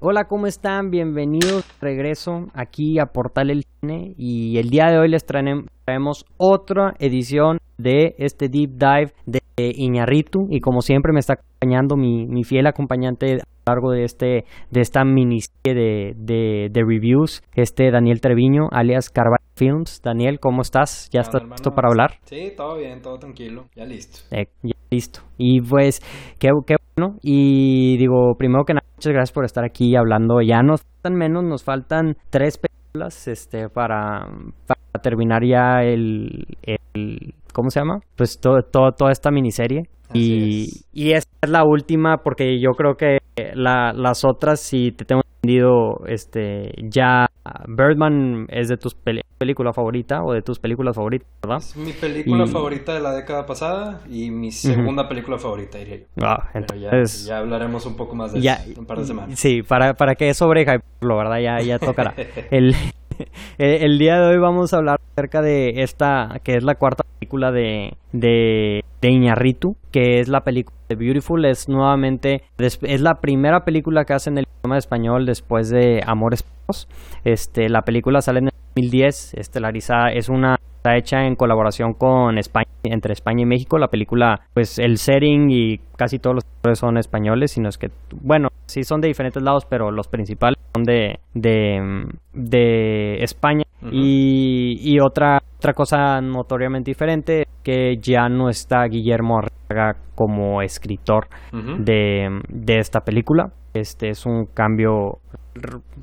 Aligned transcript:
Hola, 0.00 0.26
¿cómo 0.26 0.46
están? 0.46 0.90
Bienvenidos 0.90 1.66
regreso 1.80 2.46
aquí 2.54 3.00
a 3.00 3.06
Portal 3.06 3.50
El 3.50 3.64
Cine 3.64 4.14
y 4.16 4.56
el 4.58 4.70
día 4.70 4.86
de 4.92 4.98
hoy 5.00 5.08
les 5.08 5.26
traemos 5.26 6.24
otra 6.36 6.94
edición 7.00 7.58
de 7.78 8.14
este 8.18 8.48
deep 8.48 8.78
dive 8.78 9.12
de 9.26 9.40
Iñarritu 9.56 10.46
y 10.50 10.60
como 10.60 10.82
siempre 10.82 11.12
me 11.12 11.18
está 11.18 11.32
acompañando 11.32 11.96
mi, 11.96 12.26
mi 12.28 12.44
fiel 12.44 12.68
acompañante 12.68 13.26
a 13.26 13.36
lo 13.38 13.42
largo 13.66 13.90
de 13.90 14.04
este 14.04 14.44
de 14.70 14.80
esta 14.80 15.04
miniserie 15.04 16.14
de, 16.16 16.68
de, 16.70 16.82
reviews, 16.86 17.42
este 17.56 17.90
Daniel 17.90 18.20
Treviño, 18.20 18.68
alias 18.70 19.10
Carvalho 19.10 19.42
Films. 19.56 20.00
Daniel, 20.00 20.38
¿cómo 20.38 20.62
estás? 20.62 21.10
¿Ya 21.12 21.22
estás 21.22 21.42
listo 21.42 21.72
para 21.72 21.88
hablar? 21.88 22.20
Sí, 22.22 22.52
todo 22.56 22.76
bien, 22.76 23.02
todo 23.02 23.18
tranquilo, 23.18 23.64
ya 23.74 23.84
listo. 23.84 24.20
Eh, 24.30 24.46
ya 24.62 24.76
listo. 24.90 25.22
Y 25.38 25.60
pues, 25.60 26.00
qué, 26.38 26.50
qué. 26.64 26.76
Y 27.22 27.96
digo, 27.98 28.34
primero 28.38 28.64
que 28.64 28.74
nada, 28.74 28.86
muchas 28.96 29.12
gracias 29.12 29.32
por 29.32 29.44
estar 29.44 29.64
aquí 29.64 29.96
hablando. 29.96 30.40
Ya 30.40 30.62
nos 30.62 30.82
faltan 30.82 31.14
menos, 31.14 31.44
nos 31.44 31.64
faltan 31.64 32.16
tres 32.30 32.58
películas 32.58 33.28
este, 33.28 33.68
para, 33.68 34.26
para 34.66 35.02
terminar 35.02 35.44
ya 35.44 35.82
el, 35.82 36.46
el 36.62 37.34
¿cómo 37.52 37.70
se 37.70 37.80
llama? 37.80 38.00
Pues 38.16 38.40
todo, 38.40 38.62
todo, 38.62 38.92
toda 38.92 39.12
esta 39.12 39.30
miniserie. 39.30 39.82
y, 40.14 40.66
y 40.92 41.12
esta 41.12 41.30
es 41.42 41.50
la 41.50 41.64
última 41.64 42.18
porque 42.18 42.58
yo 42.60 42.70
creo 42.70 42.94
que 42.94 43.18
la, 43.54 43.92
las 43.92 44.24
otras, 44.24 44.60
si 44.60 44.90
te 44.92 45.04
tengo 45.04 45.22
entendido, 45.42 46.06
este, 46.06 46.72
ya 46.90 47.27
Birdman 47.66 48.46
es 48.50 48.68
de 48.68 48.76
tus 48.76 48.94
peli 48.94 49.22
película 49.38 49.72
favorita 49.72 50.24
o 50.24 50.32
de 50.32 50.42
tus 50.42 50.58
películas 50.58 50.96
favoritas, 50.96 51.28
¿verdad? 51.40 51.58
Es 51.58 51.76
mi 51.76 51.92
película 51.92 52.44
y... 52.44 52.48
favorita 52.48 52.92
de 52.92 53.00
la 53.00 53.12
década 53.12 53.46
pasada 53.46 54.00
y 54.10 54.30
mi 54.30 54.50
segunda 54.50 55.02
uh 55.02 55.06
-huh. 55.06 55.08
película 55.08 55.38
favorita, 55.38 55.78
diría 55.78 55.98
yo. 55.98 56.04
Ah, 56.20 56.50
entonces, 56.54 57.24
ya, 57.24 57.34
ya, 57.34 57.38
hablaremos 57.38 57.86
un 57.86 57.96
poco 57.96 58.16
más 58.16 58.32
de 58.32 58.40
ya, 58.40 58.54
eso 58.54 58.72
en 58.72 58.78
un 58.80 58.86
par 58.86 58.98
de 58.98 59.04
semanas. 59.06 59.38
Sí, 59.38 59.62
para, 59.62 59.94
para 59.94 60.16
que 60.16 60.34
sobre 60.34 60.66
lo 61.00 61.16
¿verdad? 61.16 61.38
Ya, 61.38 61.60
ya 61.60 61.78
tocará. 61.78 62.14
el, 62.50 62.74
el 63.58 63.98
día 63.98 64.20
de 64.20 64.26
hoy 64.28 64.38
vamos 64.38 64.72
a 64.72 64.78
hablar 64.78 65.00
acerca 65.12 65.42
de 65.42 65.82
esta, 65.82 66.40
que 66.42 66.56
es 66.56 66.64
la 66.64 66.76
cuarta 66.76 67.04
película 67.18 67.50
de, 67.50 67.94
de, 68.12 68.84
de 69.00 69.10
Iñarritu, 69.10 69.76
que 69.90 70.20
es 70.20 70.28
la 70.28 70.42
película 70.42 70.76
de 70.88 70.96
Beautiful. 70.96 71.44
Es 71.44 71.68
nuevamente, 71.68 72.42
es 72.58 73.00
la 73.00 73.16
primera 73.16 73.64
película 73.64 74.04
que 74.04 74.14
hace 74.14 74.30
en 74.30 74.38
el 74.38 74.46
idioma 74.60 74.78
español 74.78 75.26
después 75.26 75.70
de 75.70 76.02
Amores 76.06 76.42
Perros. 76.42 76.88
Este, 77.24 77.68
la 77.68 77.82
película 77.82 78.20
sale 78.20 78.40
en 78.40 78.46
el 78.46 78.52
2010, 78.74 79.34
estelarizada, 79.34 80.12
es 80.12 80.28
una 80.28 80.56
está 80.78 80.96
hecha 80.96 81.26
en 81.26 81.34
colaboración 81.34 81.92
con 81.92 82.38
España, 82.38 82.68
entre 82.84 83.12
España 83.12 83.42
y 83.42 83.46
México. 83.46 83.78
La 83.78 83.88
película, 83.88 84.42
pues 84.54 84.78
el 84.78 84.98
setting 84.98 85.50
y 85.50 85.78
casi 85.96 86.18
todos 86.18 86.36
los 86.36 86.44
actores 86.44 86.78
son 86.78 86.96
españoles, 86.98 87.52
sino 87.52 87.68
es 87.68 87.78
que, 87.78 87.90
bueno, 88.22 88.47
sí 88.68 88.84
son 88.84 89.00
de 89.00 89.08
diferentes 89.08 89.42
lados, 89.42 89.64
pero 89.68 89.90
los 89.90 90.06
principales 90.08 90.58
son 90.74 90.84
de, 90.84 91.18
de, 91.34 92.06
de 92.32 93.22
España. 93.22 93.64
Uh 93.80 93.86
-huh. 93.86 93.90
y, 93.92 94.78
y, 94.80 95.00
otra, 95.00 95.40
otra 95.56 95.72
cosa 95.72 96.20
notoriamente 96.20 96.90
diferente 96.90 97.46
que 97.62 97.96
ya 98.00 98.28
no 98.28 98.48
está 98.48 98.84
Guillermo 98.84 99.38
Arriaga 99.38 99.96
como 100.14 100.62
escritor 100.62 101.28
uh 101.52 101.56
-huh. 101.56 101.76
de, 101.78 102.40
de 102.48 102.78
esta 102.78 103.00
película. 103.00 103.50
Este 103.74 104.08
es 104.10 104.26
un 104.26 104.46
cambio 104.46 105.18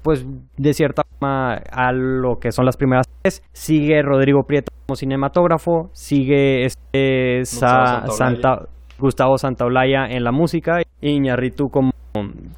pues 0.04 0.26
de 0.58 0.74
cierta 0.74 1.04
forma 1.04 1.56
a 1.72 1.92
lo 1.92 2.38
que 2.40 2.52
son 2.52 2.66
las 2.66 2.78
primeras 2.78 3.08
tres. 3.22 3.42
Sigue 3.54 4.02
Rodrigo 4.02 4.44
Prieto 4.44 4.72
como 4.86 4.96
cinematógrafo, 4.96 5.90
sigue 5.94 6.66
este 6.66 7.42
Sa 7.46 8.06
Santa, 8.08 8.68
Gustavo 9.00 9.38
Santaolalla 9.38 10.06
en 10.08 10.24
la 10.24 10.32
música 10.32 10.82
y 11.02 11.10
Iñarritu 11.10 11.70
como, 11.70 11.92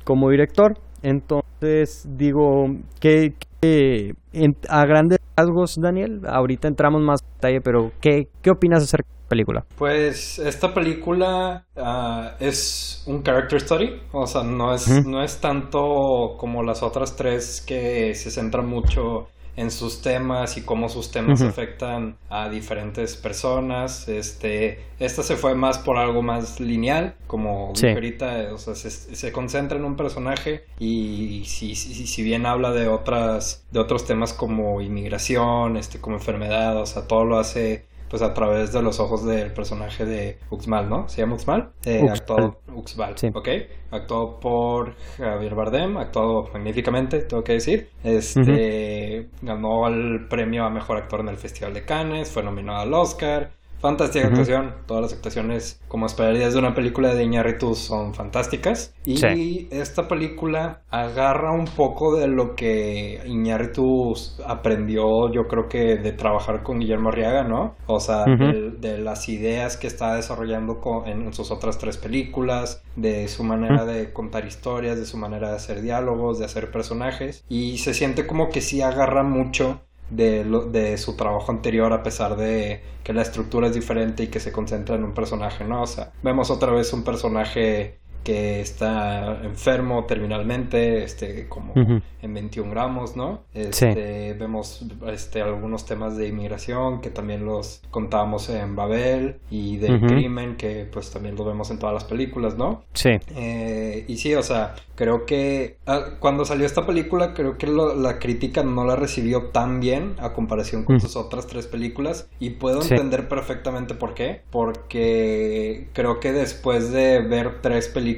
como 0.03 0.29
director. 0.29 0.77
Entonces 1.03 2.07
digo 2.17 2.65
que, 2.99 3.33
que 3.61 4.13
en, 4.33 4.55
a 4.67 4.85
grandes 4.85 5.19
rasgos, 5.35 5.75
Daniel, 5.79 6.21
ahorita 6.27 6.67
entramos 6.67 7.01
más 7.01 7.21
en 7.21 7.29
detalle, 7.35 7.61
pero 7.61 7.91
¿qué, 8.01 8.27
qué 8.41 8.49
opinas 8.49 8.83
acerca 8.83 9.07
de 9.07 9.23
la 9.23 9.29
película? 9.29 9.65
Pues 9.77 10.39
esta 10.39 10.73
película 10.73 11.65
uh, 11.75 12.43
es 12.43 13.03
un 13.07 13.21
character 13.21 13.61
study, 13.61 14.01
o 14.11 14.25
sea, 14.25 14.43
no 14.43 14.73
es, 14.73 15.05
no 15.05 15.23
es 15.23 15.39
tanto 15.39 16.35
como 16.37 16.63
las 16.63 16.81
otras 16.81 17.15
tres 17.15 17.63
que 17.65 18.15
se 18.15 18.31
centran 18.31 18.67
mucho 18.67 19.27
en 19.57 19.71
sus 19.71 20.01
temas 20.01 20.55
y 20.55 20.61
cómo 20.61 20.87
sus 20.87 21.11
temas 21.11 21.41
uh 21.41 21.45
-huh. 21.45 21.49
afectan 21.49 22.15
a 22.29 22.47
diferentes 22.47 23.15
personas. 23.15 24.07
Este, 24.07 24.85
esta 24.99 25.23
se 25.23 25.35
fue 25.35 25.55
más 25.55 25.79
por 25.79 25.97
algo 25.97 26.21
más 26.21 26.59
lineal, 26.59 27.15
como 27.25 27.73
sí. 27.75 27.87
ahorita, 27.87 28.53
o 28.53 28.59
sea, 28.59 28.75
se, 28.75 28.91
se, 28.91 29.31
concentra 29.31 29.77
en 29.77 29.83
un 29.83 29.95
personaje 29.95 30.63
y 30.79 31.43
si, 31.45 31.75
si, 31.75 32.05
si, 32.07 32.23
bien 32.23 32.45
habla 32.45 32.71
de 32.71 32.87
otras, 32.87 33.65
de 33.71 33.79
otros 33.79 34.05
temas 34.05 34.31
como 34.31 34.79
inmigración, 34.79 35.75
este, 35.75 35.99
como 35.99 36.17
enfermedad, 36.17 36.77
o 36.77 36.85
sea, 36.85 37.07
todo 37.07 37.25
lo 37.25 37.39
hace 37.39 37.86
pues 38.09 38.21
a 38.21 38.33
través 38.33 38.71
de 38.73 38.81
los 38.81 38.99
ojos 38.99 39.25
del 39.25 39.51
personaje 39.53 40.05
de 40.05 40.39
Uxmal, 40.49 40.89
¿no? 40.89 41.07
¿Se 41.09 41.21
llama 41.21 41.35
Uxmal? 41.35 41.71
Eh, 41.85 41.97
Uxmal. 42.01 42.17
Actuado, 42.17 42.59
Uxmal, 42.73 43.17
sí. 43.17 43.27
ok. 43.33 43.47
Actuado 43.91 44.39
por 44.39 44.95
Javier 45.17 45.55
Bardem, 45.55 45.97
actuado 45.97 46.49
magníficamente, 46.53 47.19
tengo 47.21 47.43
que 47.43 47.53
decir. 47.53 47.89
Este, 48.03 48.39
uh 48.39 48.43
-huh. 48.43 49.27
ganó 49.41 49.87
el 49.87 50.27
premio 50.27 50.65
a 50.65 50.69
Mejor 50.69 50.97
Actor 50.97 51.21
en 51.21 51.29
el 51.29 51.37
Festival 51.37 51.73
de 51.73 51.85
Cannes, 51.85 52.29
fue 52.31 52.43
nominado 52.43 52.79
al 52.79 52.93
Oscar, 52.93 53.51
Fantástica 53.79 54.25
uh 54.25 54.29
-huh. 54.29 54.31
actuación. 54.31 54.73
Todas 54.85 55.03
las 55.03 55.13
actuaciones, 55.13 55.81
como 55.87 56.05
esperarías 56.05 56.53
de 56.53 56.59
una 56.59 56.73
película 56.73 57.13
de 57.13 57.23
Iñárritu, 57.23 57.75
son 57.75 58.13
fantásticas. 58.13 58.93
Y 59.05 59.17
sí. 59.17 59.67
esta 59.71 60.07
película 60.07 60.81
agarra 60.89 61.51
un 61.51 61.65
poco 61.65 62.17
de 62.17 62.27
lo 62.27 62.55
que 62.55 63.21
Iñárritu 63.25 64.13
aprendió, 64.45 65.31
yo 65.31 65.47
creo 65.47 65.67
que 65.67 65.97
de 65.97 66.11
trabajar 66.11 66.63
con 66.63 66.79
Guillermo 66.79 67.09
Arriaga, 67.09 67.43
¿no? 67.43 67.75
O 67.85 67.99
sea, 67.99 68.23
uh 68.23 68.29
-huh. 68.29 68.79
de, 68.79 68.89
de, 68.89 68.97
las 68.97 69.29
ideas 69.29 69.77
que 69.77 69.87
está 69.87 70.15
desarrollando 70.15 70.79
con, 70.79 71.07
en 71.07 71.31
sus 71.33 71.51
otras 71.51 71.77
tres 71.77 71.97
películas, 71.97 72.83
de 72.95 73.27
su 73.27 73.43
manera 73.43 73.83
uh 73.83 73.87
-huh. 73.87 73.93
de 73.93 74.13
contar 74.13 74.45
historias, 74.45 74.97
de 74.97 75.05
su 75.05 75.17
manera 75.17 75.49
de 75.49 75.55
hacer 75.55 75.81
diálogos, 75.81 76.39
de 76.39 76.45
hacer 76.45 76.71
personajes. 76.71 77.43
Y 77.47 77.77
se 77.77 77.93
siente 77.93 78.25
como 78.25 78.49
que 78.49 78.61
sí 78.61 78.81
agarra 78.81 79.23
mucho 79.23 79.81
de, 80.09 80.45
lo, 80.45 80.65
de 80.65 80.97
su 80.97 81.15
trabajo 81.15 81.51
anterior 81.51 81.93
a 81.93 82.03
pesar 82.03 82.35
de 82.37 82.83
que 83.03 83.13
la 83.13 83.21
estructura 83.21 83.67
es 83.67 83.73
diferente 83.73 84.23
y 84.23 84.27
que 84.27 84.39
se 84.39 84.51
concentra 84.51 84.95
en 84.95 85.03
un 85.03 85.13
personaje, 85.13 85.63
¿no? 85.65 85.83
O 85.83 85.87
sea, 85.87 86.11
vemos 86.23 86.49
otra 86.51 86.71
vez 86.71 86.93
un 86.93 87.03
personaje 87.03 87.99
que 88.23 88.59
está 88.59 89.41
enfermo 89.43 90.03
terminalmente, 90.05 91.03
este, 91.03 91.47
como 91.47 91.71
uh 91.73 91.77
-huh. 91.77 92.01
en 92.21 92.33
21 92.33 92.69
gramos, 92.71 93.15
¿no? 93.15 93.43
Este, 93.53 94.33
sí. 94.33 94.37
Vemos 94.37 94.85
este, 95.07 95.41
algunos 95.41 95.85
temas 95.85 96.17
de 96.17 96.27
inmigración 96.27 96.99
que 96.99 97.09
también 97.09 97.45
los 97.45 97.81
contábamos 97.89 98.49
en 98.49 98.75
Babel 98.75 99.37
y 99.49 99.77
del 99.77 99.95
uh 99.95 99.99
-huh. 99.99 100.07
crimen 100.07 100.57
que 100.57 100.85
pues 100.91 101.09
también 101.09 101.35
lo 101.37 101.45
vemos 101.45 101.71
en 101.71 101.79
todas 101.79 101.93
las 101.93 102.03
películas, 102.03 102.57
¿no? 102.57 102.83
Sí. 102.93 103.11
Eh, 103.35 104.03
y 104.09 104.17
sí, 104.17 104.35
o 104.35 104.43
sea, 104.43 104.75
creo 104.95 105.25
que 105.25 105.77
uh, 105.87 106.19
cuando 106.19 106.43
salió 106.43 106.65
esta 106.65 106.85
película 106.85 107.33
creo 107.33 107.57
que 107.57 107.67
lo, 107.67 107.95
la 107.95 108.19
crítica 108.19 108.61
no 108.63 108.83
la 108.83 108.97
recibió 108.97 109.47
tan 109.53 109.79
bien 109.79 110.15
a 110.19 110.33
comparación 110.33 110.83
con 110.83 110.95
uh 110.95 110.99
-huh. 110.99 111.01
sus 111.03 111.15
otras 111.15 111.47
tres 111.47 111.67
películas 111.67 112.29
y 112.39 112.49
puedo 112.51 112.81
sí. 112.81 112.93
entender 112.93 113.29
perfectamente 113.29 113.93
por 113.93 114.13
qué, 114.13 114.41
porque 114.51 115.87
creo 115.93 116.19
que 116.19 116.33
después 116.33 116.91
de 116.91 117.21
ver 117.21 117.61
tres 117.61 117.87
películas 117.87 118.16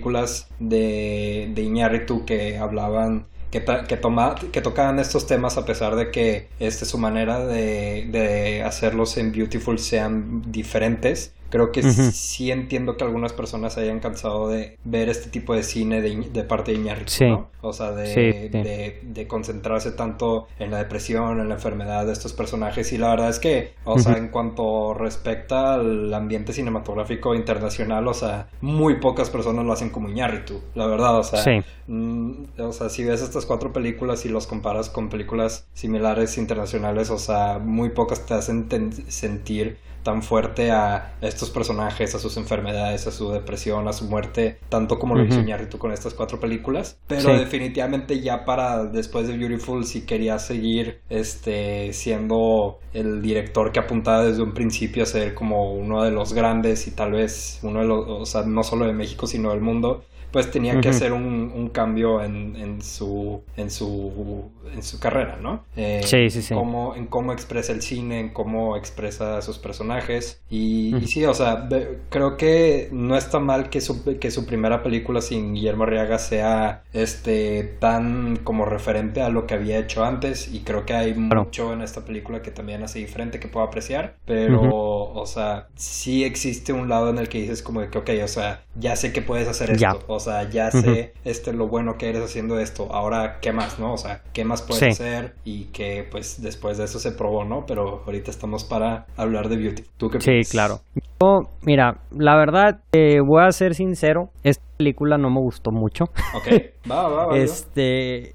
de, 0.60 1.50
de 1.54 1.62
Iñárritu 1.62 2.26
que 2.26 2.58
hablaban 2.58 3.26
que, 3.52 3.66
que 3.88 4.62
tocaban 4.62 5.00
estos 5.00 5.26
temas 5.26 5.58
a 5.58 5.66
pesar 5.66 5.96
de 5.96 6.12
que 6.12 6.48
este, 6.60 6.86
su 6.86 6.98
manera 6.98 7.46
de, 7.46 8.08
de 8.12 8.64
hacerlos 8.64 9.18
en 9.18 9.32
Beautiful 9.32 9.80
sean 9.80 10.52
diferentes 10.52 11.34
creo 11.50 11.72
que 11.72 11.82
uh 11.82 11.84
-huh. 11.84 12.12
sí 12.12 12.52
entiendo 12.52 12.98
que 12.98 13.04
algunas 13.04 13.34
personas 13.34 13.74
se 13.74 13.82
hayan 13.82 14.00
cansado 14.00 14.48
de 14.48 14.78
ver 14.84 15.10
este 15.10 15.30
tipo 15.30 15.54
de 15.54 15.64
cine 15.64 16.02
de, 16.02 16.30
de 16.32 16.44
parte 16.44 16.72
de 16.72 16.78
Iñárritu, 16.78 17.12
sí. 17.12 17.26
¿no? 17.26 17.50
O 17.62 17.74
sea, 17.74 17.92
de, 17.92 18.08
sí, 18.08 18.14
sí. 18.14 18.50
de, 18.50 19.02
de, 19.04 19.28
concentrarse 19.28 19.92
tanto 19.92 20.48
en 20.60 20.72
la 20.72 20.78
depresión, 20.78 21.42
en 21.42 21.50
la 21.50 21.56
enfermedad 21.56 22.06
de 22.06 22.14
estos 22.14 22.32
personajes. 22.32 22.94
Y 22.94 22.98
la 22.98 23.10
verdad 23.10 23.30
es 23.30 23.40
que, 23.40 23.74
o 23.84 23.94
uh 23.94 23.98
-huh. 23.98 24.00
sea, 24.00 24.18
en 24.18 24.30
cuanto 24.30 24.94
respecta 24.94 25.74
al 25.74 26.14
ambiente 26.14 26.54
cinematográfico 26.54 27.36
internacional, 27.36 28.08
o 28.08 28.14
sea, 28.14 28.48
muy 28.62 28.96
pocas 29.00 29.30
personas 29.30 29.66
lo 29.66 29.74
hacen 29.74 29.90
como 29.90 30.10
Iñárritu, 30.10 30.62
la 30.76 30.88
verdad. 30.88 31.20
O 31.20 31.24
sea, 31.24 31.44
sí. 31.44 31.62
mm, 31.88 32.32
o 32.60 32.72
sea, 32.72 32.90
si 32.90 33.04
ves 33.04 33.22
estas 33.22 33.46
cuatro 33.46 33.74
películas 33.74 34.26
y 34.26 34.30
los 34.30 34.48
comparas 34.48 34.90
con 34.90 35.10
películas 35.10 35.68
similares 35.74 36.38
internacionales, 36.38 37.10
o 37.10 37.18
sea, 37.18 37.60
muy 37.60 37.90
pocas 37.90 38.26
te 38.26 38.36
hacen 38.36 38.70
sentir 39.10 39.78
tan 40.04 40.24
fuerte 40.24 40.72
a 40.72 41.14
estos 41.22 41.50
personajes, 41.50 42.16
a 42.16 42.20
sus 42.20 42.38
enfermedades, 42.38 43.08
a 43.08 43.12
su 43.12 43.32
depresión, 43.32 43.88
a 43.88 43.94
su 43.94 44.06
muerte, 44.06 44.60
tanto 44.70 45.00
como 45.00 45.16
lo 45.16 45.26
hizo 45.26 45.40
Iñárritu 45.40 45.78
con 45.78 45.92
estas 45.92 46.14
cuatro 46.14 46.40
películas. 46.40 46.98
Pero 47.08 47.38
definitivamente 47.38 48.20
ya 48.22 48.46
para 48.46 48.86
después 48.86 49.28
de 49.28 49.38
Beautiful 49.38 49.86
sí 49.86 50.06
quería 50.06 50.40
seguir 50.40 51.02
este 51.10 51.94
siendo 51.94 52.80
el 52.94 53.22
director 53.22 53.72
que 53.72 53.80
apuntaba 53.80 54.24
desde 54.24 54.42
un 54.42 54.54
principio 54.54 55.04
a 55.04 55.06
ser 55.06 55.34
como 55.34 55.74
uno 55.74 56.04
de 56.04 56.12
los 56.12 56.34
grandes 56.34 56.88
y 56.88 56.92
tal 56.92 57.12
vez 57.12 57.60
uno 57.64 57.82
de 57.82 57.86
los, 57.86 58.06
o 58.08 58.26
sea, 58.26 58.44
no 58.44 58.64
solo 58.64 58.86
de 58.86 58.94
México 58.94 59.28
sino 59.28 59.52
del 59.52 59.62
mundo 59.62 60.04
pues 60.32 60.52
tenía 60.52 60.80
que 60.82 60.90
hacer 60.90 61.14
un, 61.14 61.52
un 61.56 61.70
cambio 61.70 62.24
en, 62.24 62.56
en, 62.56 62.82
su, 62.82 63.42
en, 63.58 63.72
su, 63.72 64.50
en 64.74 64.84
su 64.84 65.00
carrera, 65.00 65.38
¿no? 65.42 65.64
Eh, 65.76 66.02
sí, 66.04 66.30
sí, 66.30 66.42
sí. 66.42 66.54
Cómo, 66.54 66.96
en 66.96 67.08
cómo 67.08 67.34
expresa 67.34 67.72
el 67.72 67.82
cine, 67.82 68.20
en 68.20 68.30
cómo 68.30 68.78
expresa 68.78 69.38
a 69.38 69.42
sus 69.42 69.58
personajes. 69.58 70.42
Y, 70.50 70.96
y 70.96 71.08
sí, 71.08 71.26
o 71.26 71.34
sea, 71.34 71.68
creo 72.10 72.38
que 72.38 72.90
no 72.92 73.16
está 73.16 73.40
mal 73.40 73.70
que 73.70 73.82
su, 73.82 74.04
que 74.20 74.32
su 74.32 74.46
primera 74.46 74.84
película 74.84 75.22
sin 75.22 75.54
Guillermo 75.54 75.84
Arriaga 75.84 76.20
sea 76.20 76.84
este, 76.94 77.64
tan 77.80 78.38
como 78.38 78.66
referente 78.66 79.22
a 79.22 79.30
lo 79.30 79.48
que 79.48 79.56
había 79.56 79.80
hecho 79.80 80.04
antes. 80.04 80.54
Y 80.54 80.62
creo 80.62 80.86
que 80.86 80.94
hay 80.94 81.14
mucho 81.14 81.74
en 81.74 81.82
esta 81.82 82.06
película 82.06 82.42
que 82.42 82.52
también 82.52 82.84
hace 82.84 83.00
diferente 83.00 83.40
que 83.40 83.48
puedo 83.48 83.66
apreciar. 83.66 84.16
Pero, 84.26 84.62
o 84.62 85.26
sea, 85.26 85.68
sí 85.76 86.24
existe 86.24 86.74
un 86.74 86.90
lado 86.90 87.10
en 87.10 87.18
el 87.18 87.30
que 87.30 87.42
dices 87.42 87.64
como 87.64 87.82
de 87.82 87.90
que, 87.90 87.98
ok, 87.98 88.10
o 88.24 88.28
sea, 88.28 88.64
ya 88.76 88.96
sé 88.96 89.12
que 89.12 89.22
puedes 89.22 89.48
hacer 89.48 89.72
esto. 89.72 90.04
O 90.08 90.19
sea, 90.20 90.50
ya 90.50 90.72
sé 90.72 91.14
este, 91.24 91.54
lo 91.54 91.68
bueno 91.68 91.96
que 91.98 92.10
eres 92.10 92.24
haciendo 92.24 92.60
esto. 92.60 92.88
Ahora, 92.92 93.40
¿qué 93.42 93.52
más, 93.52 93.80
no? 93.80 93.94
O 93.94 93.98
sea, 93.98 94.22
¿qué 94.34 94.46
más 94.46 94.62
puedes 94.62 95.00
hacer? 95.00 95.36
Y 95.44 95.66
que, 95.66 96.08
pues, 96.10 96.42
después 96.42 96.78
de 96.78 96.86
eso 96.86 97.00
se 97.00 97.12
probó, 97.12 97.46
¿no? 97.46 97.66
Pero 97.68 98.04
ahorita 98.06 98.32
estamos 98.32 98.64
para 98.64 99.06
hablar 99.18 99.50
de 99.50 99.58
Beauty. 99.58 99.84
¿Tú 99.98 100.10
qué 100.10 100.20
piensas? 100.20 100.48
Sí, 100.48 100.52
claro. 100.52 100.80
Yo, 101.22 101.40
mira, 101.62 102.00
la 102.12 102.36
verdad, 102.36 102.80
eh, 102.92 103.20
voy 103.26 103.44
a 103.44 103.52
ser 103.52 103.76
sincero. 103.76 104.30
Esta 104.44 104.64
película 104.78 105.18
no 105.18 105.30
me 105.30 105.40
gustó 105.40 105.72
mucho. 105.72 106.06
Ok, 106.36 106.48
va, 106.92 107.10
va, 107.10 107.28
va. 107.28 107.38
este, 107.38 108.34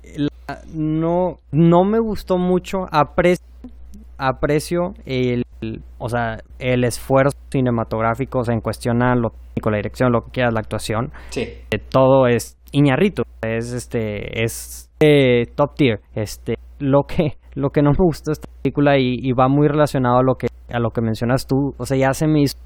no, 0.73 1.39
no 1.53 1.85
me 1.85 1.99
gustó 1.99 2.39
mucho. 2.39 2.87
Aprecio, 2.91 3.47
aprecio 4.19 4.95
el 5.07 5.45
o 5.99 6.09
sea, 6.09 6.39
el 6.59 6.85
esfuerzo 6.85 7.37
cinematográfico, 7.51 8.41
o 8.41 8.45
sea, 8.45 8.55
en 8.55 8.61
cuestión 8.61 9.03
a 9.03 9.15
lo 9.15 9.33
la 9.71 9.77
dirección, 9.77 10.13
lo 10.13 10.23
que 10.23 10.31
quieras, 10.33 10.53
la 10.53 10.61
actuación, 10.61 11.13
sí. 11.31 11.49
todo 11.89 12.27
es 12.27 12.57
Iñarrito, 12.73 13.23
es 13.43 13.73
este, 13.73 14.43
es 14.43 14.91
eh, 15.01 15.47
top 15.55 15.75
tier, 15.77 16.01
este, 16.15 16.57
lo 16.79 17.03
que, 17.05 17.39
lo 17.55 17.71
que 17.71 17.83
no 17.83 17.91
me 17.91 17.99
gustó 17.99 18.33
esta 18.33 18.49
película 18.63 18.99
y, 18.99 19.33
va 19.33 19.49
muy 19.49 19.69
relacionado 19.69 20.19
a 20.19 20.23
lo 20.23 20.35
que, 20.35 20.49
a 20.73 20.79
lo 20.79 20.91
que 20.91 21.01
mencionas 21.01 21.47
tú, 21.47 21.75
o 21.79 21.87
sea, 21.87 21.97
ya 21.97 22.13
se 22.15 22.27
me 22.27 22.43
hizo, 22.43 22.59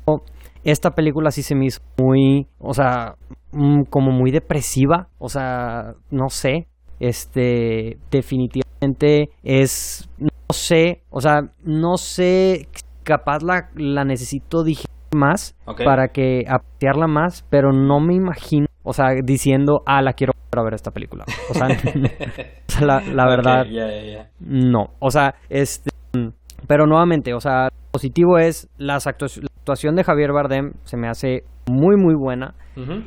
esta 0.64 0.92
película 0.92 1.30
sí 1.30 1.42
se 1.42 1.54
me 1.54 1.66
hizo 1.66 1.80
muy, 1.98 2.46
o 2.58 2.72
sea, 2.72 3.16
mm, 3.52 3.82
como 3.90 4.10
muy 4.10 4.30
depresiva, 4.30 5.08
o 5.18 5.28
sea, 5.28 5.92
no 6.10 6.28
sé, 6.30 6.68
este, 7.00 7.98
definitivamente 8.10 9.30
es, 9.42 10.08
no 10.18 10.28
sé, 10.50 11.02
o 11.10 11.20
sea, 11.20 11.42
no 11.62 11.96
sé 11.96 12.68
capaz 13.04 13.42
la, 13.42 13.70
la 13.74 14.04
necesito 14.04 14.62
digitar 14.62 14.87
más 15.14 15.56
para 15.84 16.08
que 16.08 16.44
apreciarla 16.48 17.06
más, 17.06 17.44
pero 17.50 17.72
no 17.72 18.00
me 18.00 18.14
imagino, 18.14 18.66
o 18.82 18.92
sea, 18.92 19.08
diciendo, 19.24 19.80
ah, 19.86 20.02
la 20.02 20.12
quiero 20.12 20.32
ver 20.50 20.74
esta 20.74 20.90
película. 20.90 21.24
O 21.50 21.54
sea, 21.54 21.68
la, 23.14 23.26
verdad, 23.26 23.66
no. 24.40 24.86
O 24.98 25.10
sea, 25.10 25.34
este, 25.48 25.90
pero 26.66 26.86
nuevamente, 26.86 27.34
o 27.34 27.40
sea, 27.40 27.68
positivo 27.90 28.38
es 28.38 28.68
la, 28.78 28.94
la 28.94 29.10
actuación 29.10 29.94
de 29.94 30.04
Javier 30.04 30.32
Bardem 30.32 30.72
se 30.84 30.96
me 30.96 31.08
hace 31.08 31.42
muy, 31.68 31.96
muy 31.96 32.14
buena. 32.14 32.54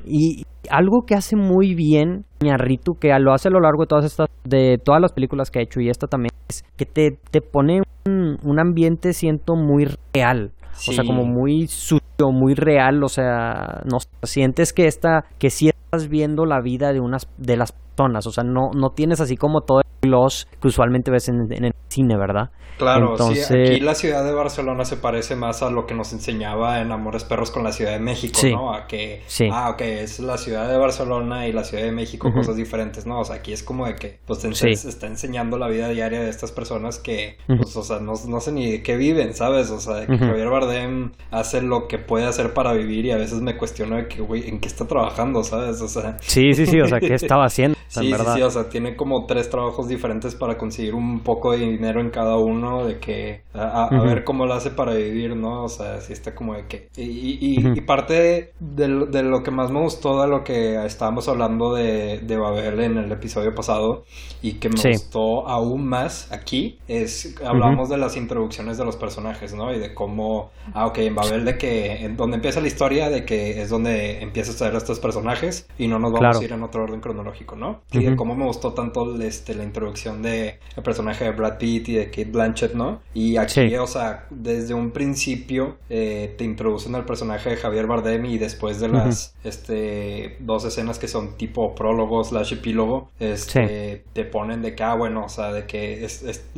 Y 0.05 0.43
algo 0.69 1.05
que 1.07 1.15
hace 1.15 1.37
muy 1.37 1.75
bien 1.75 2.25
Ñarritu, 2.41 2.95
que 2.99 3.17
lo 3.19 3.33
hace 3.33 3.47
a 3.47 3.51
lo 3.51 3.61
largo 3.61 3.83
de 3.83 3.87
todas 3.87 4.05
estas, 4.05 4.27
de 4.43 4.77
todas 4.83 5.01
las 5.01 5.13
películas 5.13 5.49
que 5.49 5.59
ha 5.59 5.61
hecho 5.61 5.79
y 5.79 5.89
esta 5.89 6.07
también, 6.07 6.31
es 6.49 6.63
que 6.75 6.85
te, 6.85 7.17
te 7.31 7.41
pone 7.41 7.81
un, 8.05 8.59
ambiente, 8.59 9.13
siento, 9.13 9.55
muy 9.55 9.85
real. 10.13 10.51
O 10.87 10.93
sea, 10.93 11.03
como 11.03 11.25
muy 11.25 11.67
sucio, 11.67 12.31
muy 12.31 12.53
real. 12.53 13.03
O 13.03 13.09
sea, 13.09 13.81
no 13.85 13.99
sientes 14.23 14.73
que 14.73 14.87
esta, 14.87 15.25
que 15.39 15.49
sí 15.49 15.69
estás 15.69 16.07
viendo 16.07 16.45
la 16.45 16.61
vida 16.61 16.93
de 16.93 16.99
unas 16.99 17.27
de 17.37 17.57
las 17.57 17.73
personas. 17.95 18.25
O 18.27 18.31
sea, 18.31 18.43
no, 18.43 18.71
no 18.73 18.89
tienes 18.89 19.21
así 19.21 19.35
como 19.35 19.61
todo 19.61 19.81
el 19.81 20.09
gloss 20.09 20.47
que 20.59 20.67
usualmente 20.67 21.11
ves 21.11 21.29
en, 21.29 21.51
en 21.51 21.65
el 21.65 21.73
cine, 21.87 22.17
¿verdad? 22.17 22.49
Claro, 22.81 23.15
sí, 23.15 23.53
aquí 23.53 23.79
la 23.79 23.93
ciudad 23.93 24.25
de 24.25 24.33
Barcelona 24.33 24.85
se 24.85 24.97
parece 24.97 25.35
más 25.35 25.61
a 25.61 25.69
lo 25.69 25.85
que 25.85 25.93
nos 25.93 26.13
enseñaba 26.13 26.81
en 26.81 26.91
Amores 26.91 27.23
Perros 27.23 27.51
con 27.51 27.63
la 27.63 27.71
Ciudad 27.71 27.91
de 27.91 27.99
México, 27.99 28.39
¿no? 28.51 28.73
A 28.73 28.87
que, 28.87 29.21
ah, 29.51 29.69
ok, 29.69 29.81
es 29.81 30.19
la 30.19 30.37
ciudad 30.37 30.67
de 30.67 30.77
Barcelona 30.77 31.47
y 31.47 31.53
la 31.53 31.63
Ciudad 31.63 31.83
de 31.83 31.91
México, 31.91 32.31
cosas 32.33 32.55
diferentes, 32.55 33.05
¿no? 33.05 33.19
O 33.19 33.23
sea, 33.23 33.35
aquí 33.35 33.53
es 33.53 33.61
como 33.61 33.85
de 33.85 33.95
que, 33.95 34.19
pues, 34.25 34.39
te 34.39 34.49
está 34.71 35.05
enseñando 35.05 35.59
la 35.59 35.67
vida 35.67 35.89
diaria 35.89 36.21
de 36.21 36.29
estas 36.29 36.51
personas 36.51 36.97
que, 36.97 37.37
pues, 37.45 37.75
o 37.77 37.83
sea, 37.83 37.99
no, 37.99 38.15
sé 38.15 38.51
ni 38.51 38.71
de 38.71 38.81
qué 38.81 38.97
viven, 38.97 39.33
¿sabes? 39.33 39.69
O 39.69 39.79
sea, 39.79 40.07
que 40.07 40.17
Javier 40.17 40.49
Bardem 40.49 41.11
hace 41.29 41.61
lo 41.61 41.87
que 41.87 41.99
puede 41.99 42.25
hacer 42.25 42.53
para 42.53 42.73
vivir 42.73 43.05
y 43.05 43.11
a 43.11 43.17
veces 43.17 43.41
me 43.41 43.57
cuestiono 43.57 43.97
de 43.97 44.07
que, 44.07 44.21
güey, 44.21 44.49
¿en 44.49 44.59
qué 44.59 44.67
está 44.67 44.87
trabajando, 44.87 45.43
¿sabes? 45.43 45.81
O 45.81 45.87
sea... 45.87 46.17
Sí, 46.21 46.53
sí, 46.53 46.65
sí, 46.65 46.81
o 46.81 46.87
sea, 46.87 46.99
¿qué 46.99 47.13
estaba 47.13 47.45
haciendo? 47.45 47.77
sí, 47.91 48.13
sí, 48.13 48.23
sí, 48.35 48.41
o 48.41 48.49
sea, 48.49 48.69
tiene 48.69 48.95
como 48.95 49.25
tres 49.25 49.49
trabajos 49.49 49.87
diferentes 49.87 50.35
para 50.35 50.57
conseguir 50.57 50.95
un 50.95 51.19
poco 51.19 51.51
de 51.51 51.59
dinero 51.59 51.99
en 51.99 52.09
cada 52.09 52.37
uno, 52.37 52.85
de 52.85 52.99
que 52.99 53.41
a, 53.53 53.89
ver 54.03 54.23
cómo 54.23 54.45
lo 54.45 54.53
hace 54.53 54.71
para 54.71 54.93
vivir, 54.93 55.35
¿no? 55.35 55.63
O 55.63 55.69
sea, 55.69 55.99
si 55.99 56.13
está 56.13 56.33
como 56.33 56.55
de 56.55 56.67
que... 56.67 56.89
Y, 56.95 57.59
y, 57.59 57.81
parte 57.81 58.53
de, 58.59 58.87
lo 58.87 59.43
que 59.43 59.51
más 59.51 59.71
me 59.71 59.81
gustó 59.81 60.21
de 60.21 60.27
lo 60.27 60.43
que 60.43 60.83
estábamos 60.85 61.27
hablando 61.27 61.73
de, 61.73 62.19
de 62.19 62.37
Babel 62.37 62.79
en 62.79 62.97
el 62.97 63.11
episodio 63.11 63.53
pasado 63.53 64.05
y 64.41 64.53
que 64.53 64.69
me 64.69 64.91
gustó 64.91 65.47
aún 65.47 65.87
más 65.87 66.31
aquí 66.31 66.79
es, 66.87 67.35
hablamos 67.45 67.89
de 67.89 67.97
las 67.97 68.15
introducciones 68.15 68.77
de 68.77 68.85
los 68.85 68.95
personajes, 68.95 69.53
¿no? 69.53 69.73
Y 69.73 69.79
de 69.79 69.93
cómo, 69.93 70.51
ah, 70.73 70.87
ok, 70.87 70.99
en 70.99 71.15
Babel 71.15 71.45
de 71.45 71.57
que, 71.57 72.05
en 72.05 72.15
donde 72.15 72.37
empieza 72.37 72.61
la 72.61 72.67
historia, 72.67 73.09
de 73.09 73.25
que 73.25 73.61
es 73.61 73.69
donde 73.69 74.21
empiezas 74.21 74.61
a 74.61 74.65
ver 74.65 74.75
a 74.75 74.77
estos 74.77 74.99
personajes 74.99 75.67
y 75.77 75.87
no 75.87 75.99
nos 75.99 76.11
vamos 76.13 76.39
a 76.39 76.43
ir 76.43 76.53
en 76.53 76.63
otro 76.63 76.83
orden 76.83 77.01
cronológico, 77.01 77.55
¿no? 77.55 77.80
Y 77.91 78.05
de 78.05 78.15
cómo 78.15 78.35
me 78.35 78.45
gustó 78.45 78.73
tanto 78.73 79.21
este, 79.21 79.53
la 79.53 79.63
introducción 79.63 80.21
de 80.21 80.59
el 80.75 80.83
personaje 80.83 81.25
de 81.25 81.31
Brad 81.31 81.57
Pitt 81.57 81.89
y 81.89 81.93
de 81.93 82.05
Kate 82.05 82.25
Blanchett, 82.25 82.73
¿no? 82.73 83.01
Y 83.13 83.37
aquí, 83.37 83.75
o 83.75 83.87
sea, 83.87 84.27
desde 84.29 84.73
un 84.73 84.91
principio 84.91 85.77
eh, 85.89 86.33
te 86.37 86.43
introducen 86.43 86.95
al 86.95 87.05
personaje 87.05 87.49
de 87.49 87.57
Javier 87.57 87.87
Bardem 87.87 88.25
y 88.25 88.37
después 88.37 88.79
de 88.79 88.87
las 88.87 89.35
este, 89.43 90.37
dos 90.39 90.63
escenas 90.65 90.99
que 90.99 91.07
son 91.07 91.37
tipo 91.37 91.75
prólogo 91.75 92.23
slash 92.23 92.53
epílogo, 92.53 93.09
este, 93.19 94.03
te 94.13 94.23
ponen 94.23 94.61
de 94.61 94.75
que, 94.75 94.83
ah, 94.83 94.95
bueno, 94.95 95.25
o 95.25 95.29
sea, 95.29 95.51
de 95.51 95.65
que 95.65 96.07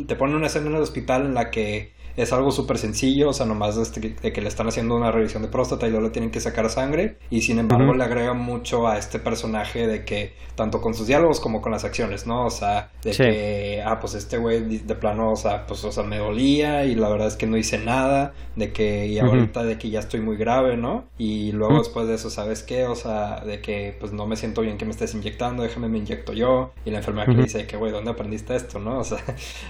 te 0.07 0.15
ponen 0.15 0.35
una 0.35 0.47
escena 0.47 0.67
en 0.67 0.75
el 0.75 0.81
hospital 0.81 1.25
en 1.25 1.33
la 1.33 1.49
que 1.49 1.91
es 2.15 2.31
algo 2.33 2.51
súper 2.51 2.77
sencillo, 2.77 3.29
o 3.29 3.33
sea, 3.33 3.45
nomás 3.45 3.75
de, 3.75 3.83
este, 3.83 3.99
de, 4.21 4.33
que 4.33 4.41
le 4.41 4.47
están 4.47 4.67
haciendo 4.67 4.95
una 4.95 5.11
revisión 5.11 5.41
de 5.41 5.49
próstata 5.49 5.87
y 5.87 5.89
luego 5.89 6.05
le 6.05 6.11
tienen 6.11 6.31
que 6.31 6.39
sacar 6.39 6.69
sangre. 6.69 7.17
Y 7.29 7.41
sin 7.41 7.59
embargo, 7.59 7.93
le 7.93 8.03
agrega 8.03 8.33
mucho 8.33 8.87
a 8.87 8.97
este 8.97 9.19
personaje 9.19 9.87
de 9.87 10.05
que, 10.05 10.33
tanto 10.55 10.81
con 10.81 10.93
sus 10.93 11.07
diálogos 11.07 11.39
como 11.39 11.61
con 11.61 11.71
las 11.71 11.83
acciones, 11.83 12.27
¿no? 12.27 12.45
O 12.45 12.49
sea, 12.49 12.91
de 13.03 13.11
que, 13.11 13.83
ah, 13.85 13.99
pues 13.99 14.13
este 14.13 14.37
güey 14.37 14.61
de 14.61 14.95
plano, 14.95 15.31
o 15.31 15.35
sea, 15.35 15.65
pues, 15.65 15.83
o 15.83 15.91
sea, 15.91 16.03
me 16.03 16.17
dolía 16.17 16.85
y 16.85 16.95
la 16.95 17.09
verdad 17.09 17.27
es 17.27 17.35
que 17.35 17.47
no 17.47 17.57
hice 17.57 17.79
nada, 17.79 18.33
de 18.55 18.71
que, 18.71 19.07
y 19.07 19.19
ahorita 19.19 19.63
de 19.63 19.77
que 19.77 19.89
ya 19.89 19.99
estoy 19.99 20.21
muy 20.21 20.37
grave, 20.37 20.77
¿no? 20.77 21.05
Y 21.17 21.51
luego 21.51 21.79
después 21.79 22.07
de 22.07 22.15
eso, 22.15 22.29
¿sabes 22.29 22.61
qué? 22.63 22.85
O 22.85 22.95
sea, 22.95 23.41
de 23.41 23.61
que, 23.61 23.95
pues 23.99 24.11
no 24.11 24.27
me 24.27 24.35
siento 24.35 24.61
bien 24.61 24.77
que 24.77 24.85
me 24.85 24.91
estés 24.91 25.13
inyectando, 25.15 25.63
déjame 25.63 25.89
me 25.89 25.97
inyecto 25.97 26.33
yo. 26.33 26.73
Y 26.85 26.91
la 26.91 26.99
enfermera 26.99 27.25
que 27.25 27.33
le 27.33 27.43
dice 27.43 27.65
que, 27.65 27.77
güey, 27.77 27.91
¿dónde 27.91 28.11
aprendiste 28.11 28.55
esto, 28.55 28.79
no? 28.79 28.93
O 29.03 29.05
sea, 29.05 29.17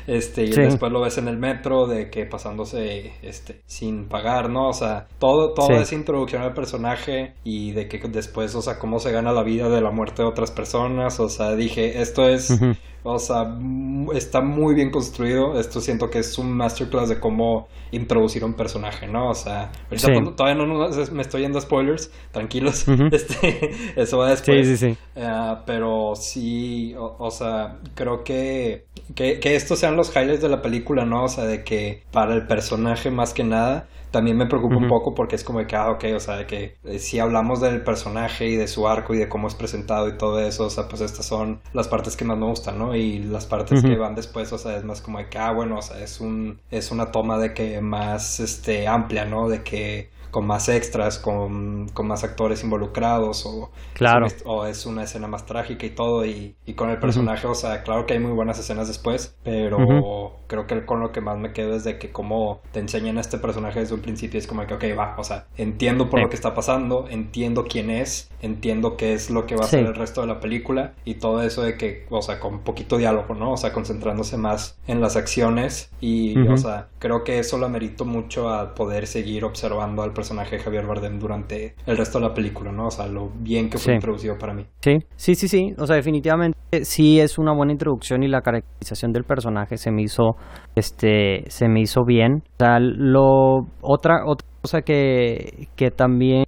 este, 0.06 0.44
y 0.44 0.52
después 0.52 0.92
lo 0.92 1.02
ves 1.02 1.18
en 1.18 1.28
el 1.28 1.38
metro 1.38 1.88
de 1.88 2.12
que 2.12 2.28
pasándose 2.34 3.14
este, 3.22 3.62
sin 3.68 4.06
pagar, 4.06 4.50
¿no? 4.50 4.70
O 4.70 4.74
sea, 4.74 5.06
todo, 5.20 5.54
toda 5.54 5.80
esa 5.80 5.94
introducción 5.94 6.42
al 6.42 6.56
personaje 6.56 7.36
y 7.44 7.74
de 7.74 7.88
que 7.88 8.00
después, 8.08 8.56
o 8.56 8.64
sea, 8.64 8.80
cómo 8.80 8.98
se 8.98 9.12
gana 9.12 9.32
la 9.32 9.44
vida 9.44 9.70
de 9.70 9.82
la 9.82 9.92
muerte 9.92 10.24
de 10.24 10.28
otras 10.28 10.50
personas, 10.50 11.20
o 11.20 11.30
sea, 11.30 11.56
dije, 11.56 12.02
esto 12.02 12.28
es, 12.28 12.60
o 13.04 13.20
sea, 13.20 13.56
está 14.14 14.42
muy 14.42 14.76
bien 14.76 14.90
construido, 14.90 15.60
esto 15.60 15.82
siento 15.82 16.10
que 16.10 16.20
es 16.20 16.38
un 16.38 16.52
masterclass 16.52 17.10
de 17.10 17.20
cómo 17.20 17.68
introducir 17.92 18.44
un 18.46 18.54
personaje, 18.54 19.08
¿no? 19.08 19.30
O 19.30 19.36
sea, 19.36 19.72
todavía 20.36 20.66
no, 20.66 20.90
me 21.12 21.22
estoy 21.22 21.42
yendo 21.42 21.60
a 21.60 21.62
spoilers, 21.62 22.12
tranquilos, 22.32 22.86
este, 23.12 23.72
eso 23.96 24.18
va 24.18 24.30
después. 24.30 24.68
Sí, 24.68 24.78
sí, 24.78 24.92
sí. 24.92 24.98
Eh, 25.16 25.56
pero 25.66 26.14
sí, 26.16 26.96
o, 26.98 27.30
sea, 27.30 27.78
creo 27.94 28.24
que, 28.24 28.86
que, 29.16 29.40
que 29.40 29.56
estos 29.56 29.80
sean 29.80 29.96
los 29.98 30.16
highlights 30.16 30.42
de 30.42 30.50
la 30.50 30.62
película, 30.62 31.06
¿no? 31.06 31.26
O 31.26 31.30
sea, 31.30 31.44
de 31.44 31.64
que 31.64 32.04
para 32.12 32.34
el 32.34 32.48
personaje 32.48 33.12
más 33.12 33.34
que 33.34 33.44
nada 33.44 33.88
también 34.14 34.38
me 34.38 34.46
preocupa 34.46 34.78
un 34.78 34.88
poco 34.88 35.16
porque 35.16 35.36
es 35.36 35.44
como 35.44 35.58
de 35.58 35.66
que, 35.66 35.76
ah, 35.76 35.90
ok, 35.90 36.06
o 36.16 36.20
sea, 36.20 36.38
de 36.38 36.46
que 36.46 36.78
eh, 36.84 37.00
si 37.00 37.18
hablamos 37.18 37.60
del 37.62 37.84
personaje 37.84 38.48
y 38.48 38.56
de 38.56 38.68
su 38.68 38.88
arco 38.88 39.16
y 39.16 39.18
de 39.18 39.28
cómo 39.28 39.48
es 39.48 39.56
presentado 39.56 40.08
y 40.08 40.18
todo 40.20 40.40
eso, 40.40 40.68
o 40.68 40.70
sea, 40.70 40.88
pues 40.88 41.02
estas 41.02 41.26
son 41.26 41.62
las 41.74 41.88
partes 41.88 42.16
que 42.16 42.24
más 42.24 42.38
me 42.38 42.46
gustan, 42.46 42.78
¿no? 42.78 42.96
Y 42.96 43.18
las 43.18 43.48
partes 43.48 43.82
que 43.82 43.98
van 43.98 44.14
después, 44.14 44.54
o 44.54 44.60
sea, 44.60 44.78
es 44.78 44.84
más 44.84 45.02
como 45.02 45.18
de 45.18 45.30
que, 45.30 45.40
ah, 45.40 45.52
bueno, 45.52 45.80
o 45.80 45.82
sea, 45.82 46.00
es 46.00 46.22
un, 46.22 46.60
es 46.70 46.92
una 46.92 47.12
toma 47.12 47.40
de 47.40 47.56
que 47.56 47.82
más, 47.82 48.40
este, 48.40 48.88
amplia, 48.88 49.26
¿no? 49.26 49.50
De 49.50 49.64
que 49.64 50.12
con 50.34 50.48
más 50.48 50.68
extras, 50.68 51.20
con, 51.20 51.90
con 51.90 52.08
más 52.08 52.24
actores 52.24 52.64
involucrados, 52.64 53.46
o, 53.46 53.70
claro. 53.94 54.26
es, 54.26 54.42
o 54.46 54.66
es 54.66 54.88
una 54.88 55.04
escena 55.04 55.28
más 55.28 55.46
trágica 55.46 55.86
y 55.86 55.92
todo, 55.92 56.26
y, 56.26 56.56
y 56.66 56.74
con 56.74 56.90
el 56.90 56.98
personaje, 56.98 57.46
o 57.46 57.54
sea, 57.54 57.84
claro 57.84 58.08
que 58.08 58.14
hay 58.14 58.20
muy 58.20 58.32
buenas 58.32 58.58
escenas 58.58 58.88
después, 58.88 59.38
pero 59.44 60.40
creo 60.48 60.66
que 60.66 60.88
con 60.88 61.02
lo 61.02 61.12
que 61.12 61.22
más 61.22 61.38
me 61.38 61.54
quedo 61.54 61.76
es 61.76 61.84
de 61.84 62.00
que 62.00 62.12
como 62.12 62.62
te 62.72 62.80
enseñan 62.80 63.20
a 63.20 63.22
este 63.22 63.38
personaje 63.38 63.82
desde 63.82 63.94
un 63.94 64.02
principio, 64.02 64.40
es 64.40 64.48
como 64.48 64.66
que, 64.66 64.74
ok, 64.74 64.84
va, 64.98 65.16
o 65.20 65.24
sea, 65.24 65.46
entiendo 65.56 66.10
por 66.10 66.20
lo 66.20 66.30
que 66.30 66.36
está 66.36 66.56
pasando, 66.56 67.06
entiendo 67.10 67.66
quién 67.70 67.92
es, 67.92 68.32
entiendo 68.44 68.96
qué 68.98 69.14
es 69.14 69.30
lo 69.30 69.46
que 69.46 69.56
va 69.56 69.66
a 69.66 69.68
ser 69.68 69.86
el 69.86 69.96
resto 69.96 70.22
de 70.22 70.28
la 70.28 70.40
película, 70.40 70.94
y 71.06 71.16
todo 71.16 71.42
eso 71.42 71.64
de 71.64 71.78
que, 71.78 72.06
o 72.10 72.22
sea, 72.22 72.40
con 72.40 72.60
poquito 72.60 72.98
diálogo, 72.98 73.34
¿no? 73.34 73.54
O 73.54 73.58
sea, 73.58 73.72
concentrándose 73.72 74.38
más 74.38 74.78
en 74.88 75.02
las 75.02 75.16
acciones, 75.16 75.92
y, 76.00 76.38
o 76.48 76.58
sea, 76.58 76.90
creo 77.00 77.24
que 77.24 77.40
eso 77.40 77.58
lo 77.58 77.66
amerito 77.66 78.06
mucho 78.06 78.50
a 78.50 78.74
poder 78.74 79.08
seguir 79.08 79.46
observando 79.46 80.04
al 80.04 80.12
personaje 80.12 80.34
personaje 80.34 80.56
de 80.56 80.64
Javier 80.64 80.88
Bardem 80.88 81.20
durante 81.20 81.76
el 81.86 81.98
resto 81.98 82.18
de 82.18 82.26
la 82.26 82.34
película, 82.34 82.72
¿no? 82.72 82.88
O 82.88 82.92
sea, 82.92 83.08
lo 83.08 83.30
bien 83.30 83.70
que 83.70 83.78
fue 83.78 83.96
introducido 83.96 84.38
para 84.38 84.54
mí. 84.54 84.66
Sí, 84.82 84.98
sí, 85.16 85.36
sí, 85.36 85.48
sí. 85.48 85.74
O 85.78 85.86
sea, 85.86 85.98
definitivamente 85.98 86.58
sí 86.84 87.20
es 87.20 87.38
una 87.38 87.54
buena 87.54 87.74
introducción 87.74 88.24
y 88.24 88.30
la 88.30 88.42
caracterización 88.42 89.12
del 89.12 89.26
personaje 89.26 89.78
se 89.78 89.92
me 89.92 90.02
hizo, 90.02 90.36
este, 90.76 91.44
se 91.50 91.68
me 91.68 91.82
hizo 91.82 92.06
bien. 92.06 92.44
O 92.54 92.58
sea, 92.58 92.80
lo, 92.80 93.68
otra, 93.82 94.24
otra 94.26 94.48
cosa 94.62 94.82
que, 94.82 95.68
que 95.76 95.92
también 95.92 96.46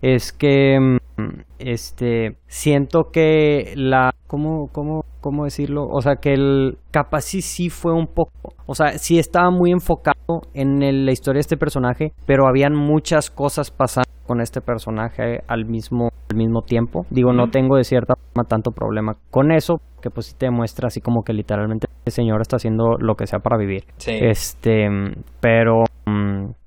es 0.00 0.32
que 0.32 0.78
mm, 0.80 1.40
este 1.58 2.36
siento 2.46 3.10
que 3.12 3.74
la 3.76 4.12
cómo 4.26 4.66
cómo 4.72 5.04
cómo 5.20 5.44
decirlo 5.44 5.86
o 5.88 6.00
sea 6.00 6.16
que 6.16 6.32
el 6.32 6.78
capaz 6.90 7.22
sí 7.22 7.68
fue 7.68 7.92
un 7.92 8.06
poco 8.06 8.54
o 8.66 8.74
sea 8.74 8.98
sí 8.98 9.18
estaba 9.18 9.50
muy 9.50 9.70
enfocado 9.70 10.42
en 10.54 10.80
la 11.04 11.12
historia 11.12 11.38
de 11.38 11.42
este 11.42 11.56
personaje 11.56 12.12
pero 12.26 12.48
habían 12.48 12.74
muchas 12.74 13.30
cosas 13.30 13.70
pasando 13.70 14.10
con 14.26 14.40
este 14.40 14.60
personaje 14.60 15.40
al 15.46 15.66
mismo 15.66 16.08
al 16.30 16.36
mismo 16.36 16.62
tiempo. 16.62 17.04
Digo 17.10 17.32
no 17.32 17.48
tengo 17.48 17.76
de 17.76 17.84
cierta 17.84 18.14
forma 18.14 18.48
tanto 18.48 18.70
problema 18.70 19.16
con 19.30 19.52
eso 19.52 19.80
que 20.00 20.10
pues 20.10 20.26
sí 20.26 20.34
te 20.36 20.50
muestra 20.50 20.88
así 20.88 21.00
como 21.00 21.22
que 21.22 21.32
literalmente 21.32 21.86
el 22.04 22.12
señor 22.12 22.40
está 22.40 22.56
haciendo 22.56 22.96
lo 22.98 23.14
que 23.14 23.26
sea 23.26 23.40
para 23.40 23.56
vivir. 23.56 23.84
Este 24.06 24.88
pero 25.40 25.84
mm, 26.06 26.46
pero 26.50 26.61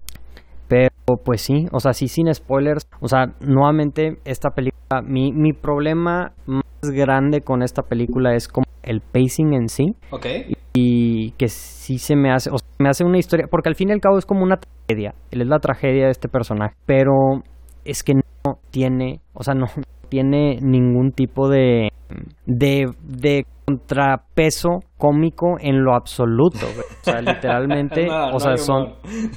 pues 1.24 1.42
sí, 1.42 1.68
o 1.72 1.80
sea, 1.80 1.94
sí 1.94 2.08
sin 2.08 2.34
spoilers. 2.34 2.88
O 3.00 3.08
sea, 3.08 3.28
nuevamente 3.40 4.18
esta 4.26 4.50
película, 4.52 5.02
mi, 5.04 5.32
mi 5.32 5.54
problema 5.54 6.34
más 6.46 6.64
grande 6.84 7.42
con 7.42 7.62
esta 7.62 7.84
película 7.84 8.36
es 8.36 8.48
como 8.48 8.66
el 8.84 9.02
pacing 9.02 9.54
en 9.54 9.68
sí. 9.68 9.96
Ok. 10.12 10.26
Y, 10.74 11.32
que 11.38 11.48
sí 11.48 11.98
se 11.98 12.16
me 12.16 12.32
hace, 12.32 12.50
o 12.52 12.58
sea, 12.58 12.68
me 12.80 12.90
hace 12.90 13.06
una 13.06 13.18
historia, 13.18 13.48
porque 13.50 13.70
al 13.70 13.76
fin 13.76 13.90
y 13.90 13.94
al 13.94 14.02
cabo 14.02 14.18
es 14.18 14.26
como 14.26 14.44
una 14.44 14.58
tragedia. 14.58 15.14
Él 15.32 15.42
es 15.42 15.48
la 15.48 15.60
tragedia 15.60 16.06
de 16.06 16.12
este 16.12 16.28
personaje. 16.28 16.76
Pero 16.86 17.14
es 17.86 18.04
que 18.04 18.14
no 18.14 18.60
tiene, 18.72 19.22
o 19.34 19.44
sea, 19.44 19.54
no 19.54 19.68
tiene 20.10 20.60
ningún 20.62 21.12
tipo 21.12 21.50
de, 21.50 21.90
de, 22.46 22.92
de 23.04 23.46
contrapeso 23.66 24.80
cómico 24.98 25.58
en 25.60 25.84
lo 25.84 25.96
absoluto. 25.96 26.66
O 26.66 27.04
sea, 27.04 27.22
literalmente, 27.22 28.08
o 28.10 28.40
sea, 28.40 28.58
son 28.58 28.94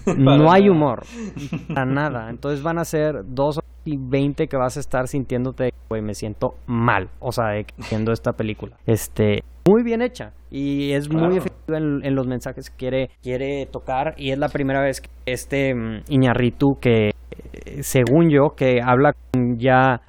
no 0.17 0.53
hay 0.53 0.69
humor 0.69 1.05
para 1.69 1.87
nada. 1.87 2.31
Entonces 2.31 2.63
van 2.63 2.79
a 2.79 2.85
ser 2.85 3.23
dos 3.27 3.61
y 3.85 3.97
veinte 3.97 4.49
que 4.49 4.57
vas 4.57 4.77
a 4.77 4.81
estar 4.81 5.09
sintiéndote, 5.09 5.73
güey, 5.89 6.03
me 6.03 6.13
siento 6.13 6.55
mal, 6.67 7.09
o 7.21 7.33
sea, 7.33 7.47
viendo 7.91 8.13
esta 8.13 8.33
película. 8.33 8.77
Este, 8.87 9.45
muy 9.69 9.83
bien 9.83 10.03
hecha 10.03 10.33
y 10.51 10.93
es 10.93 11.13
muy 11.13 11.37
efectiva 11.37 11.79
en, 11.79 12.15
los 12.15 12.27
mensajes 12.27 12.71
que 12.71 12.77
quiere 12.77 13.11
quiere 13.23 13.67
tocar 13.67 14.15
y 14.17 14.31
es 14.31 14.39
la 14.39 14.49
primera 14.49 14.81
vez 14.81 15.01
que 15.01 15.11
este 15.27 15.75
um, 15.75 16.01
Iñarritu 16.09 16.79
que 16.81 17.11
según 17.81 18.31
yo 18.31 18.55
que 18.57 18.81
habla 18.83 19.13
ya 19.57 20.01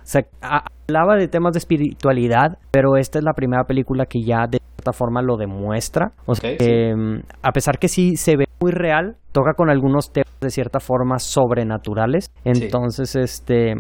hablaba 0.42 1.16
de 1.18 1.28
temas 1.28 1.54
de 1.54 1.60
espiritualidad, 1.60 2.58
pero 2.72 2.98
esta 2.98 3.20
es 3.20 3.26
la 3.26 3.34
primera 3.34 3.64
película 3.66 4.06
que 4.06 4.22
ya 4.26 4.48
de 4.50 4.60
cierta 4.60 4.94
forma 4.94 5.22
lo 5.22 5.38
demuestra. 5.38 6.12
O 6.26 6.36
sea, 6.36 6.52
em, 6.60 7.22
a 7.42 7.52
pesar 7.52 7.78
que 7.78 7.88
sí 7.88 8.16
se 8.16 8.36
ve 8.36 8.46
muy 8.60 8.72
real, 8.72 9.18
toca 9.32 9.54
con 9.56 9.70
algunos 9.70 10.12
temas 10.12 10.34
de 10.42 10.50
cierta 10.50 10.80
forma 10.80 11.20
sobrenaturales. 11.20 12.32
Entonces, 12.44 13.16
este, 13.16 13.74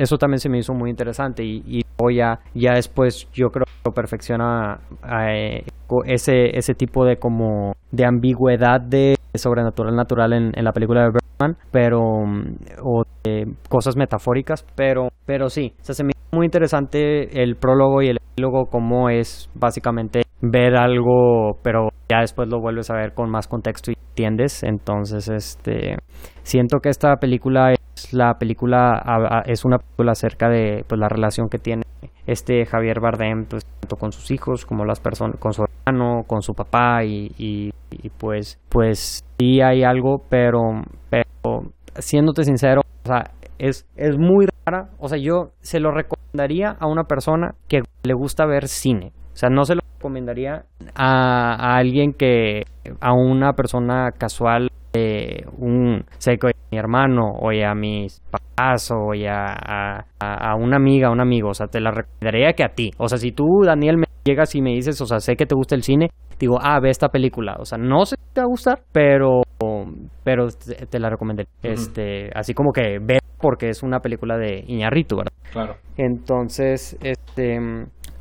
eso 0.00 0.16
también 0.16 0.38
se 0.38 0.48
me 0.48 0.58
hizo 0.58 0.72
muy 0.72 0.90
interesante 0.90 1.44
y, 1.44 1.62
y 1.66 1.84
ya, 2.16 2.40
ya 2.54 2.72
después 2.72 3.28
yo 3.32 3.50
creo 3.50 3.66
que 3.84 3.90
perfecciona 3.90 4.80
eh, 5.28 5.64
ese, 6.06 6.56
ese 6.56 6.74
tipo 6.74 7.04
de 7.04 7.18
como 7.18 7.74
de 7.92 8.06
ambigüedad 8.06 8.80
de 8.80 9.16
sobrenatural 9.34 9.94
natural 9.94 10.32
en, 10.32 10.52
en 10.54 10.64
la 10.64 10.72
película 10.72 11.02
de 11.02 11.10
Bergman, 11.10 11.58
pero 11.70 12.00
o 12.82 13.04
de 13.22 13.52
cosas 13.68 13.96
metafóricas, 13.96 14.64
pero 14.74 15.08
pero 15.26 15.50
sí, 15.50 15.74
se 15.82 16.02
me 16.02 16.10
hizo 16.10 16.36
muy 16.36 16.46
interesante 16.46 17.42
el 17.42 17.56
prólogo 17.56 18.00
y 18.02 18.08
el 18.08 18.16
epílogo 18.16 18.66
como 18.66 19.10
es 19.10 19.50
básicamente 19.54 20.22
ver 20.40 20.76
algo, 20.76 21.58
pero 21.62 21.90
ya 22.08 22.20
después 22.20 22.48
lo 22.48 22.60
vuelves 22.60 22.90
a 22.90 22.94
ver 22.94 23.12
con 23.12 23.30
más 23.30 23.46
contexto 23.46 23.90
y 23.90 23.94
entiendes, 24.08 24.62
entonces 24.62 25.28
este 25.28 25.96
siento 26.42 26.78
que 26.80 26.88
esta 26.88 27.16
película 27.16 27.74
la 28.12 28.34
película 28.34 29.42
es 29.46 29.64
una 29.64 29.78
película 29.78 30.12
acerca 30.12 30.48
de 30.48 30.84
pues 30.86 30.98
la 30.98 31.08
relación 31.08 31.48
que 31.48 31.58
tiene 31.58 31.82
este 32.26 32.64
Javier 32.66 33.00
Bardem 33.00 33.44
pues 33.46 33.64
tanto 33.64 33.96
con 33.96 34.12
sus 34.12 34.30
hijos 34.30 34.64
como 34.64 34.84
las 34.84 35.00
personas 35.00 35.36
con 35.38 35.52
su 35.52 35.64
hermano 35.64 36.22
con 36.26 36.42
su 36.42 36.54
papá 36.54 37.04
y, 37.04 37.32
y, 37.38 37.72
pues 38.18 38.58
pues 38.68 39.24
sí 39.38 39.60
hay 39.60 39.82
algo 39.82 40.22
pero 40.28 40.60
pero 41.08 41.62
siéndote 41.98 42.44
sincero 42.44 42.82
o 43.04 43.08
sea 43.08 43.30
es, 43.58 43.86
es 43.96 44.16
muy 44.18 44.46
rara 44.64 44.90
o 44.98 45.08
sea 45.08 45.18
yo 45.18 45.50
se 45.60 45.80
lo 45.80 45.90
recomendaría 45.90 46.76
a 46.78 46.86
una 46.86 47.04
persona 47.04 47.54
que 47.68 47.82
le 48.02 48.14
gusta 48.14 48.46
ver 48.46 48.68
cine. 48.68 49.12
O 49.32 49.36
sea 49.36 49.48
no 49.48 49.64
se 49.64 49.74
lo 49.74 49.82
recomendaría 49.96 50.64
a 50.94 51.76
alguien 51.76 52.12
que 52.12 52.62
a 53.00 53.12
una 53.12 53.52
persona 53.52 54.10
casual 54.16 54.68
un 55.58 56.04
seco 56.18 56.48
de 56.48 56.54
mi 56.70 56.78
hermano 56.78 57.30
o 57.40 57.50
a 57.50 57.74
mis 57.74 58.20
papás 58.30 58.90
o 58.90 59.12
a, 59.28 60.04
a, 60.18 60.54
una 60.56 60.76
amiga, 60.76 61.10
un 61.10 61.20
amigo, 61.20 61.50
o 61.50 61.54
sea, 61.54 61.66
te 61.66 61.80
la 61.80 61.90
recomendaría 61.90 62.52
que 62.52 62.64
a 62.64 62.70
ti. 62.70 62.90
O 62.98 63.08
sea, 63.08 63.18
si 63.18 63.32
tú, 63.32 63.44
Daniel, 63.64 63.98
me 63.98 64.06
llegas 64.24 64.54
y 64.54 64.62
me 64.62 64.70
dices, 64.70 65.00
o 65.00 65.06
sea, 65.06 65.20
sé 65.20 65.36
que 65.36 65.46
te 65.46 65.54
gusta 65.54 65.74
el 65.74 65.82
cine, 65.82 66.10
digo, 66.38 66.58
ah, 66.60 66.80
ve 66.80 66.90
esta 66.90 67.08
película. 67.08 67.56
O 67.58 67.64
sea, 67.64 67.78
no 67.78 68.04
sé 68.04 68.16
si 68.16 68.34
te 68.34 68.40
va 68.40 68.46
a 68.46 68.48
gustar, 68.48 68.80
pero, 68.92 69.42
pero 70.24 70.48
te, 70.48 70.98
la 70.98 71.10
recomendaría. 71.10 71.50
Este, 71.62 72.30
así 72.34 72.54
como 72.54 72.72
que 72.72 72.98
ve 73.00 73.18
porque 73.40 73.68
es 73.68 73.82
una 73.82 74.00
película 74.00 74.36
de 74.36 74.64
Iñarritu, 74.66 75.16
¿verdad? 75.16 75.32
Claro. 75.52 75.76
Entonces, 75.96 76.96
este, 77.02 77.58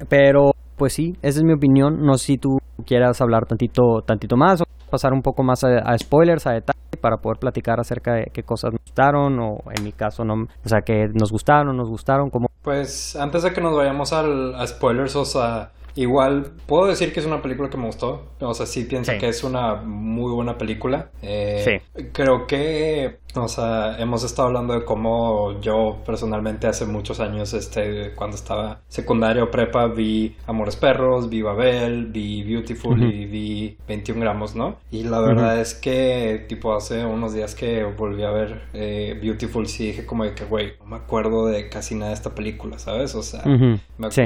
pero 0.08 0.52
pues 0.78 0.94
sí, 0.94 1.14
esa 1.22 1.40
es 1.40 1.44
mi 1.44 1.54
opinión. 1.54 2.02
No 2.02 2.14
sé 2.14 2.26
si 2.26 2.38
tú 2.38 2.58
quieras 2.86 3.20
hablar 3.22 3.46
tantito, 3.46 4.02
tantito 4.06 4.38
más 4.38 4.62
o 4.62 4.66
pasar 4.90 5.14
un 5.14 5.22
poco 5.22 5.44
más 5.44 5.64
a, 5.64 5.98
spoilers, 5.98 6.48
a 6.48 6.52
detalle, 6.52 6.80
para 7.02 7.18
poder 7.18 7.40
platicar 7.40 7.80
acerca 7.80 8.14
de 8.14 8.26
qué 8.34 8.44
cosas 8.44 8.74
nos 8.74 8.82
gustaron 8.82 9.40
o 9.40 9.60
en 9.76 9.84
mi 9.84 9.92
caso 9.92 10.26
no, 10.26 10.34
o 10.34 10.70
sea, 10.70 10.82
que 10.82 11.08
nos 11.14 11.32
gustaron, 11.32 11.78
nos 11.78 11.90
gustaron, 11.90 12.30
como... 12.30 12.50
Pues 12.62 13.16
antes 13.16 13.44
de 13.44 13.54
que 13.54 13.62
nos 13.62 13.76
vayamos 13.76 14.12
al, 14.12 14.56
a 14.56 14.68
spoilers, 14.68 15.16
o 15.16 15.26
sea, 15.26 15.72
Igual, 15.96 16.52
puedo 16.66 16.88
decir 16.88 17.12
que 17.12 17.20
es 17.20 17.26
una 17.26 17.42
película 17.42 17.70
que 17.70 17.78
me 17.78 17.86
gustó. 17.86 18.28
O 18.40 18.54
sea, 18.54 18.66
sí 18.66 18.86
pienso 18.86 19.12
que 19.20 19.28
es 19.28 19.44
una 19.44 19.76
muy 19.76 20.32
buena 20.32 20.58
película. 20.58 21.10
Eh, 21.22 21.82
sí. 21.94 22.04
Creo 22.14 22.46
que, 22.48 23.18
o 23.36 23.48
sea, 23.48 23.98
hemos 24.00 24.24
estado 24.24 24.48
hablando 24.48 24.74
de 24.74 24.84
cómo 24.86 25.60
yo 25.62 25.98
personalmente 26.06 26.68
hace 26.68 26.86
muchos 26.86 27.20
años, 27.20 27.54
este, 27.54 28.14
cuando 28.16 28.36
estaba 28.36 28.82
secundario 28.88 29.46
o 29.46 29.52
prepa, 29.52 29.88
vi 29.88 30.36
Amores 30.48 30.76
Perros, 30.76 31.30
vi 31.30 31.42
Babel, 31.42 32.08
vi 32.08 32.44
Beautiful 32.44 33.02
y 33.04 33.26
vi 33.26 33.78
21 33.88 34.22
gramos, 34.22 34.56
¿no? 34.56 34.78
Y 34.92 35.04
la 35.04 35.20
verdad 35.22 35.60
es 35.60 35.74
que, 35.74 36.46
tipo, 36.48 36.74
hace 36.74 37.06
unos 37.06 37.34
días 37.34 37.56
que 37.56 37.84
volví 37.84 38.24
a 38.24 38.32
ver 38.32 38.62
eh, 38.74 39.18
Beautiful, 39.22 39.68
sí 39.68 39.88
dije 39.88 40.06
como 40.06 40.24
de 40.24 40.34
que, 40.34 40.46
güey, 40.46 40.74
no 40.80 40.86
me 40.86 40.96
acuerdo 40.98 41.46
de 41.46 41.70
casi 41.70 41.96
nada 41.96 42.10
de 42.10 42.16
esta 42.16 42.36
película, 42.36 42.80
¿sabes? 42.80 43.16
O 43.16 43.24
sea, 43.24 43.44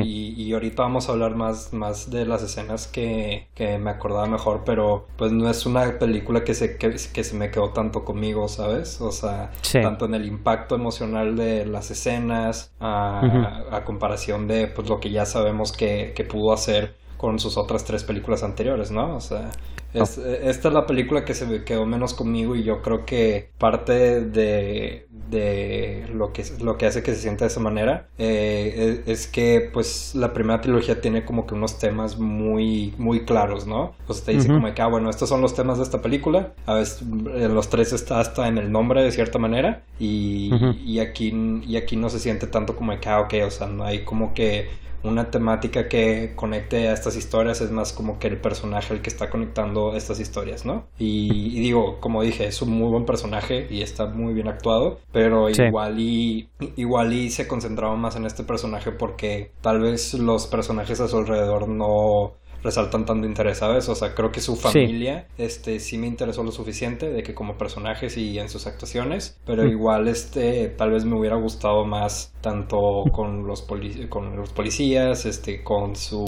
y, 0.03 0.33
y 0.41 0.53
ahorita 0.53 0.83
vamos 0.83 1.09
a 1.09 1.13
hablar 1.13 1.35
más 1.35 1.53
más, 1.71 2.09
de 2.09 2.25
las 2.25 2.43
escenas 2.43 2.87
que, 2.87 3.47
que, 3.53 3.77
me 3.77 3.91
acordaba 3.91 4.25
mejor, 4.27 4.63
pero 4.65 5.07
pues 5.17 5.31
no 5.31 5.49
es 5.49 5.65
una 5.65 5.99
película 5.99 6.43
que 6.43 6.53
se, 6.53 6.77
que, 6.77 6.97
se 6.97 7.35
me 7.35 7.51
quedó 7.51 7.69
tanto 7.69 8.03
conmigo, 8.03 8.47
¿sabes? 8.47 8.92
O 9.01 9.11
sea, 9.11 9.51
tanto 9.81 10.05
en 10.05 10.13
el 10.15 10.25
impacto 10.25 10.75
emocional 10.75 11.35
de 11.35 11.65
las 11.65 11.91
escenas, 11.91 12.71
a, 12.79 13.65
a 13.71 13.83
comparación 13.83 14.47
de 14.47 14.67
pues 14.67 14.87
lo 14.89 14.99
que 14.99 15.11
ya 15.11 15.25
sabemos 15.25 15.71
que, 15.71 16.13
que 16.15 16.23
pudo 16.23 16.53
hacer 16.53 16.95
con 17.17 17.39
sus 17.39 17.57
otras 17.57 17.85
tres 17.85 18.03
películas 18.03 18.43
anteriores, 18.43 18.91
¿no? 18.91 19.15
O 19.15 19.21
sea, 19.21 19.49
esta 19.93 20.67
es 20.67 20.73
la 20.73 20.85
película 20.85 21.23
que 21.23 21.33
se 21.33 21.63
quedó 21.63 21.85
menos 21.85 22.13
conmigo 22.13 22.55
y 22.55 22.63
yo 22.63 22.81
creo 22.81 23.05
que 23.05 23.51
parte 23.57 24.21
de, 24.25 25.07
de 25.33 26.07
lo, 26.13 26.31
que, 26.31 26.45
lo 26.61 26.77
que 26.77 26.85
hace 26.85 27.03
que 27.03 27.13
se 27.13 27.21
sienta 27.21 27.43
de 27.43 27.49
esa 27.49 27.59
manera 27.59 28.07
eh, 28.17 29.03
es, 29.05 29.27
que 29.27 29.69
pues 29.73 30.15
la 30.15 30.31
primera 30.31 30.61
trilogía 30.61 31.01
tiene 31.01 31.25
como 31.25 31.45
que 31.45 31.53
unos 31.53 31.79
temas 31.79 32.17
muy, 32.17 32.93
muy 32.97 33.25
claros, 33.25 33.67
¿no? 33.67 33.93
O 34.07 34.13
sea, 34.13 34.25
te 34.25 34.31
dice 34.33 34.47
como 34.47 34.73
que, 34.73 34.81
ah, 34.81 34.87
bueno, 34.87 35.09
estos 35.09 35.27
son 35.27 35.41
los 35.41 35.55
temas 35.55 35.77
de 35.77 35.83
esta 35.83 36.01
película, 36.01 36.53
a 36.65 36.75
veces 36.75 37.01
en 37.01 37.53
los 37.53 37.69
tres 37.69 37.91
está 37.91 38.19
hasta 38.19 38.47
en 38.47 38.57
el 38.57 38.71
nombre 38.71 39.03
de 39.03 39.11
cierta 39.11 39.39
manera 39.39 39.83
y, 39.99 40.51
y, 40.85 40.99
aquí, 40.99 41.61
y 41.67 41.75
aquí 41.75 41.95
no 41.95 42.09
se 42.09 42.19
siente 42.19 42.47
tanto 42.47 42.75
como 42.75 42.97
que, 42.99 43.09
ah, 43.09 43.19
ok, 43.21 43.33
o 43.45 43.51
sea, 43.51 43.67
no 43.67 43.83
hay 43.83 44.03
como 44.03 44.33
que 44.33 44.69
una 45.03 45.31
temática 45.31 45.87
que 45.87 46.33
conecte 46.35 46.87
a 46.87 46.93
estas 46.93 47.15
historias, 47.15 47.61
es 47.61 47.71
más 47.71 47.93
como 47.93 48.19
que 48.19 48.27
el 48.27 48.37
personaje 48.37 48.93
el 48.93 49.01
que 49.01 49.09
está 49.09 49.29
conectando 49.29 49.95
estas 49.95 50.19
historias, 50.19 50.65
¿no? 50.65 50.85
Y, 50.97 51.59
digo, 51.59 51.99
como 51.99 52.23
dije, 52.23 52.45
es 52.45 52.61
un 52.61 52.71
muy 52.71 52.89
buen 52.89 53.05
personaje 53.05 53.67
y 53.69 53.81
está 53.81 54.05
muy 54.05 54.33
bien 54.33 54.47
actuado, 54.47 54.99
pero 55.11 55.49
igual 55.49 55.99
y 55.99 56.49
igual 56.75 57.13
y 57.13 57.29
se 57.29 57.47
concentraba 57.47 57.95
más 57.95 58.15
en 58.15 58.25
este 58.25 58.43
personaje 58.43 58.91
porque 58.91 59.51
tal 59.61 59.81
vez 59.81 60.13
los 60.13 60.47
personajes 60.47 60.99
a 60.99 61.07
su 61.07 61.17
alrededor 61.17 61.67
no 61.67 62.33
resaltan 62.63 63.05
tanto 63.05 63.27
interés, 63.27 63.57
¿sabes? 63.57 63.89
O 63.89 63.95
sea, 63.95 64.15
creo 64.15 64.31
que 64.31 64.39
su 64.39 64.55
familia, 64.55 65.27
sí. 65.35 65.43
este, 65.43 65.79
sí 65.79 65.97
me 65.97 66.07
interesó 66.07 66.43
lo 66.43 66.51
suficiente 66.51 67.11
de 67.11 67.21
que 67.21 67.33
como 67.33 67.57
personajes 67.57 68.17
y 68.17 68.39
en 68.39 68.49
sus 68.49 68.67
actuaciones, 68.67 69.37
pero 69.45 69.67
igual, 69.67 70.07
este, 70.07 70.69
tal 70.69 70.91
vez 70.91 71.05
me 71.05 71.19
hubiera 71.19 71.35
gustado 71.35 71.85
más 71.85 72.33
tanto 72.41 73.03
con 73.11 73.45
los, 73.45 73.67
con 74.09 74.35
los 74.35 74.51
policías, 74.51 75.25
este, 75.25 75.63
con 75.63 75.95
su, 75.95 76.25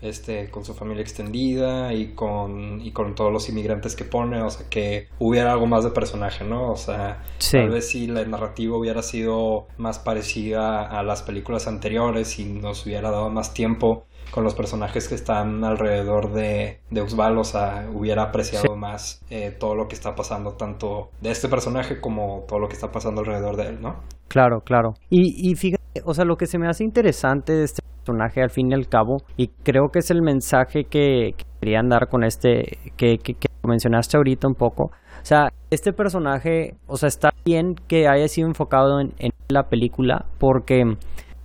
este, 0.00 0.50
con 0.50 0.64
su 0.64 0.74
familia 0.74 1.02
extendida 1.02 1.92
y 1.92 2.14
con, 2.14 2.80
y 2.80 2.92
con 2.92 3.14
todos 3.14 3.32
los 3.32 3.48
inmigrantes 3.48 3.94
que 3.94 4.04
pone, 4.04 4.40
o 4.42 4.50
sea, 4.50 4.68
que 4.68 5.08
hubiera 5.18 5.52
algo 5.52 5.66
más 5.66 5.84
de 5.84 5.90
personaje, 5.90 6.44
¿no? 6.44 6.70
O 6.70 6.76
sea, 6.76 7.22
tal 7.50 7.70
vez 7.70 7.90
si 7.90 8.06
la 8.06 8.24
narrativa 8.24 8.76
hubiera 8.76 9.02
sido 9.02 9.66
más 9.76 9.98
parecida 9.98 10.86
a 10.86 11.02
las 11.02 11.22
películas 11.22 11.66
anteriores 11.66 12.38
y 12.38 12.44
nos 12.44 12.86
hubiera 12.86 13.10
dado 13.10 13.28
más 13.30 13.52
tiempo 13.52 14.06
con 14.30 14.44
los 14.44 14.54
personajes 14.54 15.08
que 15.08 15.14
están 15.14 15.64
alrededor 15.64 16.32
de, 16.32 16.80
de 16.90 17.02
Usbal, 17.02 17.38
o 17.38 17.44
sea, 17.44 17.88
hubiera 17.92 18.24
apreciado 18.24 18.76
más 18.76 19.24
eh, 19.30 19.50
todo 19.58 19.74
lo 19.74 19.88
que 19.88 19.94
está 19.94 20.14
pasando, 20.14 20.52
tanto 20.52 21.10
de 21.20 21.30
este 21.30 21.48
personaje 21.48 22.00
como 22.00 22.44
todo 22.46 22.58
lo 22.58 22.68
que 22.68 22.74
está 22.74 22.90
pasando 22.90 23.20
alrededor 23.20 23.56
de 23.56 23.68
él, 23.68 23.80
¿no? 23.80 23.96
Claro, 24.28 24.60
claro. 24.60 24.94
Y, 25.08 25.50
y 25.50 25.54
fíjate, 25.54 26.02
o 26.04 26.14
sea, 26.14 26.24
lo 26.24 26.36
que 26.36 26.46
se 26.46 26.58
me 26.58 26.68
hace 26.68 26.84
interesante 26.84 27.52
de 27.54 27.64
este 27.64 27.82
personaje 28.04 28.42
al 28.42 28.50
fin 28.50 28.70
y 28.70 28.74
al 28.74 28.88
cabo, 28.88 29.18
y 29.36 29.48
creo 29.48 29.88
que 29.92 30.00
es 30.00 30.10
el 30.10 30.22
mensaje 30.22 30.84
que, 30.84 31.34
querían 31.60 31.88
dar 31.88 32.08
con 32.08 32.24
este, 32.24 32.78
que, 32.96 33.18
que, 33.18 33.34
mencionaste 33.64 34.16
ahorita 34.16 34.48
un 34.48 34.54
poco, 34.54 34.84
o 34.84 35.24
sea, 35.24 35.48
este 35.70 35.92
personaje, 35.92 36.74
o 36.86 36.96
sea, 36.96 37.08
está 37.08 37.30
bien 37.44 37.74
que 37.86 38.08
haya 38.08 38.26
sido 38.28 38.48
enfocado 38.48 39.00
en, 39.00 39.12
en 39.18 39.30
la 39.48 39.64
película 39.64 40.24
porque 40.38 40.84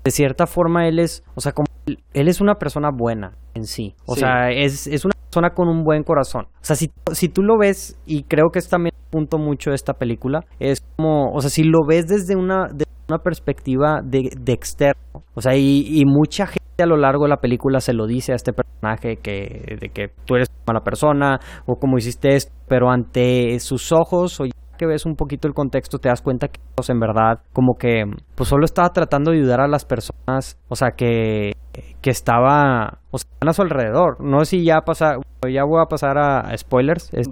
de 0.04 0.12
cierta 0.12 0.48
forma 0.48 0.88
él 0.88 1.00
es, 1.00 1.24
o 1.36 1.42
sea, 1.42 1.54
como 1.54 1.68
él 1.86 2.28
es 2.28 2.42
una 2.42 2.56
persona 2.56 2.90
buena 2.96 3.34
en 3.54 3.66
sí. 3.66 3.96
O 4.06 4.16
sea, 4.16 4.52
es, 4.52 4.88
es, 4.88 5.06
una 5.06 5.14
persona 5.14 5.52
con 5.52 5.68
un 5.68 5.84
buen 5.84 6.04
corazón. 6.04 6.46
O 6.46 6.64
sea, 6.64 6.76
si, 6.76 6.92
si 7.12 7.30
tú 7.30 7.42
lo 7.42 7.58
ves, 7.58 8.00
y 8.06 8.24
creo 8.24 8.50
que 8.52 8.60
es 8.60 8.70
también 8.70 8.94
un 8.96 9.10
punto 9.10 9.38
mucho 9.38 9.70
de 9.70 9.76
esta 9.76 9.94
película, 9.94 10.42
es 10.60 10.82
como, 10.96 11.32
o 11.32 11.42
sea, 11.42 11.50
si 11.50 11.64
lo 11.64 11.80
ves 11.88 12.08
desde 12.08 12.36
una, 12.36 12.68
una 13.08 13.20
perspectiva 13.20 14.02
de, 14.04 14.30
de 14.40 14.54
externo, 14.54 15.24
o 15.34 15.42
sea, 15.42 15.56
y, 15.56 15.86
y, 15.88 16.06
mucha 16.06 16.48
gente 16.48 16.62
a 16.84 16.86
lo 16.86 16.98
largo 16.98 17.24
de 17.24 17.30
la 17.30 17.38
película 17.38 17.80
se 17.80 17.94
lo 17.94 18.08
dice 18.08 18.34
a 18.34 18.36
este 18.36 18.52
personaje 18.54 19.18
que, 19.18 19.78
de 19.80 19.90
que 19.90 20.08
tú 20.26 20.36
eres 20.36 20.50
una 20.50 20.74
mala 20.74 20.84
persona, 20.84 21.40
o 21.66 21.76
como 21.76 21.98
hiciste 21.98 22.36
esto, 22.36 22.52
pero 22.68 22.90
ante 22.90 23.60
sus 23.60 23.92
ojos, 23.92 24.40
o 24.40 24.46
que 24.84 24.88
ves 24.88 25.06
un 25.06 25.16
poquito 25.16 25.48
el 25.48 25.54
contexto 25.54 25.98
te 25.98 26.10
das 26.10 26.22
cuenta 26.22 26.50
que 26.50 26.60
pues, 26.76 26.90
en 26.90 27.00
verdad 27.00 27.40
como 27.54 27.76
que 27.76 28.04
pues 28.36 28.50
solo 28.50 28.66
estaba 28.66 28.90
tratando 28.90 29.32
de 29.32 29.38
ayudar 29.38 29.62
a 29.62 29.68
las 29.68 29.86
personas, 29.86 30.60
o 30.68 30.76
sea 30.76 30.92
que 30.92 31.54
que 32.02 32.10
estaba 32.10 33.00
o 33.12 33.18
sea, 33.18 33.30
a 33.40 33.54
su 33.54 33.62
alrededor. 33.62 34.18
No 34.20 34.40
sé 34.40 34.58
si 34.58 34.66
ya 34.66 34.82
pasa 34.82 35.16
ya 35.50 35.64
voy 35.64 35.82
a 35.82 35.86
pasar 35.86 36.18
a, 36.18 36.56
spoilers. 36.58 37.10
Este, 37.14 37.32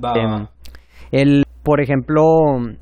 el 1.11 1.43
por 1.63 1.81
ejemplo, 1.81 2.23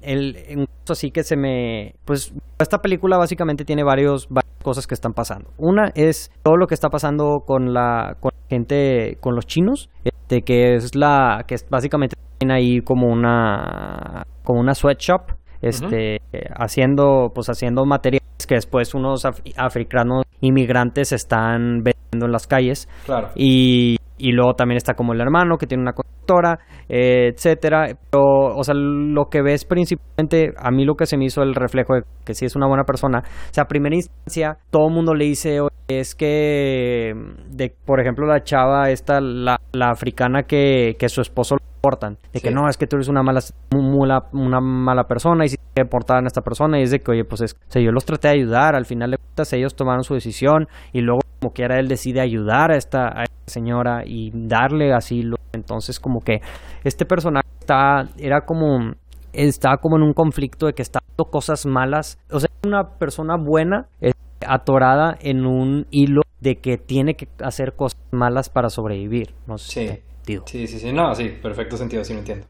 el 0.02 0.38
un 0.56 0.66
caso 0.66 0.94
así 0.94 1.10
que 1.10 1.24
se 1.24 1.36
me 1.36 1.96
pues 2.06 2.32
esta 2.60 2.78
película 2.78 3.18
básicamente 3.18 3.66
tiene 3.66 3.84
varios 3.84 4.28
varias 4.30 4.54
cosas 4.62 4.86
que 4.86 4.94
están 4.94 5.14
pasando. 5.14 5.50
Una 5.58 5.92
es 5.96 6.32
todo 6.44 6.58
lo 6.58 6.68
que 6.68 6.76
está 6.76 6.90
pasando 6.90 7.40
con 7.46 7.74
la 7.74 8.18
con 8.20 8.32
gente 8.50 9.18
con 9.20 9.34
los 9.36 9.48
chinos, 9.48 9.90
este 10.04 10.44
que 10.44 10.76
es 10.76 10.96
la 10.96 11.44
que 11.48 11.56
es 11.56 11.68
básicamente 11.70 12.16
ahí 12.48 12.80
como 12.82 13.08
una 13.08 14.26
como 14.50 14.62
una 14.62 14.74
sweatshop 14.74 15.34
este 15.62 16.22
haciendo 16.56 17.32
pues 17.36 17.50
haciendo 17.50 17.86
materiales 17.86 18.48
que 18.48 18.56
después 18.56 18.96
unos 18.96 19.24
africanos 19.56 20.24
inmigrantes 20.42 21.12
están 21.12 21.84
vendiendo 21.84 22.26
en 22.26 22.32
las 22.32 22.48
calles. 22.48 22.90
Claro. 23.06 23.30
y, 23.36 23.98
y 24.18 24.32
luego 24.32 24.56
también 24.56 24.78
está 24.78 24.96
como 24.96 25.14
el 25.14 25.22
hermano 25.22 25.58
que 25.58 25.68
tiene 25.68 25.84
una 25.84 25.94
constructora 25.94 26.58
eh, 26.88 27.28
etcétera. 27.32 27.96
Pero 28.10 28.56
o 28.56 28.64
sea 28.64 28.74
lo 28.74 29.26
que 29.26 29.44
ves 29.44 29.66
principalmente 29.66 30.52
a 30.58 30.72
mí 30.72 30.84
lo 30.84 30.96
que 30.96 31.06
se 31.06 31.16
me 31.16 31.26
hizo 31.26 31.44
el 31.44 31.54
reflejo 31.54 31.94
de 31.94 32.02
que 32.26 32.34
sí 32.34 32.46
es 32.46 32.56
una 32.56 32.66
buena 32.66 32.86
persona 32.86 33.20
o 33.20 33.54
sea 33.54 33.66
a 33.66 33.68
primera 33.68 33.96
instancia 33.96 34.58
todo 34.72 34.88
el 34.88 34.96
mundo 34.96 35.14
le 35.14 35.26
dice 35.26 35.60
es 35.88 36.16
que 36.16 37.14
de 37.52 37.72
por 37.86 38.00
ejemplo 38.00 38.26
la 38.26 38.42
chava 38.42 38.90
esta 38.90 39.22
la, 39.22 39.60
la 39.74 39.92
africana 39.92 40.42
que, 40.42 40.96
que 40.98 41.08
su 41.08 41.22
esposo 41.22 41.58
portan, 41.82 42.18
de 42.34 42.42
que 42.42 42.52
no, 42.52 42.68
es 42.70 42.78
que 42.78 42.88
tú 42.88 42.98
eres 42.98 43.08
una 43.08 43.24
mala, 43.24 43.42
una 43.72 44.60
mala 44.60 45.04
persona 45.06 45.46
y 45.46 45.50
si 45.50 45.58
que 45.76 45.86
portar 45.86 46.24
a 46.24 46.28
esta 46.28 46.42
persona 46.42 46.80
y 46.80 46.84
es 46.84 46.92
de 46.92 47.00
que, 47.00 47.12
oye, 47.12 47.24
pues 47.26 47.42
es, 47.42 47.54
o 47.54 47.72
sea, 47.72 47.82
yo 47.82 47.92
los 47.92 48.06
traté 48.06 48.30
de 48.30 48.36
ayudar, 48.36 48.76
al 48.76 48.86
final 48.86 49.12
de 49.12 49.18
cuentas 49.18 49.54
ellos 49.54 49.76
tomaron 49.76 50.04
su 50.04 50.14
decisión 50.14 50.68
y 50.94 51.02
luego 51.02 51.22
como 51.40 51.54
que 51.54 51.64
era 51.64 51.80
él 51.80 51.88
decide 51.88 52.22
ayudar 52.22 52.72
a 52.72 52.78
esta, 52.78 53.08
a 53.08 53.24
esta 53.24 53.36
señora 53.48 54.04
y 54.06 54.32
darle 54.34 54.94
asilo, 54.94 55.38
entonces 55.54 56.00
como 56.00 56.20
que 56.20 56.42
este 56.84 57.06
personaje 57.06 57.48
está, 57.60 58.10
era 58.18 58.42
como 58.42 58.94
estaba 59.32 59.78
como 59.78 59.98
en 59.98 60.04
un 60.04 60.14
conflicto 60.14 60.66
de 60.66 60.74
que 60.74 60.82
está 60.82 61.00
haciendo 61.00 61.26
cosas 61.26 61.66
malas, 61.66 62.18
o 62.32 62.40
sea, 62.40 62.50
una 62.66 62.98
persona 62.98 63.36
buena 63.38 63.88
atorada 64.46 65.18
en 65.22 65.46
un 65.46 65.86
hilo 65.92 66.22
de 66.40 66.56
que 66.56 66.78
tiene 66.78 67.16
que 67.16 67.28
hacer 67.44 67.74
cosas 67.74 68.00
malas 68.12 68.50
para 68.50 68.70
sobrevivir, 68.70 69.34
no 69.46 69.58
sé. 69.58 69.88
Sí, 69.88 70.04
sí, 70.46 70.68
sí, 70.68 70.94
no, 70.94 71.14
sí, 71.16 71.30
perfecto 71.42 71.78
sentido, 71.78 72.04
sí 72.04 72.14
lo 72.14 72.20
entiendo. 72.20 72.48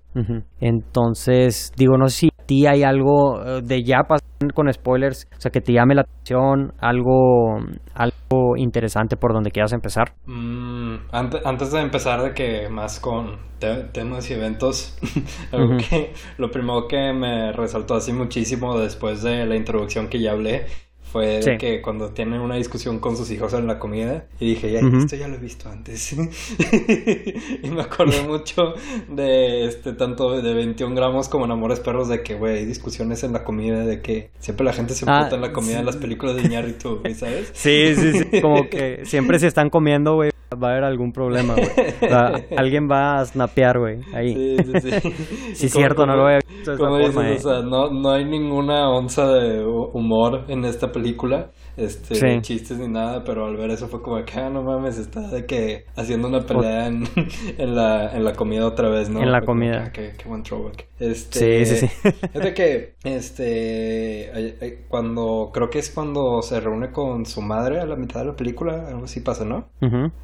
Entonces, 0.59 1.71
digo, 1.77 1.97
no 1.97 2.07
sé 2.07 2.17
si 2.17 2.27
a 2.27 2.45
ti 2.45 2.65
hay 2.65 2.83
algo 2.83 3.41
eh, 3.41 3.61
de 3.63 3.83
ya 3.83 4.03
pasar 4.07 4.27
con 4.53 4.71
spoilers, 4.71 5.27
o 5.37 5.39
sea, 5.39 5.51
que 5.51 5.61
te 5.61 5.73
llame 5.73 5.95
la 5.95 6.01
atención, 6.01 6.73
algo, 6.79 7.59
algo 7.93 8.57
interesante 8.57 9.17
por 9.17 9.33
donde 9.33 9.51
quieras 9.51 9.73
empezar. 9.73 10.13
Mm, 10.25 10.95
antes, 11.11 11.71
de 11.71 11.81
empezar, 11.81 12.21
de 12.21 12.33
que 12.33 12.69
más 12.69 12.99
con 12.99 13.37
temas 13.59 14.29
y 14.29 14.33
eventos, 14.33 14.97
algo 15.51 15.77
que 15.77 16.13
lo 16.37 16.49
primero 16.49 16.87
que 16.87 17.13
me 17.13 17.51
resaltó 17.51 17.95
así 17.95 18.13
muchísimo 18.13 18.77
después 18.77 19.21
de 19.21 19.45
la 19.45 19.55
introducción 19.55 20.07
que 20.07 20.21
ya 20.21 20.31
hablé 20.31 20.65
fue 21.11 21.39
de 21.39 21.57
que 21.57 21.81
cuando 21.81 22.09
tienen 22.09 22.39
una 22.39 22.55
discusión 22.55 22.99
con 22.99 23.17
sus 23.17 23.31
hijos 23.31 23.53
en 23.53 23.65
la 23.67 23.79
comida 23.79 24.25
y 24.39 24.49
dije, 24.49 24.71
ya, 24.71 24.79
esto 24.79 25.15
ya 25.15 25.27
lo 25.27 25.35
he 25.35 25.39
visto 25.39 25.69
antes. 25.69 26.13
y 27.63 27.69
me 27.69 27.81
acordé 27.81 28.21
mucho 28.27 28.75
de 29.09 29.65
este 29.65 29.93
tanto 29.93 30.41
de 30.41 30.53
21 30.53 30.95
gramos 30.95 31.27
como 31.27 31.45
en 31.45 31.51
Amores 31.51 31.79
Perros 31.79 32.09
de 32.09 32.21
que, 32.21 32.35
güey, 32.35 32.59
hay 32.59 32.65
discusiones 32.65 33.23
en 33.23 33.33
la 33.33 33.43
comida 33.43 33.85
de 33.85 34.01
que 34.01 34.29
siempre 34.39 34.65
la 34.65 34.73
gente 34.73 34.93
se 34.93 35.05
ah, 35.07 35.29
en 35.31 35.41
la 35.41 35.51
comida 35.51 35.79
en 35.79 35.85
las 35.85 35.97
películas 35.97 36.35
de 36.35 36.43
Iñárritu, 36.43 37.01
¿sabes? 37.15 37.51
Sí, 37.59 37.93
sí, 37.95 38.11
sí, 38.19 38.41
como 38.41 38.69
que 38.69 39.01
siempre 39.05 39.39
se 39.39 39.47
están 39.47 39.69
comiendo, 39.69 40.15
güey, 40.15 40.31
va 40.55 40.69
a 40.69 40.71
haber 40.71 40.83
algún 40.83 41.11
problema, 41.11 41.53
güey. 41.53 41.67
alguien 42.57 42.87
va 42.89 43.19
a 43.19 43.25
snapear, 43.25 43.79
güey, 43.79 43.99
ahí. 44.13 44.33
Sí, 44.33 44.57
sí, 44.63 44.81
sí. 44.81 45.11
sí, 45.53 45.65
es 45.67 45.71
cierto, 45.73 46.05
no 46.05 46.15
lo 46.15 46.23
voy 46.23 46.33
a 46.33 46.77
como 46.77 46.97
dices, 46.97 47.15
o 47.15 47.21
eh. 47.23 47.39
sea, 47.39 47.61
no, 47.61 47.89
no 47.89 48.11
hay 48.11 48.25
ninguna 48.25 48.89
onza 48.89 49.27
de 49.27 49.63
humor 49.65 50.45
en 50.47 50.65
esta 50.65 50.91
película 50.91 51.51
este, 51.79 52.41
chistes 52.41 52.77
ni 52.77 52.87
nada, 52.87 53.23
pero 53.23 53.45
al 53.45 53.55
ver 53.55 53.71
eso 53.71 53.87
fue 53.87 54.01
como 54.01 54.23
que, 54.25 54.39
ah, 54.39 54.49
no 54.49 54.63
mames, 54.63 54.97
está 54.97 55.21
de 55.21 55.45
que 55.45 55.85
haciendo 55.95 56.27
una 56.27 56.45
pelea 56.45 56.87
en, 56.87 57.07
en, 57.57 57.75
la, 57.75 58.15
en 58.15 58.23
la 58.23 58.33
comida 58.33 58.65
otra 58.65 58.89
vez, 58.89 59.09
¿no? 59.09 59.21
En 59.21 59.31
la 59.31 59.41
comida. 59.41 59.85
Ah, 59.87 59.91
qué, 59.91 60.13
buen 60.25 60.43
throwback. 60.43 60.87
Este, 60.99 61.65
sí, 61.65 61.75
sí, 61.75 61.87
sí. 61.87 62.09
Es 62.33 62.43
de 62.43 62.53
que, 62.53 62.95
este, 63.03 64.79
cuando, 64.89 65.51
creo 65.53 65.69
que 65.69 65.79
es 65.79 65.89
cuando 65.89 66.41
se 66.41 66.59
reúne 66.59 66.91
con 66.91 67.25
su 67.25 67.41
madre 67.41 67.79
a 67.79 67.85
la 67.85 67.95
mitad 67.95 68.19
de 68.19 68.27
la 68.27 68.35
película, 68.35 68.87
algo 68.89 69.05
así 69.05 69.21
pasa, 69.21 69.45
¿no? 69.45 69.69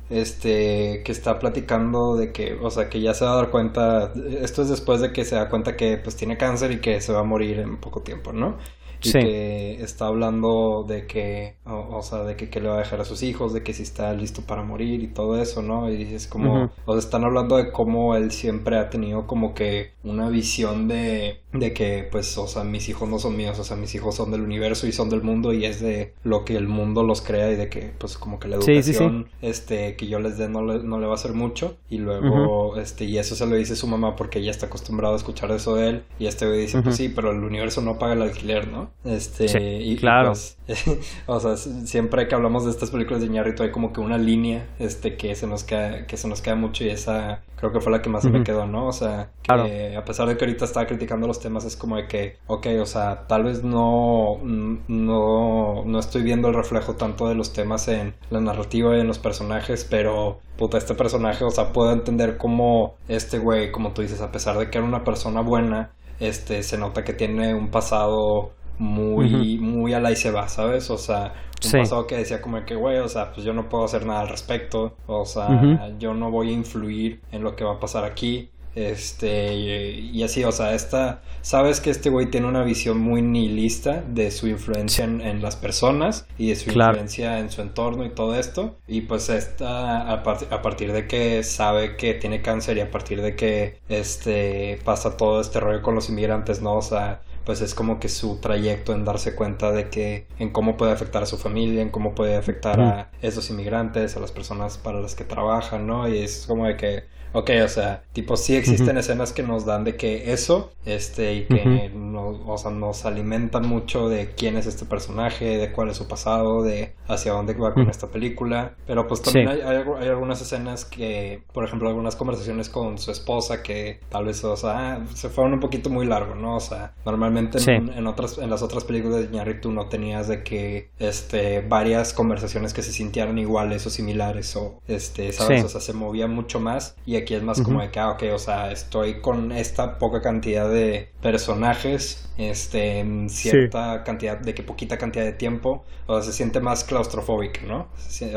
Este, 0.09 1.01
que 1.03 1.11
está 1.11 1.39
platicando 1.39 2.15
de 2.15 2.31
que, 2.31 2.53
o 2.61 2.69
sea, 2.69 2.89
que 2.89 2.99
ya 2.99 3.13
se 3.13 3.25
va 3.25 3.33
a 3.33 3.35
dar 3.35 3.49
cuenta, 3.49 4.11
esto 4.41 4.61
es 4.61 4.69
después 4.69 4.99
de 4.99 5.13
que 5.13 5.23
se 5.23 5.35
da 5.35 5.49
cuenta 5.49 5.77
que, 5.77 5.97
pues, 5.97 6.15
tiene 6.15 6.37
cáncer 6.37 6.71
y 6.71 6.79
que 6.79 6.99
se 6.99 7.13
va 7.13 7.21
a 7.21 7.23
morir 7.23 7.59
en 7.59 7.77
poco 7.77 8.01
tiempo, 8.01 8.33
¿no? 8.33 8.57
Y 9.05 9.11
que 9.11 9.83
está 9.83 10.07
hablando 10.07 10.85
de 10.87 11.07
que, 11.07 11.57
o, 11.65 12.01
sea, 12.01 12.23
de 12.23 12.35
que, 12.35 12.49
que, 12.49 12.59
le 12.59 12.69
va 12.69 12.75
a 12.75 12.79
dejar 12.79 13.01
a 13.01 13.05
sus 13.05 13.23
hijos, 13.23 13.53
de 13.53 13.63
que 13.63 13.73
si 13.73 13.83
está 13.83 14.13
listo 14.13 14.41
para 14.41 14.63
morir 14.63 15.03
y 15.03 15.07
todo 15.07 15.39
eso, 15.39 15.61
¿no? 15.61 15.89
Y 15.89 15.97
dices 15.97 16.27
como, 16.27 16.71
o 16.85 16.93
sea, 16.93 16.99
están 16.99 17.23
hablando 17.23 17.57
de 17.57 17.71
cómo 17.71 18.15
él 18.15 18.31
siempre 18.31 18.77
ha 18.77 18.89
tenido 18.89 19.27
como 19.27 19.53
que 19.53 19.91
una 20.03 20.29
visión 20.29 20.87
de, 20.87 21.41
de 21.59 21.73
que, 21.73 22.07
pues, 22.11 22.37
o 22.37 22.47
sea, 22.47 22.63
mis 22.63 22.89
hijos 22.89 23.09
no 23.09 23.19
son 23.19 23.35
míos, 23.35 23.57
o 23.59 23.63
sea, 23.63 23.77
mis 23.77 23.93
hijos 23.95 24.15
son 24.15 24.31
del 24.31 24.41
universo 24.41 24.87
y 24.87 24.91
son 24.91 25.09
del 25.09 25.21
mundo 25.21 25.53
y 25.53 25.65
es 25.65 25.79
de 25.79 26.13
lo 26.23 26.45
que 26.45 26.55
el 26.55 26.67
mundo 26.67 27.03
los 27.03 27.21
crea 27.21 27.51
y 27.51 27.55
de 27.55 27.69
que, 27.69 27.93
pues, 27.97 28.17
como 28.17 28.39
que 28.39 28.47
la 28.47 28.57
educación, 28.57 29.27
este, 29.41 29.95
que 29.95 30.07
yo 30.07 30.19
les 30.19 30.37
dé 30.37 30.49
no 30.49 30.63
le, 30.63 30.83
no 30.83 30.99
le 30.99 31.05
va 31.05 31.13
a 31.13 31.15
hacer 31.15 31.33
mucho 31.33 31.77
y 31.89 31.97
luego, 31.97 32.77
este, 32.77 33.05
y 33.05 33.17
eso 33.17 33.35
se 33.35 33.45
lo 33.45 33.55
dice 33.55 33.75
su 33.75 33.87
mamá 33.87 34.15
porque 34.15 34.39
ella 34.39 34.51
está 34.51 34.67
acostumbrada 34.67 35.13
a 35.13 35.17
escuchar 35.17 35.51
eso 35.51 35.75
de 35.75 35.89
él 35.89 36.03
y 36.19 36.27
este 36.27 36.47
güey 36.47 36.61
dice, 36.61 36.81
pues 36.81 36.95
sí, 36.95 37.09
pero 37.09 37.31
el 37.31 37.43
universo 37.43 37.81
no 37.81 37.97
paga 37.97 38.13
el 38.13 38.21
alquiler, 38.21 38.67
¿no? 38.67 38.91
Este, 39.03 39.81
y, 39.81 39.95
claro. 39.97 40.29
Pues, 40.29 40.57
o 41.27 41.39
sea, 41.39 41.57
siempre 41.57 42.27
que 42.27 42.35
hablamos 42.35 42.65
de 42.65 42.71
estas 42.71 42.91
películas 42.91 43.21
de 43.21 43.29
Ñarrito 43.29 43.63
hay 43.63 43.71
como 43.71 43.93
que 43.93 43.99
una 44.01 44.17
línea, 44.17 44.67
este, 44.79 45.15
que 45.15 45.35
se 45.35 45.47
nos 45.47 45.63
queda, 45.63 46.05
que 46.07 46.17
se 46.17 46.27
nos 46.27 46.41
queda 46.41 46.55
mucho 46.55 46.83
y 46.83 46.89
esa 46.89 47.43
creo 47.55 47.71
que 47.71 47.79
fue 47.79 47.91
la 47.91 48.01
que 48.01 48.09
más 48.09 48.23
se 48.23 48.29
me 48.29 48.43
quedó, 48.43 48.67
¿no? 48.67 48.87
O 48.87 48.91
sea, 48.91 49.29
que 49.41 49.95
a 49.95 50.05
pesar 50.05 50.27
de 50.27 50.37
que 50.37 50.45
ahorita 50.45 50.65
estaba 50.65 50.85
criticando 50.85 51.27
los 51.27 51.39
temas, 51.45 51.63
es 51.63 51.75
como 51.75 51.95
de 51.97 52.07
que, 52.07 52.37
ok, 52.47 52.67
o 52.81 52.85
sea, 52.87 53.27
tal 53.27 53.43
vez 53.43 53.63
no, 53.63 54.39
no, 54.43 55.83
no 55.85 55.99
estoy 55.99 56.23
viendo 56.23 56.47
el 56.47 56.55
reflejo 56.55 56.95
tanto 56.95 57.27
de 57.27 57.35
los 57.35 57.53
temas 57.53 57.87
en 57.87 58.15
la 58.31 58.41
narrativa 58.41 58.97
y 58.97 58.99
en 58.99 59.07
los 59.07 59.19
personajes, 59.19 59.85
pero 59.87 60.39
puta, 60.57 60.79
este 60.79 60.95
personaje, 60.95 61.43
o 61.43 61.51
sea, 61.51 61.71
puedo 61.71 61.91
entender 61.91 62.37
cómo 62.37 62.95
este 63.07 63.37
güey, 63.37 63.71
como 63.71 63.91
tú 63.91 64.01
dices, 64.01 64.21
a 64.21 64.31
pesar 64.31 64.57
de 64.57 64.71
que 64.71 64.79
era 64.79 64.87
una 64.87 65.03
persona 65.03 65.41
buena, 65.41 65.91
este, 66.19 66.63
se 66.63 66.79
nota 66.79 67.03
que 67.03 67.13
tiene 67.13 67.53
un 67.53 67.69
pasado 67.69 68.53
muy, 68.79 69.57
muy 69.59 69.93
a 69.93 69.99
la 69.99 70.11
y 70.11 70.15
se 70.15 70.31
va, 70.31 70.49
¿sabes? 70.49 70.89
O 70.89 70.97
sea, 70.97 71.33
un 71.63 71.71
pasado 71.71 72.07
que 72.07 72.17
decía 72.17 72.41
como 72.41 72.63
que, 72.65 72.75
güey, 72.75 72.97
o 72.97 73.07
sea, 73.07 73.31
pues 73.31 73.45
yo 73.45 73.53
no 73.53 73.69
puedo 73.69 73.85
hacer 73.85 74.05
nada 74.05 74.21
al 74.21 74.29
respecto, 74.29 74.95
o 75.07 75.25
sea, 75.25 75.89
yo 75.99 76.13
no 76.13 76.31
voy 76.31 76.49
a 76.49 76.53
influir 76.53 77.21
en 77.31 77.43
lo 77.43 77.55
que 77.55 77.63
va 77.63 77.73
a 77.73 77.79
pasar 77.79 78.03
aquí. 78.03 78.49
Este, 78.75 79.53
y, 79.53 80.21
así, 80.23 80.43
o 80.43 80.51
sea, 80.51 80.73
esta, 80.75 81.21
sabes 81.41 81.79
que 81.79 81.89
este 81.89 82.09
güey 82.09 82.29
tiene 82.29 82.47
una 82.47 82.63
visión 82.63 82.99
muy 82.99 83.21
nihilista 83.21 84.03
de 84.07 84.31
su 84.31 84.47
influencia 84.47 85.05
en, 85.05 85.41
las 85.41 85.55
personas 85.55 86.27
y 86.37 86.49
de 86.49 86.55
su 86.55 86.69
influencia 86.69 87.39
en 87.39 87.49
su 87.49 87.61
entorno 87.61 88.05
y 88.05 88.09
todo 88.09 88.35
esto. 88.35 88.77
Y 88.87 89.01
pues 89.01 89.29
esta, 89.29 90.01
a, 90.01 90.13
a, 90.13 90.61
partir 90.61 90.91
de 90.91 91.07
que 91.07 91.43
sabe 91.43 91.95
que 91.95 92.13
tiene 92.13 92.41
cáncer 92.41 92.77
y 92.77 92.81
a 92.81 92.91
partir 92.91 93.21
de 93.21 93.35
que 93.35 93.79
este 93.87 94.79
pasa 94.83 95.17
todo 95.17 95.39
este 95.39 95.59
rollo 95.59 95.81
con 95.81 95.95
los 95.95 96.09
inmigrantes, 96.09 96.61
¿no? 96.61 96.75
O 96.75 96.81
sea, 96.81 97.21
pues 97.45 97.61
es 97.61 97.75
como 97.75 97.99
que 97.99 98.09
su 98.09 98.41
trayecto 98.41 98.93
en 98.93 99.05
darse 99.05 99.35
cuenta 99.35 99.71
de 99.71 99.89
que 99.89 100.27
en 100.39 100.49
cómo 100.49 100.77
puede 100.77 100.91
afectar 100.91 101.23
a 101.23 101.25
su 101.27 101.37
familia, 101.37 101.81
en 101.81 101.89
cómo 101.89 102.15
puede 102.15 102.35
afectar 102.35 102.81
a 102.81 103.11
esos 103.21 103.49
inmigrantes, 103.49 104.17
a 104.17 104.19
las 104.19 104.31
personas 104.31 104.77
para 104.77 104.99
las 104.99 105.15
que 105.15 105.23
trabajan, 105.23 105.85
¿no? 105.85 106.07
Y 106.09 106.17
es 106.17 106.45
como 106.47 106.65
de 106.65 106.75
que 106.75 107.03
Ok, 107.35 107.51
o 107.65 107.67
sea, 107.67 108.03
tipo 108.13 108.37
sí 108.37 108.55
existen 108.55 108.97
escenas 108.97 109.33
que 109.33 109.43
nos 109.43 109.65
dan 109.65 109.83
de 109.83 109.97
que 109.97 110.31
eso, 110.31 110.71
este, 110.85 111.33
y 111.33 111.45
que 111.45 111.91
nos, 111.93 112.37
o 112.45 112.57
sea, 112.57 112.71
nos 112.71 113.05
alimentan 113.05 113.67
mucho 113.67 114.07
de 114.07 114.31
quién 114.35 114.55
es 114.55 114.67
este 114.67 114.85
personaje, 114.85 115.57
de 115.57 115.73
cuál 115.73 115.89
es 115.89 115.97
su 115.97 116.07
pasado, 116.07 116.63
de 116.63 116.93
hacia 117.09 117.33
dónde 117.33 117.53
va 117.53 117.73
con 117.73 117.89
esta 117.89 118.07
película. 118.07 118.75
Pero 118.87 119.05
pues 119.07 119.21
también 119.21 119.49
hay, 119.49 119.59
hay, 119.59 120.07
algunas 120.07 120.41
escenas 120.41 120.85
que, 120.85 121.43
por 121.51 121.65
ejemplo, 121.65 121.89
algunas 121.89 122.15
conversaciones 122.15 122.69
con 122.69 122.97
su 122.97 123.11
esposa 123.11 123.61
que 123.61 123.99
tal 124.07 124.25
vez, 124.25 124.41
o 124.45 124.55
sea, 124.55 125.05
se 125.13 125.27
fueron 125.27 125.53
un 125.53 125.59
poquito 125.59 125.89
muy 125.89 126.05
largo, 126.05 126.35
¿no? 126.35 126.55
O 126.55 126.61
sea, 126.61 126.93
normalmente 127.05 127.57
en, 127.69 128.07
otras, 128.07 128.37
en 128.37 128.49
las 128.49 128.61
otras 128.61 128.85
películas 128.85 129.23
de 129.23 129.27
Ñarritu 129.27 129.71
no 129.71 129.89
tenías 129.89 130.29
de 130.29 130.41
que, 130.41 130.89
este, 130.99 131.59
varias 131.59 132.13
conversaciones 132.13 132.73
que 132.73 132.81
se 132.81 132.93
sintieran 132.93 133.37
iguales 133.37 133.85
o 133.85 133.89
similares 133.89 134.55
o, 134.55 134.79
este, 134.87 135.33
¿sabes? 135.33 135.65
O 135.65 135.69
sea, 135.69 135.81
se 135.81 135.91
movía 135.91 136.27
mucho 136.27 136.61
más 136.61 136.95
y 137.05 137.17
aquí 137.17 137.24
es 137.33 137.43
más 137.43 137.61
como 137.61 137.81
de 137.81 137.89
que, 137.89 137.99
ah, 137.99 138.11
ok, 138.11 138.23
o 138.33 138.37
sea, 138.37 138.71
estoy 138.71 139.21
con 139.21 139.51
esta 139.51 139.97
poca 139.97 140.21
cantidad 140.21 140.69
de 140.69 141.09
personajes, 141.21 142.31
este, 142.37 142.99
en 142.99 143.29
cierta 143.29 144.03
cantidad, 144.03 144.39
de 144.39 144.53
que 144.53 144.61
poquita 144.61 144.97
cantidad 144.97 145.25
de 145.25 145.33
tiempo, 145.33 145.83
o 146.05 146.13
sea, 146.13 146.21
se 146.21 146.37
siente 146.37 146.59
más 146.59 146.83
claustrofóbico, 146.83 147.61
¿no? 147.67 147.87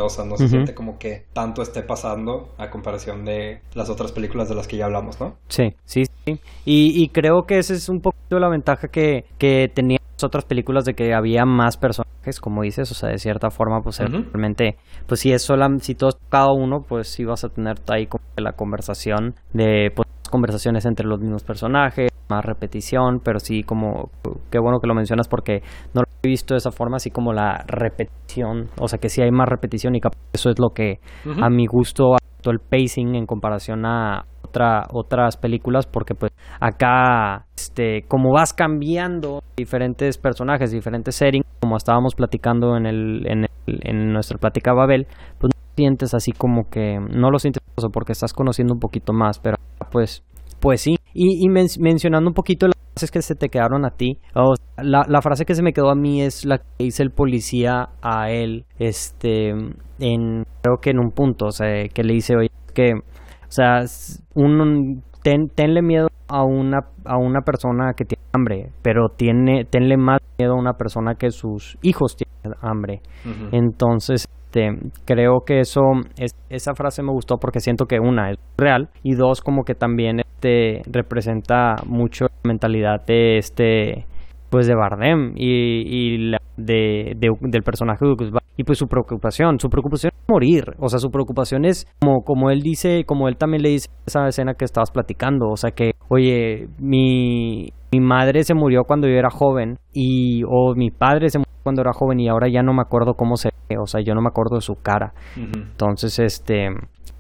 O 0.01 0.09
sea, 0.09 0.24
no 0.24 0.37
se 0.37 0.48
siente 0.48 0.74
como 0.74 0.98
que 0.98 1.24
tanto 1.33 1.61
esté 1.61 1.83
pasando 1.83 2.55
a 2.57 2.70
comparación 2.70 3.24
de 3.24 3.61
las 3.74 3.90
otras 3.90 4.12
películas 4.12 4.48
de 4.48 4.55
las 4.55 4.66
que 4.66 4.77
ya 4.77 4.87
hablamos, 4.87 5.20
¿no? 5.20 5.37
Sí, 5.48 5.74
sí, 5.85 6.05
sí. 6.24 6.40
Y, 6.64 7.03
y 7.03 7.09
creo 7.09 7.42
que 7.46 7.59
esa 7.59 7.74
es 7.74 7.88
un 7.88 8.01
poquito 8.01 8.38
la 8.38 8.48
ventaja 8.48 8.88
que, 8.88 9.24
que 9.38 9.68
tenía 9.74 9.98
otras 10.24 10.44
películas 10.44 10.85
de 10.85 10.94
que 10.94 11.14
había 11.14 11.44
más 11.44 11.76
personajes, 11.76 12.40
como 12.40 12.62
dices, 12.62 12.90
o 12.90 12.94
sea, 12.94 13.11
de 13.11 13.18
cierta 13.18 13.50
forma, 13.50 13.81
pues 13.81 13.98
realmente, 13.98 14.76
pues 15.07 15.20
si 15.20 15.33
es 15.33 15.42
sola, 15.42 15.68
si 15.81 15.94
todos 15.94 16.18
cada 16.28 16.52
uno, 16.52 16.81
pues 16.87 17.09
sí 17.09 17.24
vas 17.24 17.44
a 17.44 17.48
tener 17.48 17.76
ahí 17.88 18.07
como 18.07 18.24
la 18.37 18.52
conversación 18.52 19.35
de 19.52 19.90
pues, 19.94 20.09
conversaciones 20.31 20.85
entre 20.87 21.07
los 21.07 21.20
mismos 21.20 21.42
personajes, 21.42 22.11
más 22.28 22.44
repetición, 22.44 23.20
pero 23.24 23.38
sí 23.38 23.62
como 23.62 24.11
qué 24.50 24.59
bueno 24.59 24.78
que 24.81 24.87
lo 24.87 24.94
mencionas 24.94 25.28
porque 25.28 25.62
no 25.94 26.02
lo 26.02 26.07
he 26.22 26.28
visto 26.28 26.54
de 26.54 26.59
esa 26.59 26.70
forma, 26.70 26.96
así 26.96 27.11
como 27.11 27.33
la 27.33 27.64
repetición, 27.66 28.68
o 28.78 28.88
sea 28.88 28.98
que 28.98 29.09
sí 29.09 29.22
hay 29.22 29.31
más 29.31 29.48
repetición 29.48 29.94
y 29.94 30.00
eso 30.33 30.50
es 30.50 30.59
lo 30.59 30.70
que 30.70 31.00
a 31.40 31.48
mi 31.48 31.66
gusto 31.66 32.16
el 32.44 32.61
pacing 32.61 33.14
en 33.14 33.26
comparación 33.26 33.85
a 33.85 34.24
otra, 34.59 34.87
otras 34.92 35.37
películas 35.37 35.87
porque 35.87 36.14
pues 36.14 36.33
acá 36.61 37.47
este 37.57 38.03
como 38.09 38.33
vas 38.33 38.53
cambiando 38.53 39.40
diferentes 39.57 40.18
personajes 40.18 40.71
diferentes 40.71 41.14
settings 41.14 41.47
como 41.61 41.77
estábamos 41.77 42.14
platicando 42.14 42.77
en 42.77 42.87
el 42.87 43.27
en, 43.27 43.44
el, 43.44 43.81
en 43.83 44.12
nuestra 44.12 44.38
plática 44.38 44.73
Babel 44.73 45.07
pues 45.38 45.53
no 45.55 45.61
sientes 45.77 46.14
así 46.14 46.33
como 46.33 46.68
que 46.71 46.99
no 46.99 47.31
lo 47.31 47.38
sientes 47.38 47.62
porque 47.92 48.12
estás 48.12 48.33
conociendo 48.33 48.75
un 48.75 48.81
poquito 48.81 49.12
más 49.12 49.38
pero 49.38 49.57
pues 49.90 50.25
pues 50.61 50.81
sí. 50.81 50.97
Y, 51.14 51.44
y 51.44 51.49
mencionando 51.49 52.29
un 52.29 52.35
poquito 52.35 52.66
las 52.66 52.77
frases 52.94 53.11
que 53.12 53.23
se 53.23 53.37
te 53.37 53.49
quedaron 53.49 53.85
a 53.85 53.90
ti 53.90 54.18
la, 54.77 55.05
la 55.07 55.23
frase 55.23 55.44
que 55.44 55.55
se 55.55 55.62
me 55.62 55.73
quedó 55.73 55.90
a 55.90 55.94
mí 55.94 56.23
es 56.23 56.44
la 56.44 56.59
que 56.59 56.64
dice 56.85 57.05
el 57.05 57.11
policía 57.11 57.90
a 58.03 58.31
él 58.31 58.64
este 58.79 59.51
en 60.01 60.44
creo 60.62 60.79
que 60.81 60.90
en 60.90 60.99
un 60.99 61.11
punto 61.12 61.47
o 61.47 61.51
sea 61.53 61.88
que 61.88 62.03
le 62.03 62.14
dice 62.14 62.37
oye 62.37 62.51
que 62.75 62.92
o 63.49 63.51
sea, 63.51 63.81
un, 64.38 65.03
tenle 65.55 65.83
miedo 65.83 66.09
a 66.29 66.44
una, 66.44 66.81
a 67.05 67.18
una 67.18 67.40
persona 67.40 67.92
que 67.96 68.05
tiene 68.05 68.22
hambre, 68.33 68.70
pero 68.83 69.09
tiene, 69.09 69.64
tenle 69.64 69.96
más 69.96 70.20
miedo 70.38 70.55
a 70.55 70.59
una 70.59 70.74
persona 70.74 71.14
que 71.14 71.31
sus 71.31 71.79
hijos 71.83 72.16
tienen 72.16 72.59
hambre. 72.62 73.01
Entonces, 73.53 74.27
este, 74.48 74.70
creo 75.05 75.40
que 75.46 75.61
eso, 75.61 75.83
es, 76.16 76.35
esa 76.48 76.74
frase 76.74 77.03
me 77.03 77.12
gustó 77.12 77.37
porque 77.37 77.61
siento 77.61 77.85
que 77.85 78.01
una 78.01 78.31
es 78.31 78.38
real 78.57 78.88
y 79.03 79.14
dos 79.14 79.42
como 79.42 79.62
que 79.62 79.74
también 79.74 80.20
este, 80.20 80.81
representa 80.90 81.77
mucho 81.87 82.27
la 82.27 82.48
mentalidad 82.48 83.05
de 83.07 83.37
este 83.37 84.07
pues 84.50 84.66
de 84.66 84.74
Bardem 84.74 85.32
y, 85.37 85.82
y 85.87 86.18
la, 86.30 86.38
de, 86.56 87.14
del 87.16 87.62
personaje 87.62 88.04
de 88.04 88.38
y 88.56 88.64
pues 88.64 88.76
su 88.78 88.88
preocupación, 88.88 89.61
su 89.61 89.68
preocupación 89.68 90.11
es 90.12 90.28
morir, 90.28 90.64
o 90.80 90.88
sea, 90.88 90.98
su 90.98 91.11
preocupación 91.11 91.64
es 91.64 91.87
como, 92.00 92.22
como 92.22 92.50
él 92.50 92.61
dice, 92.61 93.04
como 93.06 93.28
él 93.28 93.37
también 93.37 93.62
le 93.62 93.68
dice 93.68 93.88
esa 94.04 94.26
escena 94.26 94.54
que 94.54 94.64
estabas 94.64 94.90
platicando, 94.90 95.48
o 95.48 95.56
sea 95.56 95.70
que, 95.70 95.92
oye, 96.08 96.66
mi, 96.80 97.68
mi 97.92 98.00
madre 98.00 98.42
se 98.42 98.54
murió 98.54 98.82
cuando 98.82 99.06
yo 99.06 99.14
era 99.14 99.30
joven 99.30 99.78
y, 99.92 100.42
o 100.44 100.74
mi 100.74 100.90
padre 100.90 101.28
se 101.28 101.38
murió 101.38 101.52
cuando 101.62 101.82
era 101.82 101.92
joven 101.92 102.18
y 102.18 102.28
ahora 102.28 102.48
ya 102.48 102.62
no 102.62 102.74
me 102.74 102.82
acuerdo 102.82 103.14
cómo 103.14 103.37
se 103.37 103.50
ve, 103.68 103.76
o 103.78 103.87
sea, 103.87 104.00
yo 104.00 104.14
no 104.14 104.22
me 104.22 104.28
acuerdo 104.28 104.56
de 104.56 104.62
su 104.62 104.74
cara. 104.74 105.12
Entonces, 105.37 106.18
este, 106.18 106.70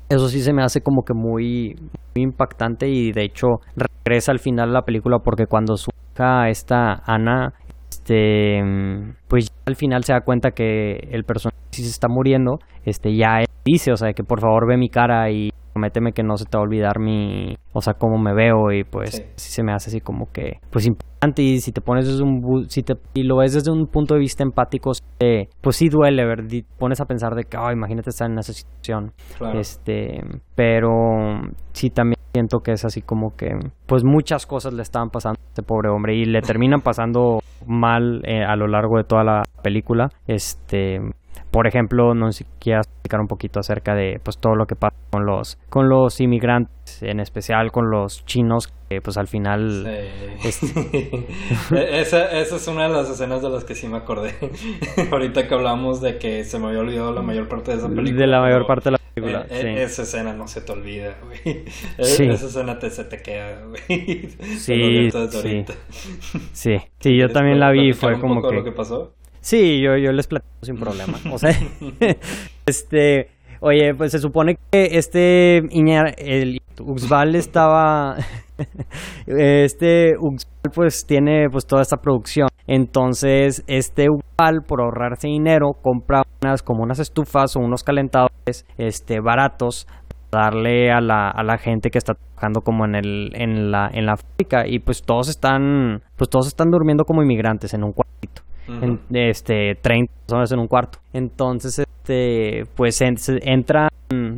eso 0.08 0.28
sí 0.28 0.40
se 0.40 0.52
me 0.52 0.64
hace 0.64 0.80
como 0.80 1.02
que 1.02 1.14
muy, 1.14 1.76
muy 2.16 2.24
impactante 2.24 2.88
y 2.88 3.12
de 3.12 3.24
hecho 3.24 3.46
regresa 3.76 4.32
al 4.32 4.40
final 4.40 4.70
de 4.70 4.74
la 4.74 4.82
película 4.82 5.18
porque 5.20 5.46
cuando 5.46 5.76
su 5.76 5.90
esta 6.48 7.02
Ana, 7.06 7.52
este, 7.90 8.62
pues 9.28 9.48
al 9.66 9.76
final 9.76 10.04
se 10.04 10.12
da 10.12 10.20
cuenta 10.20 10.50
que 10.50 11.08
el 11.10 11.24
personaje 11.24 11.58
sí 11.70 11.82
se 11.82 11.90
está 11.90 12.08
muriendo, 12.08 12.58
este, 12.84 13.14
ya 13.16 13.44
dice, 13.64 13.92
o 13.92 13.96
sea, 13.96 14.12
que 14.12 14.24
por 14.24 14.40
favor 14.40 14.66
ve 14.68 14.76
mi 14.76 14.88
cara 14.88 15.30
y 15.30 15.50
prométeme 15.78 16.12
que 16.12 16.24
no 16.24 16.36
se 16.36 16.44
te 16.44 16.56
va 16.56 16.62
a 16.62 16.64
olvidar 16.64 16.98
mi, 16.98 17.56
o 17.72 17.80
sea, 17.80 17.94
cómo 17.94 18.18
me 18.18 18.34
veo 18.34 18.72
y 18.72 18.82
pues 18.82 19.24
sí. 19.36 19.52
se 19.52 19.62
me 19.62 19.72
hace 19.72 19.90
así 19.90 20.00
como 20.00 20.26
que, 20.32 20.58
pues 20.70 20.86
importante 20.86 21.42
y 21.42 21.60
si 21.60 21.70
te 21.70 21.80
pones 21.80 22.06
desde 22.06 22.22
un, 22.24 22.68
si 22.68 22.82
te, 22.82 22.94
y 23.14 23.22
lo 23.22 23.36
ves 23.36 23.54
desde 23.54 23.70
un 23.70 23.86
punto 23.86 24.14
de 24.14 24.20
vista 24.20 24.42
empático, 24.42 24.90
pues 25.60 25.76
sí 25.76 25.88
duele, 25.88 26.24
ver, 26.24 26.44
pones 26.78 27.00
a 27.00 27.04
pensar 27.04 27.34
de 27.34 27.44
que, 27.44 27.56
oh, 27.56 27.70
imagínate 27.70 28.10
estar 28.10 28.28
en 28.28 28.38
esa 28.38 28.52
situación, 28.52 29.12
este, 29.54 30.20
pero 30.56 30.90
sí 31.72 31.90
también 31.90 32.18
siento 32.32 32.58
que 32.58 32.72
es 32.72 32.84
así 32.84 33.00
como 33.00 33.36
que, 33.36 33.50
pues 33.86 34.02
muchas 34.04 34.46
cosas 34.46 34.74
le 34.74 34.82
estaban 34.82 35.10
pasando 35.10 35.38
a 35.40 35.48
este 35.48 35.62
pobre 35.62 35.90
hombre 35.90 36.16
y 36.16 36.24
le 36.24 36.40
terminan 36.40 36.80
pasando 36.80 37.38
mal 37.66 38.20
eh, 38.24 38.42
a 38.44 38.56
lo 38.56 38.66
largo 38.66 38.96
de 38.96 39.04
toda 39.04 39.22
la 39.22 39.42
película, 39.62 40.08
este, 40.26 40.98
por 41.58 41.66
ejemplo, 41.66 42.14
no 42.14 42.30
sé 42.30 42.44
si 42.44 42.50
quieras 42.60 42.86
explicar 42.86 43.18
un 43.18 43.26
poquito 43.26 43.58
acerca 43.58 43.92
de 43.92 44.20
pues 44.22 44.38
todo 44.38 44.54
lo 44.54 44.66
que 44.66 44.76
pasa 44.76 44.94
con 45.10 45.26
los 45.26 45.58
con 45.68 45.88
los 45.88 46.20
inmigrantes, 46.20 47.02
en 47.02 47.18
especial 47.18 47.72
con 47.72 47.90
los 47.90 48.24
chinos 48.26 48.72
pues 49.02 49.18
al 49.18 49.26
final... 49.26 49.84
Este 50.44 50.66
e-, 51.74 52.00
esa, 52.00 52.30
esa 52.38 52.54
es 52.54 52.68
una 52.68 52.86
de 52.86 52.94
las 52.94 53.10
escenas 53.10 53.42
de 53.42 53.50
las 53.50 53.64
que 53.64 53.74
sí 53.74 53.88
me 53.88 53.96
acordé. 53.96 54.34
Ahorita 55.10 55.48
que 55.48 55.54
hablamos 55.54 56.00
de 56.00 56.16
que 56.18 56.44
se 56.44 56.60
me 56.60 56.68
había 56.68 56.78
olvidado 56.78 57.12
la 57.12 57.22
mayor 57.22 57.48
parte 57.48 57.72
de 57.72 57.78
esa 57.78 57.88
película. 57.88 58.20
De 58.20 58.26
la 58.28 58.40
mayor 58.40 58.64
parte 58.64 58.84
de 58.84 58.90
la 58.92 58.98
película. 58.98 59.46
E-, 59.50 59.80
e-, 59.80 59.82
esa 59.82 60.02
escena 60.02 60.32
no 60.34 60.46
se 60.46 60.60
te 60.60 60.70
olvida, 60.70 61.16
güey. 61.24 61.64
Esa 61.98 62.46
escena 62.46 62.78
te, 62.78 62.88
se 62.88 63.04
te 63.04 63.20
queda, 63.20 63.64
güey. 63.66 64.28
Sí, 64.58 65.10
sí. 65.10 65.64
sí. 66.52 66.76
Sí, 67.00 67.18
yo 67.18 67.28
también 67.28 67.58
la 67.58 67.72
vi 67.72 67.88
y 67.88 67.92
fue 67.94 68.18
como 68.20 68.48
que... 68.48 68.54
lo 68.54 68.62
que 68.62 68.72
pasó? 68.72 69.17
Sí, 69.48 69.80
yo, 69.80 69.96
yo 69.96 70.12
les 70.12 70.26
platico 70.26 70.52
sin 70.60 70.76
problema. 70.76 71.16
O 71.32 71.38
sea, 71.38 71.52
este... 72.66 73.30
Oye, 73.60 73.94
pues 73.96 74.12
se 74.12 74.18
supone 74.18 74.56
que 74.70 74.90
este 74.92 75.62
Iñar, 75.70 76.14
el 76.18 76.60
Uxbal 76.78 77.34
estaba 77.34 78.16
este 79.26 80.16
Uxbal 80.16 80.70
pues 80.72 81.06
tiene 81.06 81.46
pues 81.50 81.66
toda 81.66 81.80
esta 81.80 81.96
producción. 81.96 82.48
Entonces, 82.66 83.64
este 83.66 84.08
Uxbal 84.10 84.60
por 84.68 84.82
ahorrarse 84.82 85.28
dinero 85.28 85.70
compra 85.82 86.22
unas 86.42 86.62
como 86.62 86.82
unas 86.82 86.98
estufas 86.98 87.56
o 87.56 87.60
unos 87.60 87.82
calentadores 87.82 88.66
este 88.76 89.18
baratos 89.20 89.88
darle 90.30 90.92
a 90.92 91.00
la, 91.00 91.30
a 91.30 91.42
la 91.42 91.56
gente 91.56 91.88
que 91.88 91.96
está 91.98 92.12
trabajando 92.14 92.60
como 92.60 92.84
en 92.84 92.94
el 92.94 93.30
en 93.34 93.72
la 93.72 93.88
en 93.92 94.04
la 94.04 94.18
fábrica 94.18 94.68
y 94.68 94.78
pues 94.78 95.02
todos 95.02 95.30
están 95.30 96.02
pues 96.16 96.28
todos 96.28 96.46
están 96.48 96.68
durmiendo 96.70 97.04
como 97.04 97.22
inmigrantes 97.22 97.72
en 97.72 97.82
un 97.82 97.92
cuartito 97.92 98.47
en, 98.68 99.00
este 99.10 99.74
30 99.80 100.12
personas 100.26 100.52
en 100.52 100.58
un 100.60 100.68
cuarto. 100.68 100.98
Entonces 101.12 101.78
este 101.78 102.64
pues 102.76 103.00
entra 103.00 103.88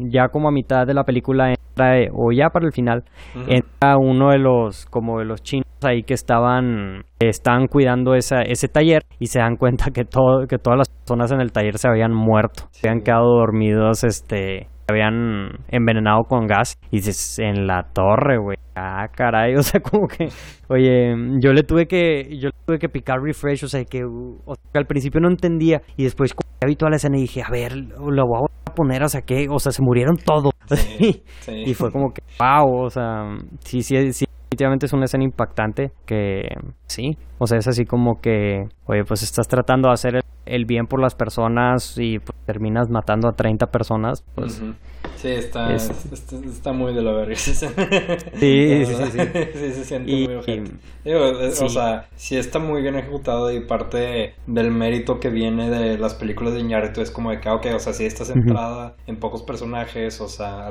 ya 0.08 0.28
como 0.28 0.48
a 0.48 0.52
mitad 0.52 0.86
de 0.86 0.94
la 0.94 1.04
película 1.04 1.50
entra 1.50 1.94
o 2.12 2.32
ya 2.32 2.48
para 2.50 2.66
el 2.66 2.72
final 2.72 3.04
entra 3.46 3.96
uno 3.98 4.30
de 4.30 4.38
los 4.38 4.86
como 4.86 5.20
de 5.20 5.24
los 5.26 5.42
chinos 5.42 5.66
ahí 5.82 6.02
que 6.02 6.14
estaban 6.14 7.04
estaban 7.20 7.68
cuidando 7.68 8.14
esa, 8.14 8.42
ese 8.42 8.68
taller 8.68 9.02
y 9.20 9.26
se 9.26 9.38
dan 9.38 9.56
cuenta 9.56 9.92
que 9.92 10.04
todo 10.04 10.46
que 10.48 10.58
todas 10.58 10.78
las 10.78 10.88
personas 10.88 11.30
en 11.30 11.40
el 11.40 11.52
taller 11.52 11.78
se 11.78 11.88
habían 11.88 12.12
muerto 12.12 12.64
se 12.72 12.88
habían 12.88 13.04
quedado 13.04 13.26
dormidos 13.26 14.02
este 14.02 14.68
habían 14.90 15.58
envenenado 15.68 16.24
con 16.24 16.46
gas 16.46 16.78
y 16.90 16.96
dices, 16.96 17.38
en 17.38 17.66
la 17.66 17.84
torre, 17.92 18.38
güey. 18.38 18.56
Ah, 18.76 19.06
caray, 19.14 19.54
o 19.58 19.62
sea, 19.62 19.80
como 19.80 20.06
que, 20.06 20.28
oye, 20.68 21.14
yo 21.40 21.52
le 21.52 21.62
tuve 21.62 21.86
que, 21.86 22.36
yo 22.38 22.48
le 22.48 22.56
tuve 22.66 22.78
que 22.78 22.88
picar 22.88 23.20
refresh, 23.20 23.64
o 23.64 23.68
sea, 23.68 23.84
que, 23.84 24.04
o 24.04 24.54
sea, 24.54 24.80
al 24.80 24.86
principio 24.86 25.20
no 25.20 25.28
entendía 25.28 25.82
y 25.96 26.04
después 26.04 26.34
como 26.34 26.50
vi 26.66 26.76
toda 26.76 26.90
la 26.90 26.96
escena 26.96 27.16
y 27.16 27.22
dije, 27.22 27.42
a 27.42 27.50
ver, 27.50 27.74
lo 27.76 28.26
voy 28.26 28.48
a 28.66 28.74
poner, 28.74 29.02
o 29.02 29.08
sea, 29.08 29.22
que, 29.22 29.46
o 29.50 29.58
sea, 29.58 29.72
se 29.72 29.82
murieron 29.82 30.16
todos. 30.16 30.52
Y 31.48 31.74
fue 31.74 31.90
como 31.90 32.12
que, 32.12 32.22
wow, 32.38 32.84
o 32.84 32.90
sea, 32.90 33.24
sí, 33.60 33.82
sí, 33.82 34.12
sí, 34.12 34.26
definitivamente 34.44 34.86
es 34.86 34.92
una 34.92 35.06
escena 35.06 35.24
impactante 35.24 35.92
que, 36.06 36.42
sí, 36.86 37.16
o 37.42 37.46
sea, 37.46 37.56
es 37.56 37.66
así 37.66 37.86
como 37.86 38.20
que, 38.20 38.64
oye, 38.84 39.02
pues 39.04 39.22
estás 39.22 39.48
tratando 39.48 39.88
de 39.88 39.94
hacer 39.94 40.20
el, 40.44 40.64
bien 40.66 40.86
por 40.86 41.00
las 41.00 41.14
personas 41.14 41.96
y 41.96 42.18
pues, 42.18 42.38
terminas 42.44 42.90
matando 42.90 43.28
a 43.28 43.32
30 43.32 43.66
personas, 43.68 44.22
pues... 44.34 44.62
Sí, 45.16 45.28
está, 45.28 45.74
está, 45.74 46.72
muy 46.72 46.94
de 46.94 47.02
la 47.02 47.12
verga. 47.12 47.34
sí, 47.36 47.54
sí, 47.54 47.64
sí, 47.64 48.94
sí. 48.94 49.18
sí, 49.54 49.72
se 49.72 49.84
siente 49.84 50.12
muy 50.12 50.34
ojete. 50.34 50.72
O 51.62 51.68
sea, 51.68 52.08
sí 52.14 52.36
está 52.36 52.58
muy 52.58 52.82
bien 52.82 52.96
ejecutado 52.96 53.50
y 53.50 53.66
parte 53.66 54.34
del 54.46 54.70
mérito 54.70 55.18
que 55.18 55.30
viene 55.30 55.70
de 55.70 55.98
las 55.98 56.14
películas 56.14 56.54
de 56.54 56.60
Iñárritu 56.60 57.00
es 57.00 57.10
como 57.10 57.30
de 57.30 57.40
que, 57.40 57.48
ok, 57.48 57.66
o 57.74 57.78
sea, 57.78 57.92
si 57.94 58.04
está 58.04 58.24
centrada 58.24 58.96
en 59.06 59.16
pocos 59.16 59.42
personajes, 59.42 60.20
o 60.20 60.28
sea, 60.28 60.70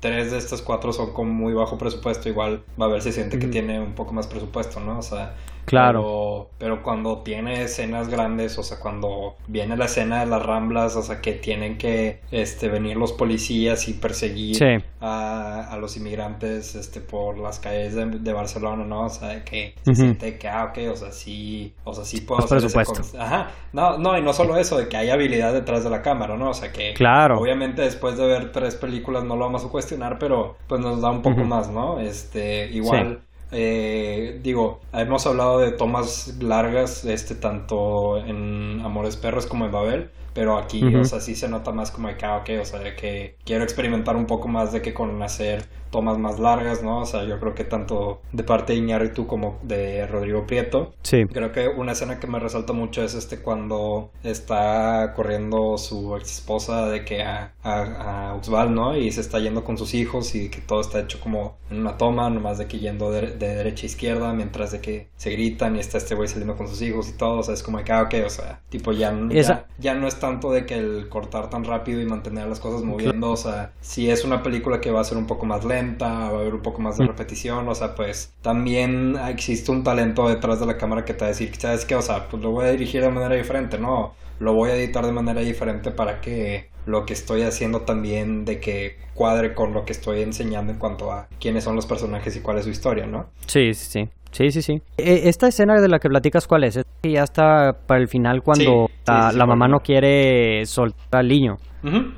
tres 0.00 0.30
de 0.30 0.38
estas 0.38 0.62
cuatro 0.62 0.92
son 0.92 1.12
con 1.12 1.28
muy 1.30 1.52
bajo 1.52 1.76
presupuesto, 1.78 2.28
igual 2.28 2.62
va 2.80 2.86
a 2.86 2.90
ver 2.90 3.02
si 3.02 3.12
siente 3.12 3.38
que 3.38 3.48
tiene 3.48 3.80
un 3.80 3.94
poco 3.94 4.12
más 4.12 4.26
presupuesto, 4.26 4.80
¿no? 4.80 4.98
O 4.98 5.02
sea, 5.02 5.34
Claro. 5.66 6.50
Pero, 6.58 6.82
cuando 6.82 7.18
tiene 7.18 7.64
escenas 7.64 8.08
grandes, 8.08 8.56
o 8.58 8.62
sea, 8.62 8.78
cuando 8.78 9.34
viene 9.48 9.76
la 9.76 9.86
escena 9.86 10.20
de 10.20 10.26
las 10.26 10.44
ramblas, 10.44 10.96
o 10.96 11.02
sea, 11.02 11.20
que 11.20 11.32
tienen 11.32 11.76
que 11.76 12.20
este, 12.30 12.68
venir 12.68 12.96
los 12.96 13.12
policías 13.12 13.88
y 13.88 13.94
perseguir 13.94 14.84
a, 15.00 15.76
los 15.80 15.96
inmigrantes 15.96 16.74
este, 16.74 17.00
por 17.00 17.36
las 17.38 17.58
calles 17.58 17.94
de, 17.94 18.32
Barcelona, 18.32 18.84
¿no? 18.84 19.06
O 19.06 19.08
sea, 19.08 19.44
que 19.44 19.74
se 19.82 19.94
siente 19.94 20.38
que, 20.38 20.48
ah, 20.48 20.64
ok, 20.70 20.92
o 20.92 20.96
sea, 20.96 21.10
sí, 21.10 21.74
o 21.84 21.92
sea, 21.92 22.04
sí 22.04 22.20
puedo 22.20 22.44
hacer 22.44 22.58
presupuesto. 22.58 23.02
Ajá. 23.18 23.50
No, 23.72 23.98
no, 23.98 24.16
y 24.16 24.22
no 24.22 24.32
solo 24.32 24.56
eso, 24.56 24.78
de 24.78 24.88
que 24.88 24.96
hay 24.96 25.10
habilidad 25.10 25.52
detrás 25.52 25.84
de 25.84 25.90
la 25.90 26.00
cámara, 26.00 26.36
¿no? 26.36 26.50
O 26.50 26.54
sea, 26.54 26.72
que 26.72 26.94
claro. 26.94 27.38
obviamente 27.38 27.82
después 27.82 28.16
de 28.16 28.26
ver 28.26 28.52
tres 28.52 28.76
películas 28.76 29.24
no 29.24 29.36
lo 29.36 29.44
vamos 29.46 29.64
a 29.64 29.68
cuestionar, 29.68 30.18
pero 30.18 30.56
pues 30.68 30.80
nos 30.80 31.00
da 31.00 31.10
un 31.10 31.22
poco 31.22 31.42
más, 31.42 31.68
¿no? 31.70 32.00
Este, 32.00 32.70
igual 32.70 33.20
eh, 33.52 34.40
digo, 34.42 34.80
hemos 34.92 35.26
hablado 35.26 35.58
de 35.60 35.72
tomas 35.72 36.36
largas, 36.40 37.04
este, 37.04 37.34
tanto 37.34 38.18
en 38.18 38.80
Amores 38.84 39.16
Perros 39.16 39.46
como 39.46 39.66
en 39.66 39.72
Babel, 39.72 40.10
pero 40.32 40.58
aquí, 40.58 40.94
o 40.94 41.04
sea, 41.04 41.20
sí 41.20 41.34
se 41.34 41.48
nota 41.48 41.72
más 41.72 41.90
como 41.90 42.08
de 42.08 42.16
que, 42.16 42.26
ah, 42.26 42.38
ok, 42.38 42.50
o 42.60 42.64
sea, 42.64 42.80
de 42.80 42.94
que 42.96 43.36
quiero 43.44 43.64
experimentar 43.64 44.16
un 44.16 44.26
poco 44.26 44.48
más 44.48 44.72
de 44.72 44.82
que 44.82 44.92
con 44.94 45.22
hacer 45.22 45.66
tomas 45.90 46.18
más 46.18 46.38
largas, 46.38 46.82
¿no? 46.82 47.00
O 47.00 47.06
sea, 47.06 47.24
yo 47.24 47.38
creo 47.40 47.54
que 47.54 47.64
tanto 47.64 48.20
de 48.32 48.42
parte 48.44 48.72
de 48.72 48.78
Iñárritu 48.80 49.26
como 49.26 49.58
de 49.62 50.06
Rodrigo 50.06 50.46
Prieto. 50.46 50.94
Sí. 51.02 51.24
Creo 51.26 51.52
que 51.52 51.68
una 51.68 51.92
escena 51.92 52.20
que 52.20 52.26
me 52.26 52.38
resalta 52.38 52.72
mucho 52.72 53.02
es 53.02 53.14
este 53.14 53.38
cuando 53.40 54.10
está 54.22 55.12
corriendo 55.14 55.78
su 55.78 56.16
ex 56.16 56.32
esposa 56.38 56.86
de 56.88 57.04
que 57.04 57.22
a, 57.22 57.52
a, 57.62 58.34
Uxbal, 58.36 58.74
¿no? 58.74 58.96
Y 58.96 59.10
se 59.12 59.20
está 59.20 59.38
yendo 59.38 59.64
con 59.64 59.78
sus 59.78 59.94
hijos 59.94 60.34
y 60.34 60.48
que 60.48 60.60
todo 60.60 60.80
está 60.80 61.00
hecho 61.00 61.20
como 61.20 61.56
en 61.70 61.80
una 61.80 61.96
toma, 61.96 62.30
nomás 62.30 62.58
de 62.58 62.66
que 62.66 62.78
yendo 62.78 63.10
de, 63.10 63.32
derecha 63.36 63.84
a 63.84 63.86
izquierda, 63.86 64.32
mientras 64.32 64.72
de 64.72 64.80
que 64.80 65.08
se 65.16 65.30
gritan 65.30 65.76
y 65.76 65.80
está 65.80 65.98
este 65.98 66.14
güey 66.14 66.28
saliendo 66.28 66.56
con 66.56 66.68
sus 66.68 66.80
hijos 66.82 67.08
y 67.08 67.12
todo, 67.12 67.38
o 67.38 67.42
sea, 67.42 67.54
es 67.54 67.62
como 67.62 67.78
de 67.78 67.84
que, 67.84 67.92
ah, 67.92 68.02
ok, 68.02 68.14
o 68.24 68.30
sea, 68.30 68.60
tipo 68.68 68.92
ya, 68.92 69.12
ya, 69.30 69.66
ya 69.78 69.94
no 69.94 70.06
es 70.06 70.18
tanto 70.20 70.52
de 70.52 70.66
que 70.66 70.74
el 70.74 71.08
cortar 71.08 71.50
tan 71.50 71.64
rápido 71.64 72.00
y 72.00 72.06
mantener 72.06 72.46
las 72.46 72.60
cosas 72.60 72.82
moviendo, 72.82 73.30
o 73.30 73.36
sea, 73.36 73.72
si 73.80 74.10
es 74.10 74.24
una 74.24 74.42
película 74.42 74.80
que 74.80 74.90
va 74.90 75.00
a 75.00 75.04
ser 75.04 75.18
un 75.18 75.26
poco 75.26 75.46
más 75.46 75.64
lenta, 75.64 75.75
va 75.82 76.26
a 76.26 76.28
haber 76.28 76.54
un 76.54 76.62
poco 76.62 76.80
más 76.80 76.98
de 76.98 77.04
mm. 77.04 77.08
repetición, 77.08 77.68
o 77.68 77.74
sea, 77.74 77.94
pues 77.94 78.34
también 78.42 79.16
existe 79.28 79.70
un 79.70 79.82
talento 79.82 80.28
detrás 80.28 80.60
de 80.60 80.66
la 80.66 80.76
cámara 80.76 81.04
que 81.04 81.14
te 81.14 81.20
va 81.20 81.26
a 81.26 81.30
decir, 81.30 81.54
¿sabes 81.56 81.84
qué? 81.84 81.94
O 81.94 82.02
sea, 82.02 82.28
pues 82.28 82.42
lo 82.42 82.50
voy 82.50 82.66
a 82.66 82.70
dirigir 82.70 83.02
de 83.02 83.10
manera 83.10 83.34
diferente, 83.34 83.78
¿no? 83.78 84.14
Lo 84.38 84.54
voy 84.54 84.70
a 84.70 84.76
editar 84.76 85.04
de 85.04 85.12
manera 85.12 85.40
diferente 85.40 85.90
para 85.90 86.20
que 86.20 86.68
lo 86.84 87.04
que 87.04 87.14
estoy 87.14 87.42
haciendo 87.42 87.80
también 87.82 88.44
de 88.44 88.60
que 88.60 88.96
cuadre 89.14 89.54
con 89.54 89.72
lo 89.72 89.84
que 89.84 89.92
estoy 89.92 90.22
enseñando 90.22 90.72
en 90.72 90.78
cuanto 90.78 91.10
a 91.10 91.26
quiénes 91.40 91.64
son 91.64 91.74
los 91.74 91.86
personajes 91.86 92.36
y 92.36 92.40
cuál 92.40 92.58
es 92.58 92.64
su 92.64 92.70
historia, 92.70 93.06
¿no? 93.06 93.26
Sí, 93.46 93.72
sí, 93.74 93.86
sí. 93.90 94.10
Sí, 94.30 94.50
sí, 94.50 94.60
sí. 94.60 94.82
E, 94.98 95.28
esta 95.30 95.48
escena 95.48 95.80
de 95.80 95.88
la 95.88 95.98
que 95.98 96.08
platicas, 96.10 96.46
¿cuál 96.46 96.64
es? 96.64 96.76
Es 96.76 96.84
que 97.02 97.10
ya 97.10 97.22
está 97.22 97.72
para 97.86 98.00
el 98.00 98.08
final 98.08 98.42
cuando 98.42 98.90
la, 99.06 99.46
mamá 99.46 99.66
no 99.66 99.80
quiere 99.80 100.66
soltar 100.66 101.20
al 101.20 101.28
niño. 101.28 101.56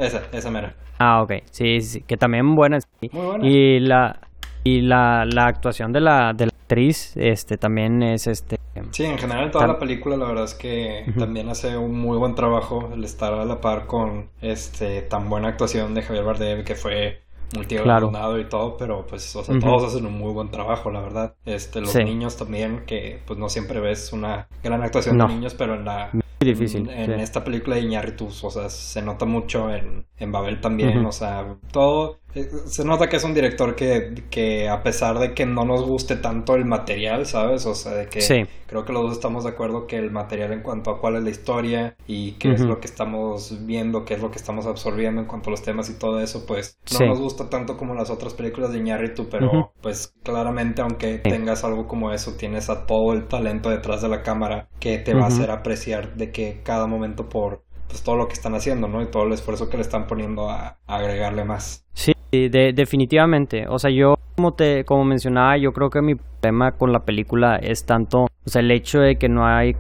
Esa, 0.01 0.23
esa 0.33 0.51
mera. 0.51 0.75
Ah, 0.99 1.23
ok. 1.23 1.33
Sí, 1.51 1.81
sí, 1.81 2.03
que 2.03 2.17
también 2.17 2.55
buena. 2.55 2.79
Muy 3.13 3.27
buena. 3.27 3.47
Y 3.47 3.81
la 3.81 4.21
y 4.65 4.83
la, 4.83 5.25
la 5.25 5.47
actuación 5.47 5.93
de 5.93 6.01
la, 6.01 6.33
de 6.35 6.47
la 6.47 6.53
actriz 6.53 7.17
este 7.17 7.57
también 7.57 8.03
es 8.03 8.27
este 8.27 8.59
Sí, 8.91 9.05
en 9.05 9.19
general 9.19 9.51
toda 9.51 9.67
la 9.67 9.79
película 9.79 10.17
la 10.17 10.27
verdad 10.27 10.45
es 10.45 10.55
que 10.55 11.05
también 11.19 11.49
hace 11.49 11.77
un 11.77 11.99
muy 11.99 12.17
buen 12.17 12.35
trabajo 12.35 12.91
el 12.93 13.03
estar 13.03 13.33
a 13.33 13.45
la 13.45 13.61
par 13.61 13.87
con 13.87 14.29
este 14.41 15.03
tan 15.03 15.29
buena 15.29 15.49
actuación 15.49 15.95
de 15.95 16.03
Javier 16.03 16.25
Bardem 16.25 16.65
que 16.65 16.75
fue 16.75 17.23
multigalardonado 17.57 18.39
y 18.39 18.45
todo, 18.45 18.77
pero 18.77 19.07
pues 19.07 19.35
o 19.35 19.43
sea, 19.43 19.59
todos 19.59 19.85
hacen 19.85 20.07
un 20.07 20.19
muy 20.19 20.33
buen 20.33 20.51
trabajo, 20.51 20.91
la 20.91 21.01
verdad. 21.01 21.35
Este 21.45 21.81
los 21.81 21.95
niños 21.95 22.37
también 22.37 22.85
que 22.87 23.21
pues 23.27 23.39
no 23.39 23.49
siempre 23.49 23.81
ves 23.81 24.13
una 24.13 24.49
gran 24.63 24.83
actuación 24.83 25.19
de 25.19 25.27
niños, 25.27 25.55
pero 25.55 25.75
en 25.75 25.85
la 25.85 26.11
difícil. 26.46 26.88
En, 26.90 27.12
esta 27.20 27.42
película 27.44 27.77
de 27.77 27.83
Iñárritu, 27.83 28.27
o 28.27 28.51
sea, 28.51 28.68
se 28.68 29.03
nota 29.03 29.24
mucho 29.24 29.72
en, 29.74 30.07
en 30.18 30.33
Babel 30.33 30.61
también, 30.61 31.05
o 31.05 31.12
sea, 31.12 31.57
todo 31.72 32.18
eh, 32.35 32.51
se 32.66 32.85
nota 32.85 33.09
que 33.09 33.16
es 33.16 33.24
un 33.24 33.33
director 33.33 33.74
que, 33.74 34.24
que, 34.31 34.68
a 34.68 34.83
pesar 34.83 35.18
de 35.18 35.33
que 35.33 35.46
no 35.46 35.64
nos 35.64 35.83
guste 35.83 36.16
tanto 36.16 36.55
el 36.57 36.66
material, 36.66 37.24
¿sabes? 37.24 37.64
O 37.64 37.74
sea, 37.74 37.94
de 37.94 38.07
que 38.09 38.46
creo 38.66 38.85
que 38.85 38.92
los 38.92 39.03
dos 39.05 39.12
estamos 39.12 39.44
de 39.44 39.51
acuerdo 39.51 39.87
que 39.87 39.96
el 39.96 40.11
material 40.11 40.53
en 40.53 40.61
cuanto 40.61 40.90
a 40.90 41.01
cuál 41.01 41.16
es 41.16 41.24
la 41.24 41.31
historia 41.31 41.96
y 42.07 42.33
qué 42.33 42.53
es 42.53 42.61
lo 42.61 42.81
que 42.81 42.87
estamos 42.87 43.64
viendo, 43.64 44.05
qué 44.05 44.14
es 44.14 44.20
lo 44.20 44.31
que 44.31 44.37
estamos 44.37 44.66
absorbiendo 44.66 45.22
en 45.22 45.27
cuanto 45.27 45.48
a 45.48 45.53
los 45.53 45.62
temas 45.62 45.88
y 45.88 45.98
todo 45.98 46.20
eso, 46.20 46.44
pues 46.46 46.79
no 46.98 47.07
nos 47.07 47.18
gusta 47.18 47.48
tanto 47.48 47.79
como 47.79 47.94
las 47.94 48.11
otras 48.11 48.35
películas 48.35 48.72
de 48.72 48.79
Iñárritu, 48.79 49.29
pero 49.31 49.72
pues 49.81 50.14
claramente 50.22 50.83
aunque 50.83 51.18
tengas 51.18 51.64
algo 51.64 51.87
como 51.88 52.12
eso, 52.12 52.35
tienes 52.37 52.68
a 52.68 52.85
todo 52.87 53.14
el 53.14 53.27
talento 53.27 53.70
detrás 53.70 54.03
de 54.03 54.09
la 54.09 54.22
cámara 54.22 54.68
que 54.81 54.98
te 54.98 55.14
va 55.14 55.24
a 55.24 55.29
hacer 55.29 55.51
apreciar 55.51 56.14
de 56.14 56.28
que 56.31 56.61
cada 56.64 56.87
momento 56.87 57.29
por 57.29 57.62
pues 57.88 58.03
todo 58.03 58.17
lo 58.17 58.29
que 58.29 58.35
están 58.35 58.55
haciendo, 58.55 58.87
¿no? 58.87 59.03
Y 59.03 59.07
todo 59.07 59.25
el 59.25 59.33
esfuerzo 59.33 59.69
que 59.69 59.77
le 59.79 59.83
están 59.83 60.07
poniendo 60.07 60.51
a 60.51 60.77
agregarle 60.87 61.45
más. 61.45 61.87
Sí, 61.95 62.12
de, 62.31 62.73
definitivamente. 62.75 63.67
O 63.69 63.79
sea, 63.79 63.91
yo, 63.91 64.17
como, 64.37 64.53
te, 64.53 64.85
como 64.85 65.05
mencionaba, 65.05 65.57
yo 65.57 65.73
creo 65.73 65.88
que 65.88 66.03
mi 66.03 66.14
problema 66.14 66.73
con 66.73 66.93
la 66.93 67.01
película 67.01 67.57
es 67.57 67.87
tanto, 67.87 68.27
el 68.55 68.71
hecho 68.71 69.01
de 69.01 69.17
que 69.17 69.29
no 69.29 69.47
hay 69.47 69.75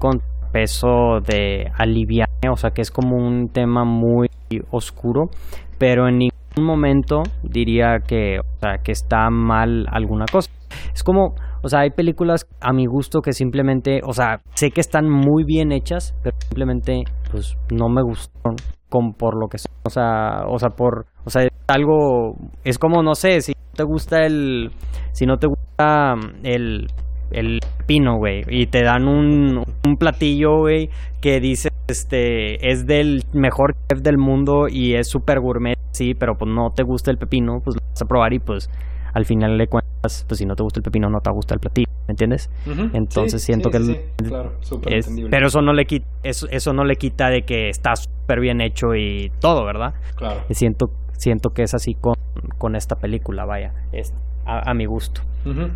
peso 0.52 1.20
de 1.20 1.70
aliviar, 1.76 2.30
o 2.50 2.56
sea, 2.56 2.70
que 2.70 2.80
es 2.80 2.90
como 2.90 3.16
un 3.16 3.50
tema 3.50 3.84
muy 3.84 4.28
oscuro, 4.70 5.30
pero 5.76 6.08
en 6.08 6.18
ningún 6.18 6.64
momento 6.64 7.22
diría 7.42 7.98
que, 8.00 8.40
o 8.40 8.60
sea, 8.60 8.78
que 8.78 8.92
está 8.92 9.28
mal 9.30 9.86
alguna 9.90 10.24
cosa. 10.30 10.50
Es 10.94 11.04
como, 11.04 11.34
o 11.62 11.68
sea, 11.68 11.80
hay 11.80 11.90
películas 11.90 12.46
a 12.60 12.72
mi 12.72 12.86
gusto 12.86 13.20
que 13.20 13.32
simplemente, 13.32 14.00
o 14.04 14.12
sea, 14.12 14.40
sé 14.54 14.70
que 14.70 14.80
están 14.80 15.08
muy 15.08 15.44
bien 15.44 15.72
hechas, 15.72 16.14
pero 16.22 16.36
simplemente, 16.40 17.02
pues, 17.30 17.56
no 17.72 17.88
me 17.88 18.02
gustaron 18.02 18.56
con, 18.88 19.12
por 19.12 19.38
lo 19.38 19.48
que 19.48 19.58
son. 19.58 19.72
O 19.84 19.90
sea, 19.90 20.44
o 20.48 20.58
sea, 20.58 20.70
por, 20.70 21.06
o 21.24 21.30
sea, 21.30 21.48
algo, 21.66 22.34
es 22.64 22.78
como, 22.78 23.02
no 23.02 23.14
sé, 23.14 23.40
si 23.40 23.52
no 23.52 23.72
te 23.74 23.84
gusta 23.84 24.24
el, 24.24 24.70
si 25.12 25.26
no 25.26 25.36
te 25.36 25.46
gusta 25.48 26.14
el, 26.42 26.86
el 27.30 27.60
pino, 27.86 28.16
güey, 28.18 28.42
y 28.48 28.66
te 28.66 28.82
dan 28.82 29.06
un, 29.06 29.58
un 29.58 29.96
platillo, 29.96 30.58
güey, 30.58 30.90
que 31.20 31.40
dice, 31.40 31.70
este, 31.88 32.70
es 32.70 32.86
del 32.86 33.22
mejor 33.32 33.74
chef 33.88 34.02
del 34.02 34.18
mundo 34.18 34.66
y 34.70 34.94
es 34.94 35.08
súper 35.08 35.40
gourmet, 35.40 35.78
sí, 35.90 36.14
pero 36.14 36.34
pues 36.38 36.50
no 36.54 36.70
te 36.74 36.82
gusta 36.82 37.10
el 37.10 37.18
pepino, 37.18 37.60
pues 37.62 37.76
lo 37.76 37.86
vas 37.88 38.02
a 38.02 38.06
probar 38.06 38.32
y 38.32 38.38
pues 38.38 38.70
al 39.18 39.24
final 39.24 39.58
le 39.58 39.66
cuentas, 39.66 40.24
pues 40.26 40.38
si 40.38 40.46
no 40.46 40.54
te 40.54 40.62
gusta 40.62 40.78
el 40.78 40.84
pepino, 40.84 41.10
no 41.10 41.18
te 41.20 41.30
gusta 41.30 41.54
el 41.54 41.60
platillo, 41.60 41.88
¿me 42.06 42.12
entiendes? 42.12 42.48
Entonces 42.94 43.42
siento 43.42 43.68
que... 43.68 43.78
claro, 44.16 44.52
es, 44.86 45.10
pero 45.28 45.48
eso 45.48 45.60
no 45.60 45.72
le 45.72 45.84
quita, 45.84 46.06
eso, 46.22 46.46
eso 46.50 46.72
no 46.72 46.84
le 46.84 46.94
quita 46.96 47.28
de 47.28 47.42
que 47.42 47.68
está 47.68 47.96
súper 47.96 48.40
bien 48.40 48.60
hecho 48.60 48.94
y 48.94 49.30
todo, 49.40 49.64
¿verdad? 49.64 49.94
Claro. 50.16 50.42
Y 50.48 50.54
siento, 50.54 50.86
siento 51.12 51.50
que 51.50 51.62
es 51.62 51.74
así 51.74 51.94
con, 51.94 52.14
con 52.58 52.76
esta 52.76 52.94
película, 52.94 53.44
vaya, 53.44 53.72
es 53.92 54.14
a, 54.46 54.72
mi 54.72 54.86
gusto. 54.86 55.20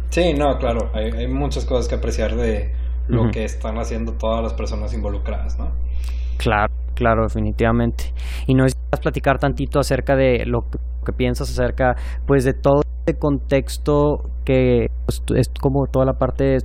Sí, 0.08 0.32
no, 0.32 0.56
claro, 0.56 0.90
hay, 0.94 1.10
hay, 1.10 1.28
muchas 1.28 1.66
cosas 1.66 1.88
que 1.88 1.96
apreciar 1.96 2.36
de 2.36 2.72
lo 3.08 3.30
que 3.30 3.44
están 3.44 3.76
haciendo 3.78 4.12
todas 4.12 4.42
las 4.42 4.54
personas 4.54 4.94
involucradas, 4.94 5.58
¿no? 5.58 5.72
Claro, 6.38 6.72
claro, 6.94 7.24
definitivamente. 7.24 8.14
Y 8.46 8.54
no 8.54 8.62
necesitas 8.62 9.00
platicar 9.00 9.38
tantito 9.38 9.78
acerca 9.78 10.16
de 10.16 10.46
lo 10.46 10.60
que 11.04 11.12
piensas 11.12 11.50
acerca, 11.50 11.96
pues, 12.26 12.44
de 12.44 12.54
todo 12.54 12.82
este 13.04 13.18
contexto 13.18 14.30
que 14.44 14.86
pues, 15.06 15.22
es 15.36 15.48
como 15.60 15.86
toda 15.86 16.06
la 16.06 16.14
parte 16.14 16.58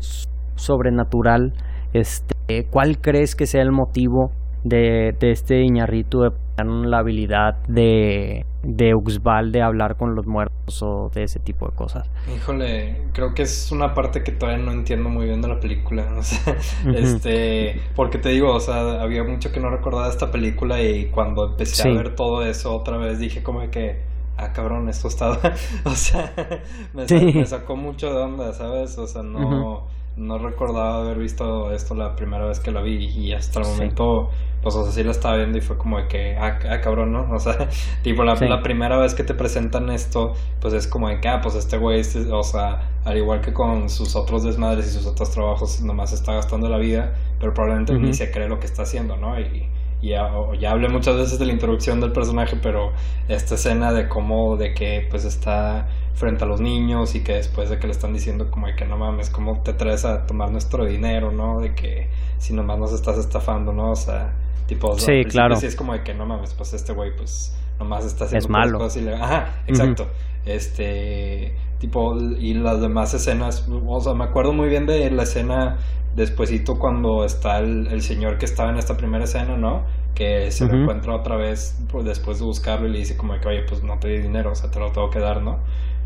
sobrenatural. 0.56 1.54
Este, 1.94 2.66
¿cuál 2.70 3.00
crees 3.00 3.36
que 3.36 3.46
sea 3.46 3.62
el 3.62 3.72
motivo 3.72 4.32
de, 4.64 5.14
de 5.20 5.32
este 5.32 5.62
Iñarritu 5.62 6.20
de 6.22 6.32
la 6.64 7.00
habilidad 7.00 7.56
de, 7.68 8.44
de 8.64 8.96
Uxbal 8.96 9.52
de 9.52 9.62
hablar 9.62 9.96
con 9.96 10.16
los 10.16 10.26
muertos 10.26 10.82
o 10.82 11.10
de 11.14 11.24
ese 11.24 11.40
tipo 11.40 11.70
de 11.70 11.76
cosas. 11.76 12.10
Híjole, 12.36 13.10
creo 13.14 13.34
que 13.36 13.44
es 13.44 13.72
una 13.72 13.94
parte 13.94 14.24
que 14.24 14.32
todavía 14.32 14.66
no 14.66 14.72
entiendo 14.72 15.08
muy 15.10 15.26
bien 15.28 15.40
de 15.42 15.50
la 15.50 15.60
película. 15.60 16.08
O 16.18 16.24
sea, 16.24 16.56
este, 16.96 17.80
porque 17.96 18.18
te 18.18 18.30
digo, 18.30 18.52
o 18.54 18.60
sea, 18.60 19.02
había 19.02 19.24
mucho 19.24 19.52
que 19.52 19.60
no 19.60 19.70
recordaba 19.70 20.10
esta 20.10 20.32
película 20.32 20.82
y 20.82 21.10
cuando 21.12 21.52
empecé 21.52 21.88
a 21.88 21.94
ver 21.94 22.16
todo 22.16 22.44
eso 22.44 22.76
otra 22.76 22.98
vez 22.98 23.20
dije 23.20 23.44
como 23.44 23.60
que 23.70 24.02
ah, 24.38 24.54
cabrón, 24.54 24.88
esto 24.90 25.08
estaba, 25.08 25.40
o 25.84 25.92
sea, 25.92 26.34
me, 26.94 27.46
sacó 27.46 27.76
mucho 27.76 28.14
de 28.14 28.22
onda, 28.22 28.54
¿sabes? 28.54 28.98
O 28.98 29.08
sea, 29.08 29.24
no, 29.24 29.88
no 30.16 30.38
recordaba 30.38 31.02
haber 31.02 31.18
visto 31.18 31.72
esto 31.72 31.96
la 31.96 32.16
primera 32.16 32.46
vez 32.46 32.60
que 32.60 32.72
la 32.72 32.82
vi 32.82 33.06
y 33.06 33.34
hasta 33.34 33.60
el 33.62 33.68
momento, 33.68 34.30
pues, 34.62 34.76
o 34.76 34.84
sea, 34.84 34.92
sí 34.92 35.04
la 35.04 35.12
estaba 35.12 35.38
viendo 35.38 35.58
y 35.58 35.62
fue 35.62 35.78
como 35.78 35.98
de 35.98 36.08
que, 36.08 36.38
ah, 36.38 36.60
ah 36.70 36.82
cabrón, 36.82 37.12
¿no? 37.12 37.28
O 37.34 37.40
sea, 37.40 37.70
tipo, 38.04 38.24
la, 38.24 38.36
la, 38.36 38.62
primera 38.62 38.98
vez 38.98 39.14
que 39.14 39.24
te 39.24 39.34
presentan 39.34 39.90
esto, 39.90 40.34
pues 40.60 40.74
es 40.74 40.88
como 40.88 41.10
de 41.10 41.20
que, 41.20 41.28
ah, 41.28 41.42
pues 41.42 41.56
este 41.56 41.78
güey, 41.78 42.00
este, 42.00 42.32
o 42.32 42.44
sea, 42.44 42.90
al 43.06 43.18
igual 43.18 43.42
que 43.42 43.54
con 43.54 43.90
sus 43.90 44.16
otros 44.16 44.44
desmadres 44.44 44.88
y 44.88 44.92
sus 44.92 45.06
otros 45.06 45.32
trabajos, 45.32 45.82
nomás 45.82 46.14
está 46.14 46.34
gastando 46.34 46.70
la 46.70 46.78
vida, 46.78 47.14
pero 47.40 47.54
probablemente 47.54 47.94
ni 47.94 48.14
se 48.14 48.32
cree 48.32 48.48
lo 48.48 48.60
que 48.60 48.66
está 48.66 48.84
haciendo, 48.84 49.18
¿no? 49.18 49.40
Y, 49.40 49.70
ya, 50.08 50.30
ya 50.60 50.72
hablé 50.72 50.90
muchas 50.90 51.16
veces 51.16 51.40
de 51.40 51.46
la 51.46 51.54
introducción 51.54 52.00
del 52.00 52.12
personaje, 52.12 52.58
pero 52.62 52.92
esta 53.28 53.56
escena 53.56 53.94
de 53.94 54.08
cómo, 54.08 54.58
de 54.58 54.74
que 54.74 55.08
pues 55.10 55.26
está 55.26 55.88
frente 56.14 56.44
a 56.44 56.48
los 56.48 56.60
niños 56.60 57.14
y 57.16 57.24
que 57.24 57.34
después 57.34 57.70
de 57.70 57.78
que 57.78 57.88
le 57.88 57.94
están 57.94 58.14
diciendo 58.14 58.50
como 58.50 58.68
de 58.68 58.76
que 58.76 58.86
no 58.86 58.98
mames, 58.98 59.30
¿cómo 59.30 59.62
te 59.62 59.74
traes 59.74 60.06
a 60.06 60.26
tomar 60.26 60.52
nuestro 60.52 60.86
dinero, 60.86 61.32
no? 61.32 61.60
De 61.60 61.76
que 61.76 62.10
si 62.38 62.54
nomás 62.54 62.80
nos 62.80 62.94
estás 62.94 63.18
estafando, 63.18 63.72
¿no? 63.72 63.92
O 63.92 63.96
sea, 63.96 64.34
tipo, 64.66 64.98
sí, 64.98 65.24
claro. 65.30 65.56
Sí, 65.56 65.68
es 65.68 65.76
como 65.76 65.94
de 65.94 66.04
que 66.04 66.14
no 66.14 66.26
mames, 66.26 66.54
pues 66.54 66.74
este 66.74 66.94
güey 66.94 67.16
pues 67.16 67.56
nomás 67.80 68.06
está 68.06 68.26
haciendo 68.26 68.46
es 68.46 68.50
malo. 68.50 68.80
cosas 68.80 69.04
Ajá, 69.22 69.62
exacto. 69.68 70.08
Este, 70.46 71.54
tipo, 71.80 72.18
y 72.18 72.54
las 72.54 72.82
demás 72.82 73.14
escenas, 73.14 73.68
o 73.70 74.00
sea, 74.00 74.14
me 74.14 74.24
acuerdo 74.24 74.54
muy 74.54 74.70
bien 74.70 74.86
de 74.86 75.12
la 75.12 75.24
escena 75.24 75.78
despuesito 76.18 76.74
cuando 76.80 77.24
está 77.24 77.60
el, 77.60 77.88
el 77.88 78.02
señor 78.02 78.38
que 78.40 78.46
estaba 78.46 78.72
en 78.72 78.78
esta 78.78 78.98
primera 78.98 79.24
escena, 79.24 79.56
¿no? 79.56 79.86
Que 80.16 80.50
se 80.50 80.66
lo 80.66 80.74
encuentra 80.74 81.16
otra 81.16 81.38
vez 81.38 81.80
pues, 81.92 82.04
después 82.06 82.40
de 82.40 82.46
buscarlo 82.46 82.88
y 82.88 82.92
le 82.92 82.98
dice 82.98 83.16
como 83.16 83.40
que, 83.40 83.48
oye, 83.48 83.62
pues 83.70 83.84
no 83.84 84.00
te 84.00 84.10
di 84.10 84.20
dinero, 84.20 84.52
o 84.52 84.56
sea, 84.56 84.72
te 84.72 84.80
lo 84.80 84.92
tengo 84.92 85.10
que 85.12 85.20
dar, 85.20 85.44
¿no? 85.44 85.60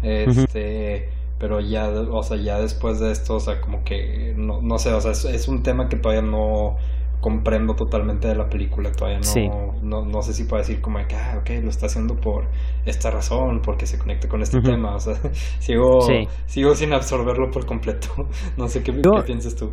Este, 0.03 1.09
pero 1.39 1.61
ya, 1.61 1.89
o 1.89 2.21
sea, 2.21 2.37
ya 2.37 2.59
después 2.59 2.99
de 2.99 3.11
esto, 3.11 3.35
o 3.35 3.39
sea, 3.39 3.61
como 3.61 3.83
que, 3.85 4.33
no, 4.35 4.61
no 4.61 4.77
sé, 4.77 4.91
o 4.91 4.99
sea, 4.99 5.11
es, 5.11 5.47
un 5.47 5.63
tema 5.63 5.87
que 5.87 5.95
todavía 5.95 6.29
no 6.29 6.75
comprendo 7.21 7.73
totalmente 7.75 8.27
de 8.27 8.35
la 8.35 8.49
película, 8.49 8.91
todavía 8.91 9.19
no, 9.19 9.73
no, 9.81 10.05
no, 10.05 10.21
sé 10.23 10.33
si 10.33 10.43
puedo 10.43 10.61
decir 10.61 10.81
como 10.81 10.97
que, 11.07 11.15
ah, 11.15 11.37
ok, 11.39 11.51
lo 11.63 11.69
está 11.69 11.85
haciendo 11.85 12.15
por 12.15 12.49
esta 12.85 13.11
razón, 13.11 13.61
porque 13.63 13.85
se 13.85 13.97
conecta 13.97 14.27
con 14.27 14.41
este 14.41 14.59
tema, 14.59 14.95
o 14.95 14.99
sea, 14.99 15.13
sigo, 15.59 15.99
sigo 16.47 16.75
sin 16.75 16.91
absorberlo 16.91 17.49
por 17.49 17.65
completo, 17.65 18.09
no 18.57 18.67
sé 18.67 18.83
qué, 18.83 18.91
qué 18.91 19.23
piensas 19.25 19.55
tú. 19.55 19.71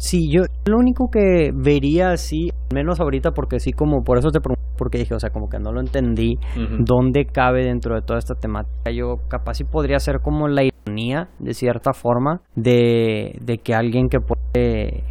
Sí, 0.00 0.30
yo 0.32 0.44
lo 0.64 0.78
único 0.78 1.10
que 1.10 1.50
vería 1.54 2.12
así, 2.12 2.48
menos 2.72 3.00
ahorita 3.00 3.32
porque 3.32 3.60
sí 3.60 3.72
como, 3.72 4.02
por 4.02 4.16
eso 4.16 4.30
te 4.30 4.40
pregunto, 4.40 4.62
porque 4.78 4.96
dije, 4.96 5.14
o 5.14 5.20
sea, 5.20 5.28
como 5.28 5.50
que 5.50 5.58
no 5.58 5.72
lo 5.72 5.80
entendí, 5.80 6.38
dónde 6.78 7.26
cabe 7.26 7.64
dentro 7.64 7.94
de 7.94 8.00
toda 8.00 8.18
esta 8.18 8.34
temática. 8.34 8.90
Yo 8.90 9.16
capaz 9.28 9.58
sí 9.58 9.64
podría 9.64 9.98
ser 9.98 10.20
como 10.22 10.48
la 10.48 10.62
ironía, 10.64 11.28
de 11.38 11.52
cierta 11.52 11.92
forma, 11.92 12.40
de, 12.56 13.38
de 13.42 13.58
que 13.58 13.74
alguien 13.74 14.08
que 14.08 14.20
puede, 14.20 15.04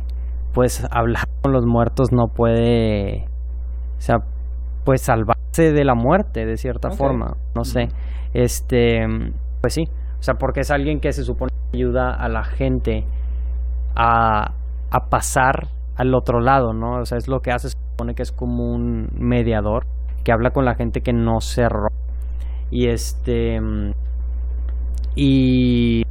pues, 0.56 0.84
hablar 0.90 1.26
con 1.44 1.54
los 1.54 1.68
muertos 1.68 2.12
no 2.12 2.26
puede, 2.34 3.26
o 3.98 4.02
sea, 4.02 4.18
pues 4.86 5.04
salvarse 5.04 5.72
de 5.72 5.86
la 5.86 5.94
muerte, 5.94 6.48
de 6.48 6.58
cierta 6.58 6.90
forma, 6.90 7.38
no 7.54 7.64
sé. 7.64 7.90
Este, 8.34 9.06
pues 9.62 9.76
sí, 9.76 9.84
o 10.20 10.24
sea, 10.24 10.34
porque 10.34 10.62
es 10.62 10.72
alguien 10.72 11.00
que 11.00 11.12
se 11.12 11.24
supone 11.24 11.52
que 11.72 11.78
ayuda 11.78 12.12
a 12.12 12.28
la 12.28 12.44
gente 12.44 13.06
a 13.96 14.56
a 14.92 15.10
pasar 15.10 15.68
al 15.96 16.16
otro 16.16 16.40
lado, 16.40 16.74
¿no? 16.74 17.02
O 17.02 17.06
sea, 17.06 17.18
es 17.18 17.28
lo 17.28 17.42
que 17.42 17.52
hace, 17.52 17.70
se 17.70 17.78
supone 17.92 18.16
que 18.16 18.24
es 18.24 18.32
como 18.32 18.72
un 18.72 19.10
mediador 19.14 19.86
que 20.24 20.32
habla 20.32 20.52
con 20.52 20.66
la 20.66 20.76
gente 20.76 21.02
que 21.02 21.14
no 21.14 21.42
cerró. 21.42 21.88
Y 22.72 22.88
este. 22.88 23.60
Y. 25.16 26.04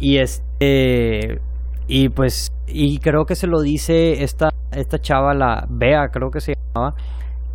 Y 0.00 0.18
este. 0.18 1.40
Y 1.86 2.08
pues. 2.10 2.52
Y 2.66 2.98
creo 2.98 3.24
que 3.24 3.36
se 3.36 3.46
lo 3.46 3.60
dice 3.60 4.22
esta, 4.24 4.50
esta 4.72 4.98
chava, 4.98 5.32
la 5.32 5.66
Bea, 5.70 6.08
creo 6.08 6.30
que 6.30 6.40
se 6.40 6.54
llamaba. 6.54 6.94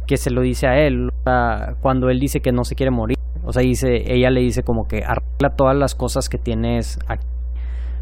Que 0.07 0.17
se 0.17 0.31
lo 0.31 0.41
dice 0.41 0.67
a 0.67 0.77
él. 0.79 1.09
Cuando 1.81 2.09
él 2.09 2.19
dice 2.19 2.39
que 2.39 2.51
no 2.51 2.63
se 2.63 2.75
quiere 2.75 2.91
morir. 2.91 3.17
O 3.43 3.51
sea, 3.51 3.61
dice, 3.61 4.03
ella 4.05 4.29
le 4.29 4.41
dice 4.41 4.63
como 4.63 4.85
que 4.87 5.03
arregla 5.03 5.55
todas 5.55 5.75
las 5.75 5.95
cosas 5.95 6.29
que 6.29 6.37
tienes 6.37 6.99
aquí 7.07 7.25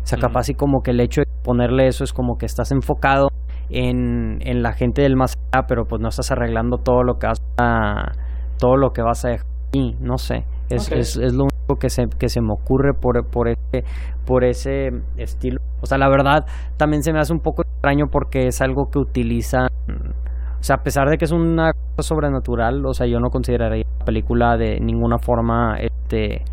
o 0.03 0.05
sea, 0.05 0.17
capaz 0.19 0.49
y 0.49 0.53
como 0.55 0.81
que 0.81 0.91
el 0.91 0.99
hecho 0.99 1.21
de 1.21 1.27
ponerle 1.43 1.87
eso 1.87 2.03
es 2.03 2.13
como 2.13 2.37
que 2.37 2.45
estás 2.45 2.71
enfocado 2.71 3.29
en, 3.69 4.39
en 4.41 4.63
la 4.63 4.73
gente 4.73 5.01
del 5.01 5.15
más 5.15 5.35
allá, 5.51 5.65
pero 5.67 5.85
pues 5.85 6.01
no 6.01 6.09
estás 6.09 6.31
arreglando 6.31 6.77
todo 6.77 7.03
lo 7.03 7.15
que 7.15 7.27
vas 7.27 7.41
a, 7.57 8.11
todo 8.57 8.75
lo 8.77 8.91
que 8.91 9.01
vas 9.01 9.25
a 9.25 9.29
dejar 9.29 9.47
aquí, 9.67 9.95
no 9.99 10.17
sé. 10.17 10.45
Es, 10.69 10.91
es, 10.91 11.17
es, 11.17 11.33
lo 11.33 11.45
único 11.45 11.75
que 11.79 11.89
se, 11.89 12.05
que 12.19 12.29
se 12.29 12.41
me 12.41 12.53
ocurre 12.53 12.93
por, 12.93 13.25
por, 13.27 13.47
ese, 13.47 13.83
por 14.25 14.43
ese 14.43 14.89
estilo. 15.17 15.59
O 15.81 15.87
sea, 15.87 15.97
la 15.97 16.09
verdad 16.09 16.45
también 16.77 17.01
se 17.01 17.11
me 17.11 17.19
hace 17.19 17.33
un 17.33 17.39
poco 17.39 17.63
extraño 17.63 18.05
porque 18.11 18.47
es 18.47 18.61
algo 18.61 18.89
que 18.91 18.99
utilizan. 18.99 19.67
O 19.87 20.63
sea, 20.63 20.75
a 20.75 20.83
pesar 20.83 21.09
de 21.09 21.17
que 21.17 21.25
es 21.25 21.31
una 21.31 21.71
cosa 21.95 22.09
sobrenatural, 22.09 22.85
o 22.85 22.93
sea, 22.93 23.07
yo 23.07 23.19
no 23.19 23.29
consideraría 23.29 23.85
la 23.99 24.05
película 24.05 24.57
de 24.57 24.79
ninguna 24.79 25.17
forma, 25.17 25.77
este, 25.79 26.43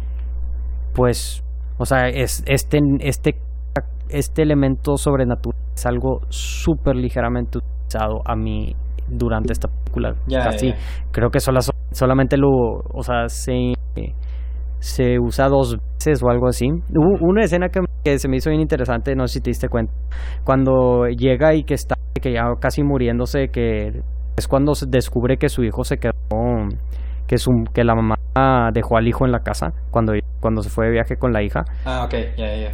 pues, 0.94 1.42
o 1.78 1.84
sea, 1.84 2.08
es, 2.08 2.42
este, 2.46 2.80
este, 3.00 3.36
este 4.08 4.42
elemento 4.42 4.96
sobrenatural 4.96 5.60
es 5.74 5.86
algo 5.86 6.20
súper 6.28 6.96
ligeramente 6.96 7.58
utilizado 7.58 8.22
a 8.24 8.34
mí 8.34 8.74
durante 9.08 9.52
esta 9.52 9.68
película. 9.68 10.14
Casi, 10.30 10.72
creo 11.12 11.30
que 11.30 11.40
solo, 11.40 11.60
solamente 11.92 12.36
lo, 12.36 12.48
o 12.48 13.02
sea, 13.02 13.28
se, 13.28 13.74
se 14.78 15.18
usa 15.18 15.48
dos 15.48 15.76
veces 15.76 16.22
o 16.22 16.30
algo 16.30 16.48
así. 16.48 16.66
Hubo 16.68 17.28
una 17.28 17.42
escena 17.42 17.68
que, 17.68 18.18
se 18.18 18.28
me 18.28 18.36
hizo 18.36 18.50
bien 18.50 18.62
interesante, 18.62 19.14
no 19.14 19.26
sé 19.26 19.34
si 19.34 19.40
te 19.40 19.50
diste 19.50 19.68
cuenta, 19.68 19.92
cuando 20.44 21.06
llega 21.06 21.54
y 21.54 21.64
que 21.64 21.74
está, 21.74 21.96
que 22.20 22.32
ya 22.32 22.44
casi 22.60 22.82
muriéndose, 22.82 23.48
que 23.48 24.02
es 24.36 24.48
cuando 24.48 24.74
se 24.74 24.86
descubre 24.86 25.36
que 25.38 25.48
su 25.48 25.64
hijo 25.64 25.84
se 25.84 25.98
quedó 25.98 26.12
que, 27.26 27.38
su, 27.38 27.50
que 27.72 27.84
la 27.84 27.94
mamá 27.94 28.16
dejó 28.72 28.96
al 28.96 29.08
hijo 29.08 29.24
en 29.24 29.32
la 29.32 29.40
casa 29.40 29.72
cuando, 29.90 30.12
cuando 30.40 30.62
se 30.62 30.70
fue 30.70 30.86
de 30.86 30.92
viaje 30.92 31.16
con 31.16 31.32
la 31.32 31.42
hija. 31.42 31.64
Ah, 31.84 32.04
ok, 32.04 32.14
ya, 32.36 32.56
ya. 32.56 32.70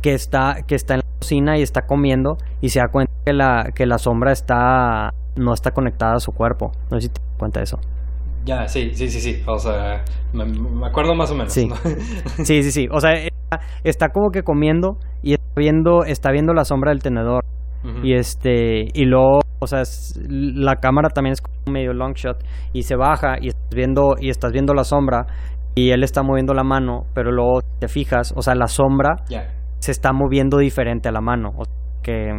Que 0.00 0.14
está, 0.14 0.56
que 0.66 0.74
está 0.74 0.94
en 0.94 1.00
la 1.00 1.18
cocina 1.18 1.58
y 1.58 1.62
está 1.62 1.82
comiendo 1.82 2.36
y 2.60 2.70
se 2.70 2.80
da 2.80 2.88
cuenta 2.88 3.12
que 3.24 3.32
la, 3.32 3.70
que 3.74 3.86
la 3.86 3.98
sombra 3.98 4.32
está, 4.32 5.10
no 5.36 5.52
está 5.52 5.70
conectada 5.72 6.14
a 6.14 6.20
su 6.20 6.32
cuerpo. 6.32 6.72
No 6.90 7.00
sé 7.00 7.08
si 7.08 7.12
te 7.12 7.20
das 7.20 7.38
cuenta 7.38 7.60
de 7.60 7.64
eso. 7.64 7.78
Ya, 8.44 8.66
sí, 8.66 8.90
sí, 8.94 9.08
sí, 9.08 9.20
sí. 9.20 9.42
O 9.46 9.58
sea, 9.58 10.02
me, 10.32 10.44
acuerdo 10.86 11.14
más 11.14 11.30
o 11.30 11.34
menos. 11.34 11.52
Sí. 11.52 11.68
sí, 12.44 12.62
sí, 12.62 12.72
sí. 12.72 12.88
O 12.90 13.00
sea, 13.00 13.12
está 13.84 14.08
como 14.08 14.30
que 14.30 14.42
comiendo 14.42 14.96
y 15.22 15.34
está 15.34 15.52
viendo, 15.56 16.04
está 16.04 16.32
viendo 16.32 16.52
la 16.52 16.64
sombra 16.64 16.90
del 16.90 17.02
tenedor. 17.02 17.44
Y 18.04 18.14
este, 18.14 18.86
y 18.94 19.06
luego, 19.06 19.40
o 19.62 19.66
sea, 19.66 19.82
la 20.28 20.76
cámara 20.76 21.08
también 21.08 21.32
es 21.32 21.40
como 21.40 21.56
medio 21.70 21.92
long 21.92 22.14
shot 22.14 22.42
y 22.72 22.82
se 22.82 22.96
baja 22.96 23.36
y 23.40 23.48
estás 23.48 23.70
viendo, 23.74 24.14
y 24.20 24.28
estás 24.30 24.52
viendo 24.52 24.74
la 24.74 24.84
sombra 24.84 25.26
y 25.74 25.90
él 25.90 26.02
está 26.02 26.22
moviendo 26.22 26.52
la 26.52 26.64
mano, 26.64 27.04
pero 27.14 27.30
luego 27.30 27.60
te 27.78 27.88
fijas, 27.88 28.34
o 28.36 28.42
sea, 28.42 28.54
la 28.54 28.66
sombra 28.66 29.14
se 29.78 29.90
está 29.92 30.12
moviendo 30.12 30.58
diferente 30.58 31.08
a 31.08 31.12
la 31.12 31.20
mano. 31.20 31.50
O 31.56 31.64
sea, 31.64 31.74
que 32.02 32.30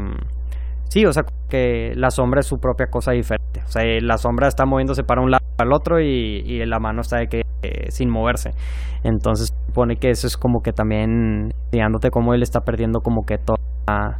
sí, 0.90 1.06
o 1.06 1.14
sea, 1.14 1.24
que 1.50 1.94
la 1.96 2.10
sombra 2.10 2.42
es 2.42 2.46
su 2.46 2.58
propia 2.58 2.88
cosa 2.88 3.14
diferente. 3.14 3.62
O 3.66 3.72
sea, 3.72 3.84
la 4.02 4.18
sombra 4.18 4.48
está 4.48 4.66
moviéndose 4.66 5.04
para 5.04 5.22
un 5.22 5.32
lado 5.32 5.44
para 5.56 5.70
el 5.70 5.74
otro 5.74 6.00
y, 6.02 6.44
y 6.46 6.66
la 6.66 6.80
mano 6.80 7.02
está 7.02 7.18
de 7.18 7.28
que 7.28 7.42
eh, 7.64 7.92
sin 7.92 8.10
moverse. 8.10 8.52
Entonces 9.04 9.54
supone 9.68 9.96
que 9.96 10.10
eso 10.10 10.28
es 10.28 10.36
como 10.36 10.62
que 10.62 10.74
también 10.74 11.54
enseñándote 11.66 12.10
cómo 12.10 12.34
él 12.34 12.44
está 12.44 12.60
perdiendo 12.60 13.00
como 13.00 13.26
que 13.26 13.38
toda 13.38 14.18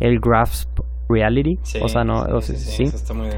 el 0.00 0.18
grasp 0.18 0.80
reality. 1.12 1.56
o 1.82 1.88
sea, 1.88 2.04
no, 2.04 2.40
sí, 2.40 2.56
sí, 2.56 2.84
está 2.84 3.14
muy 3.14 3.28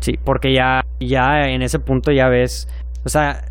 Sí, 0.00 0.14
porque 0.24 0.52
ya, 0.52 0.82
ya 1.00 1.42
en 1.48 1.62
ese 1.62 1.78
punto 1.78 2.10
ya 2.12 2.28
ves, 2.28 2.68
o 3.04 3.08
sea, 3.08 3.44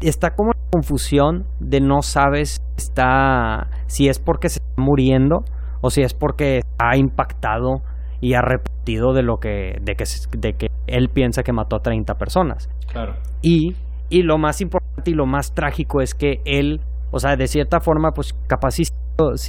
está 0.00 0.30
como 0.30 0.52
en 0.52 0.70
confusión 0.70 1.44
de 1.60 1.80
no 1.80 2.02
sabes 2.02 2.62
está 2.76 3.68
si 3.86 4.08
es 4.08 4.18
porque 4.18 4.48
se 4.48 4.60
está 4.60 4.82
muriendo 4.82 5.40
o 5.80 5.90
si 5.90 6.02
es 6.02 6.14
porque 6.14 6.62
ha 6.78 6.96
impactado 6.96 7.82
y 8.20 8.34
ha 8.34 8.40
repetido 8.40 9.12
de 9.12 9.22
lo 9.22 9.36
que 9.36 9.78
de 9.82 9.94
que 9.94 10.04
de 10.36 10.52
que 10.54 10.68
él 10.86 11.08
piensa 11.08 11.42
que 11.42 11.52
mató 11.52 11.76
a 11.76 11.80
30 11.80 12.14
personas. 12.14 12.68
Claro. 12.90 13.14
Y 13.42 13.74
y 14.08 14.22
lo 14.22 14.38
más 14.38 14.60
importante 14.60 15.10
y 15.10 15.14
lo 15.14 15.26
más 15.26 15.52
trágico 15.54 16.00
es 16.00 16.14
que 16.14 16.40
él, 16.44 16.80
o 17.10 17.18
sea, 17.18 17.36
de 17.36 17.46
cierta 17.46 17.80
forma 17.80 18.12
pues 18.12 18.34
capaz 18.46 18.72
sí, 18.72 18.84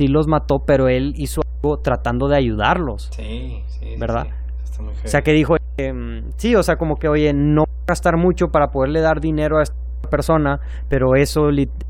los 0.07 0.28
mató, 0.28 0.59
pero 0.65 0.88
él 0.88 1.13
hizo 1.17 1.41
algo 1.55 1.80
tratando 1.80 2.28
de 2.28 2.38
ayudarlos. 2.38 3.09
Sí, 3.15 3.63
sí, 3.67 3.95
¿verdad? 3.97 4.28
o 4.80 5.07
sea, 5.07 5.22
que 5.22 5.34
dijo, 5.34 5.57
em, 5.78 6.24
sí, 6.38 6.55
o 6.55 6.63
sea, 6.63 6.78
como 6.78 6.97
que, 6.97 7.07
oye, 7.07 7.34
no 7.34 7.65
gastar 7.86 8.17
mucho 8.17 8.49
para 8.49 8.72
poderle 8.72 9.01
dar 9.01 9.20
dinero 9.20 9.57
a 9.57 9.63
esta 9.63 9.76
persona, 10.09 10.59
pero 10.88 11.15
eso 11.15 11.49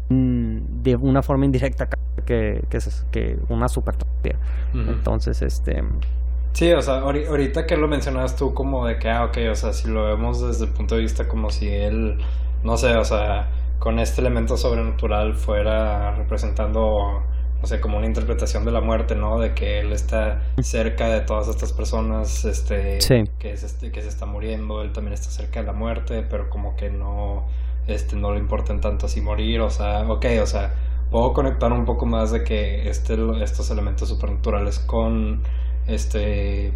mm, 0.10 0.58
de 0.84 0.96
una 0.96 1.22
forma 1.22 1.46
indirecta 1.46 1.88
que, 2.26 2.62
que, 2.70 2.80
que 3.12 3.38
una 3.50 3.68
super 3.68 3.96
Entonces, 4.74 5.42
este... 5.42 5.84
Sí, 6.54 6.72
o 6.74 6.82
sea, 6.82 7.00
ahorita 7.02 7.66
que 7.66 7.78
lo 7.78 7.88
mencionabas 7.88 8.36
tú 8.36 8.54
como 8.54 8.86
de 8.86 8.98
que, 8.98 9.10
ah, 9.10 9.26
ok, 9.26 9.38
o 9.52 9.56
sea, 9.56 9.72
si 9.72 9.88
lo 9.88 10.06
vemos 10.06 10.42
desde 10.46 10.66
el 10.66 10.72
punto 10.72 10.96
de 10.96 11.02
vista 11.02 11.28
como 11.28 11.52
si 11.52 11.70
él, 11.70 12.18
no 12.64 12.76
sé, 12.76 12.96
o 12.98 13.06
sea, 13.06 13.50
con 13.78 14.00
este 14.00 14.22
elemento 14.22 14.58
sobrenatural 14.58 15.36
fuera 15.36 16.16
representando, 16.16 17.24
no 17.62 17.68
sé, 17.68 17.80
como 17.80 17.98
una 17.98 18.08
interpretación 18.08 18.66
de 18.66 18.72
la 18.72 18.82
muerte, 18.82 19.16
¿no? 19.16 19.40
De 19.40 19.54
que 19.54 19.80
él 19.80 19.92
está 19.92 20.42
cerca 20.62 21.10
de 21.10 21.22
todas 21.22 21.48
estas 21.50 21.74
personas, 21.74 22.46
este, 22.46 23.00
que, 23.38 23.58
se, 23.58 23.92
que 23.92 24.02
se 24.02 24.08
está 24.08 24.26
muriendo, 24.26 24.82
él 24.82 24.92
también 24.94 25.14
está 25.14 25.30
cerca 25.30 25.60
de 25.62 25.68
la 25.68 25.74
muerte, 25.74 26.24
pero 26.30 26.50
como 26.50 26.76
que 26.76 26.90
no 26.90 27.48
este, 27.90 28.16
no 28.16 28.32
le 28.34 28.40
importen 28.40 28.80
tanto 28.80 29.08
así 29.08 29.22
morir, 29.22 29.62
o 29.62 29.70
sea, 29.70 30.02
ok, 30.10 30.26
o 30.42 30.46
sea, 30.46 30.74
puedo 31.10 31.34
conectar 31.34 31.72
un 31.72 31.86
poco 31.86 32.06
más 32.06 32.32
de 32.32 32.44
que 32.44 32.88
este, 32.90 33.16
estos 33.42 33.72
elementos 33.72 34.10
supernaturales 34.10 34.80
con, 34.80 35.42
este, 35.88 36.72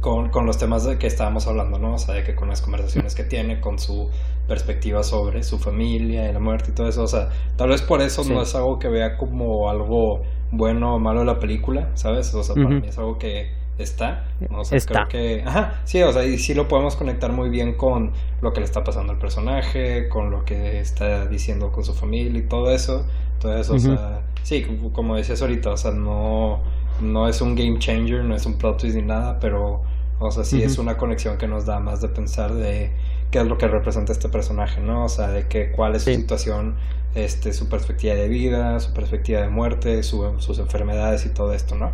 con, 0.00 0.28
con 0.30 0.46
los 0.46 0.58
temas 0.58 0.84
de 0.84 0.98
que 0.98 1.06
estábamos 1.06 1.46
hablando, 1.46 1.78
¿no? 1.78 1.94
O 1.94 1.98
sea, 1.98 2.14
de 2.14 2.24
que 2.24 2.34
con 2.34 2.48
las 2.48 2.60
conversaciones 2.60 3.14
que 3.14 3.24
tiene, 3.24 3.60
con 3.60 3.78
su 3.78 4.10
perspectiva 4.52 5.02
sobre 5.02 5.42
su 5.42 5.58
familia 5.58 6.28
y 6.28 6.32
la 6.34 6.38
muerte 6.38 6.72
y 6.72 6.74
todo 6.74 6.86
eso, 6.86 7.02
o 7.02 7.06
sea, 7.06 7.30
tal 7.56 7.70
vez 7.70 7.80
por 7.80 8.02
eso 8.02 8.22
no 8.24 8.42
es 8.42 8.54
algo 8.54 8.78
que 8.78 8.88
vea 8.88 9.16
como 9.16 9.70
algo 9.70 10.20
bueno 10.50 10.96
o 10.96 10.98
malo 10.98 11.20
de 11.20 11.26
la 11.26 11.38
película, 11.38 11.88
¿sabes? 11.94 12.34
O 12.34 12.44
sea, 12.44 12.54
para 12.54 12.68
mí 12.68 12.86
es 12.86 12.98
algo 12.98 13.16
que 13.18 13.50
está. 13.78 14.26
O 14.50 14.62
sea, 14.62 14.78
creo 14.78 15.08
que. 15.08 15.42
Ajá, 15.46 15.80
sí, 15.84 16.02
o 16.02 16.12
sea, 16.12 16.26
y 16.26 16.36
sí 16.36 16.52
lo 16.52 16.68
podemos 16.68 16.96
conectar 16.96 17.32
muy 17.32 17.48
bien 17.48 17.78
con 17.78 18.12
lo 18.42 18.52
que 18.52 18.60
le 18.60 18.66
está 18.66 18.84
pasando 18.84 19.14
al 19.14 19.18
personaje, 19.18 20.10
con 20.10 20.30
lo 20.30 20.44
que 20.44 20.80
está 20.80 21.26
diciendo 21.26 21.72
con 21.72 21.82
su 21.82 21.94
familia 21.94 22.38
y 22.38 22.46
todo 22.46 22.70
eso. 22.70 23.06
Todo 23.40 23.56
eso, 23.56 23.74
o 23.74 23.78
sea, 23.78 24.20
sí, 24.42 24.66
como 24.92 25.16
decías 25.16 25.40
ahorita, 25.40 25.70
o 25.70 25.76
sea, 25.78 25.92
no, 25.92 26.60
no 27.00 27.26
es 27.26 27.40
un 27.40 27.56
game 27.56 27.78
changer, 27.78 28.22
no 28.22 28.36
es 28.36 28.44
un 28.44 28.58
plot 28.58 28.82
twist 28.82 28.96
ni 28.96 29.02
nada, 29.02 29.38
pero, 29.40 29.80
o 30.20 30.30
sea, 30.30 30.44
sí 30.44 30.62
es 30.62 30.76
una 30.76 30.98
conexión 30.98 31.38
que 31.38 31.48
nos 31.48 31.64
da 31.64 31.80
más 31.80 32.02
de 32.02 32.08
pensar 32.08 32.52
de 32.52 32.92
qué 33.32 33.40
es 33.40 33.46
lo 33.46 33.58
que 33.58 33.66
representa 33.66 34.12
este 34.12 34.28
personaje, 34.28 34.80
¿no? 34.80 35.06
O 35.06 35.08
sea, 35.08 35.28
de 35.28 35.48
que 35.48 35.72
cuál 35.72 35.96
es 35.96 36.02
su 36.02 36.12
situación, 36.12 36.76
este, 37.16 37.52
su 37.52 37.68
perspectiva 37.68 38.14
de 38.14 38.28
vida, 38.28 38.78
su 38.78 38.92
perspectiva 38.92 39.40
de 39.40 39.48
muerte, 39.48 40.04
sus 40.04 40.58
enfermedades 40.58 41.26
y 41.26 41.30
todo 41.30 41.52
esto, 41.52 41.74
¿no? 41.74 41.90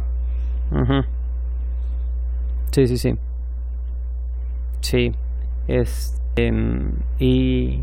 Ajá. 0.73 1.07
Sí, 2.73 2.87
sí, 2.89 2.99
sí. 2.99 3.17
Sí. 4.83 5.13
Este, 5.69 6.53
y 7.19 7.83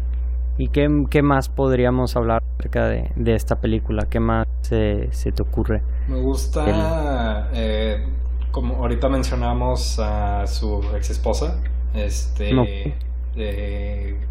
¿Y 0.58 0.70
qué, 0.70 1.06
qué, 1.10 1.22
más 1.22 1.50
podríamos 1.50 2.16
hablar 2.16 2.42
acerca 2.58 2.88
de, 2.88 3.12
de 3.18 3.36
esta 3.36 3.58
película? 3.58 4.06
¿Qué 4.10 4.22
más 4.22 4.48
se, 4.62 5.10
se 5.12 5.34
te 5.34 5.42
ocurre? 5.42 5.82
Me 6.08 6.22
gusta, 6.22 7.50
eh, 7.54 8.06
como 8.52 8.76
ahorita 8.76 9.10
mencionamos 9.10 10.00
a 10.00 10.48
su 10.48 10.82
ex 10.96 11.10
esposa, 11.10 11.60
este, 11.94 12.96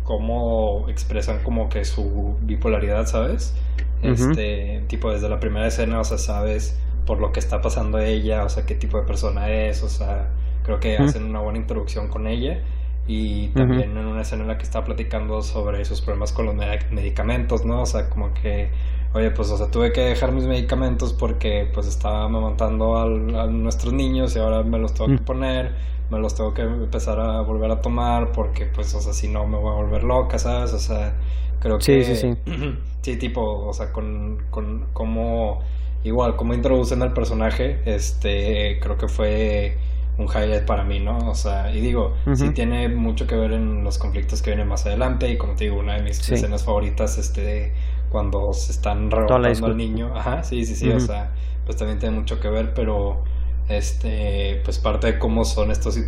cómo 0.02 0.88
expresan 0.88 1.42
como 1.42 1.68
que 1.68 1.84
su 1.84 2.36
bipolaridad, 2.42 3.07
¿sabes? 3.07 3.55
Este, 4.02 4.82
tipo 4.86 5.11
desde 5.11 5.28
la 5.28 5.40
primera 5.40 5.66
escena, 5.66 6.00
o 6.00 6.05
sea, 6.05 6.18
sabes 6.18 6.78
por 7.07 7.20
lo 7.20 7.32
que 7.32 7.40
está 7.40 7.61
pasando 7.61 7.98
ella, 7.98 8.44
o 8.44 8.48
sea, 8.48 8.66
qué 8.66 8.74
tipo 8.74 8.98
de 8.98 9.07
persona 9.07 9.50
es, 9.50 9.82
o 9.82 9.88
sea, 9.88 10.30
Creo 10.64 10.80
que 10.80 10.96
hacen 10.96 11.24
una 11.24 11.40
buena 11.40 11.59
introducción 11.59 12.09
con 12.09 12.26
ella. 12.26 12.59
Y 13.07 13.48
también 13.48 13.98
en 13.98 14.07
una 14.07 14.22
escena 14.22 14.42
en 14.42 14.48
la 14.48 14.57
que 14.57 14.62
está 14.62 14.82
platicando 14.82 15.42
sobre 15.42 15.84
sus 15.84 16.00
problemas 16.00 16.32
con 16.32 16.46
los 16.46 16.55
medicamentos, 16.90 17.66
¿no? 17.66 17.82
O 17.82 17.86
sea, 17.86 18.09
como 18.09 18.32
que, 18.32 18.70
oye, 19.12 19.30
pues, 19.30 19.50
o 19.50 19.59
sea, 19.59 19.70
tuve 19.70 19.92
que 19.92 20.00
dejar 20.00 20.32
mis 20.32 20.46
medicamentos 20.46 21.12
porque, 21.12 21.70
pues, 21.74 21.86
estaba 21.86 22.24
amamantando 22.24 22.96
a 22.96 23.46
nuestros 23.46 23.92
niños 23.92 24.34
y 24.34 24.38
ahora 24.38 24.62
me 24.62 24.78
los 24.78 24.94
tengo 24.94 25.14
que 25.14 25.22
poner, 25.22 25.74
me 26.14 26.20
los 26.20 26.34
tengo 26.34 26.54
que 26.54 26.62
empezar 26.62 27.20
a 27.20 27.40
volver 27.40 27.70
a 27.70 27.82
tomar 27.82 28.32
porque, 28.32 28.66
pues, 28.66 28.94
o 28.94 29.00
sea, 29.00 29.12
si 29.12 29.28
no 29.28 29.46
me 29.46 29.58
voy 29.58 29.72
a 29.72 29.74
volver 29.74 30.04
loca, 30.04 30.38
¿sabes? 30.38 30.72
O 30.72 30.78
sea, 30.78 31.14
creo 31.60 31.78
que... 31.78 32.04
Sí, 32.04 32.04
sí, 32.04 32.16
sí. 32.16 32.50
sí, 33.02 33.16
tipo, 33.16 33.42
o 33.42 33.72
sea, 33.72 33.92
con, 33.92 34.44
con 34.50 34.86
cómo, 34.92 35.60
igual, 36.04 36.36
cómo 36.36 36.54
introducen 36.54 37.02
al 37.02 37.12
personaje, 37.12 37.80
este, 37.84 38.78
creo 38.80 38.96
que 38.96 39.08
fue 39.08 39.76
un 40.16 40.26
highlight 40.26 40.64
para 40.64 40.84
mí, 40.84 41.00
¿no? 41.00 41.18
O 41.28 41.34
sea, 41.34 41.74
y 41.74 41.80
digo, 41.80 42.14
sí 42.34 42.50
tiene 42.50 42.88
mucho 42.88 43.26
que 43.26 43.34
ver 43.34 43.52
en 43.52 43.82
los 43.82 43.98
conflictos 43.98 44.42
que 44.42 44.50
vienen 44.50 44.68
más 44.68 44.86
adelante 44.86 45.28
y 45.28 45.36
como 45.36 45.54
te 45.54 45.64
digo, 45.64 45.78
una 45.78 45.94
de 45.94 46.02
mis 46.02 46.28
escenas 46.30 46.64
favoritas, 46.64 47.18
este, 47.18 47.72
cuando 48.10 48.52
se 48.52 48.70
están 48.70 49.10
rebotando 49.10 49.66
al 49.66 49.76
niño, 49.76 50.12
ajá, 50.14 50.44
sí, 50.44 50.64
sí, 50.64 50.76
sí, 50.76 50.88
o 50.90 51.00
sea, 51.00 51.32
pues 51.64 51.76
también 51.76 51.98
tiene 51.98 52.16
mucho 52.16 52.38
que 52.38 52.48
ver, 52.48 52.74
pero 52.74 53.24
este, 53.68 54.60
pues 54.64 54.78
parte 54.78 55.06
de 55.12 55.18
cómo 55.18 55.44
son 55.44 55.70
estos 55.70 55.98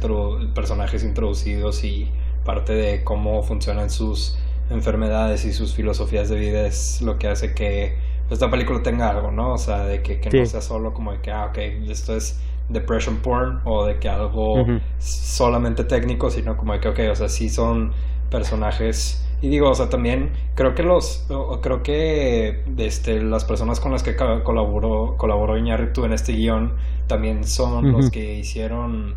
personajes 0.55 1.03
introducidos 1.05 1.85
y 1.85 2.09
parte 2.45 2.75
de 2.75 3.05
cómo 3.05 3.43
funcionan 3.43 3.91
sus 3.91 4.39
enfermedades 4.71 5.45
y 5.45 5.53
sus 5.53 5.75
filosofías 5.75 6.29
de 6.29 6.37
vida 6.37 6.67
es 6.67 7.01
lo 7.03 7.19
que 7.19 7.29
hace 7.29 7.55
que 7.55 7.97
esta 8.31 8.51
película 8.51 8.83
tenga 8.83 9.11
algo, 9.11 9.31
¿no? 9.31 9.55
O 9.55 9.59
sea, 9.59 9.85
de 9.85 10.03
que, 10.03 10.21
que 10.21 10.31
no 10.31 10.47
sea 10.47 10.61
solo 10.61 10.93
como 10.93 11.13
de 11.13 11.21
que, 11.21 11.31
ah, 11.31 11.47
ok, 11.47 11.59
esto 11.89 12.17
es 12.17 12.41
depression 12.69 13.19
porn 13.19 13.61
o 13.65 13.85
de 13.87 13.99
que 13.99 14.09
algo 14.09 14.65
solamente 14.99 15.85
técnico, 15.85 16.31
sino 16.31 16.57
como 16.57 16.73
de 16.73 16.81
que, 16.81 16.89
ok, 16.89 16.99
o 17.13 17.15
sea, 17.15 17.29
sí 17.29 17.49
son 17.49 17.93
personajes. 18.31 19.26
Y 19.43 19.49
digo, 19.49 19.71
o 19.71 19.75
sea, 19.75 19.89
también 19.89 20.33
creo 20.55 20.75
que 20.75 20.83
los, 20.83 21.27
creo 21.63 21.83
que 21.83 22.63
este, 22.79 23.23
las 23.23 23.45
personas 23.45 23.81
con 23.81 23.93
las 23.93 24.03
que 24.03 24.17
colaboró, 24.17 25.17
colaboró 25.17 25.59
Iñárritu 25.59 26.05
en 26.05 26.13
este 26.13 26.33
guion 26.33 26.75
también 27.07 27.45
son 27.45 27.93
los 27.93 28.11
que 28.11 28.39
hicieron, 28.39 29.15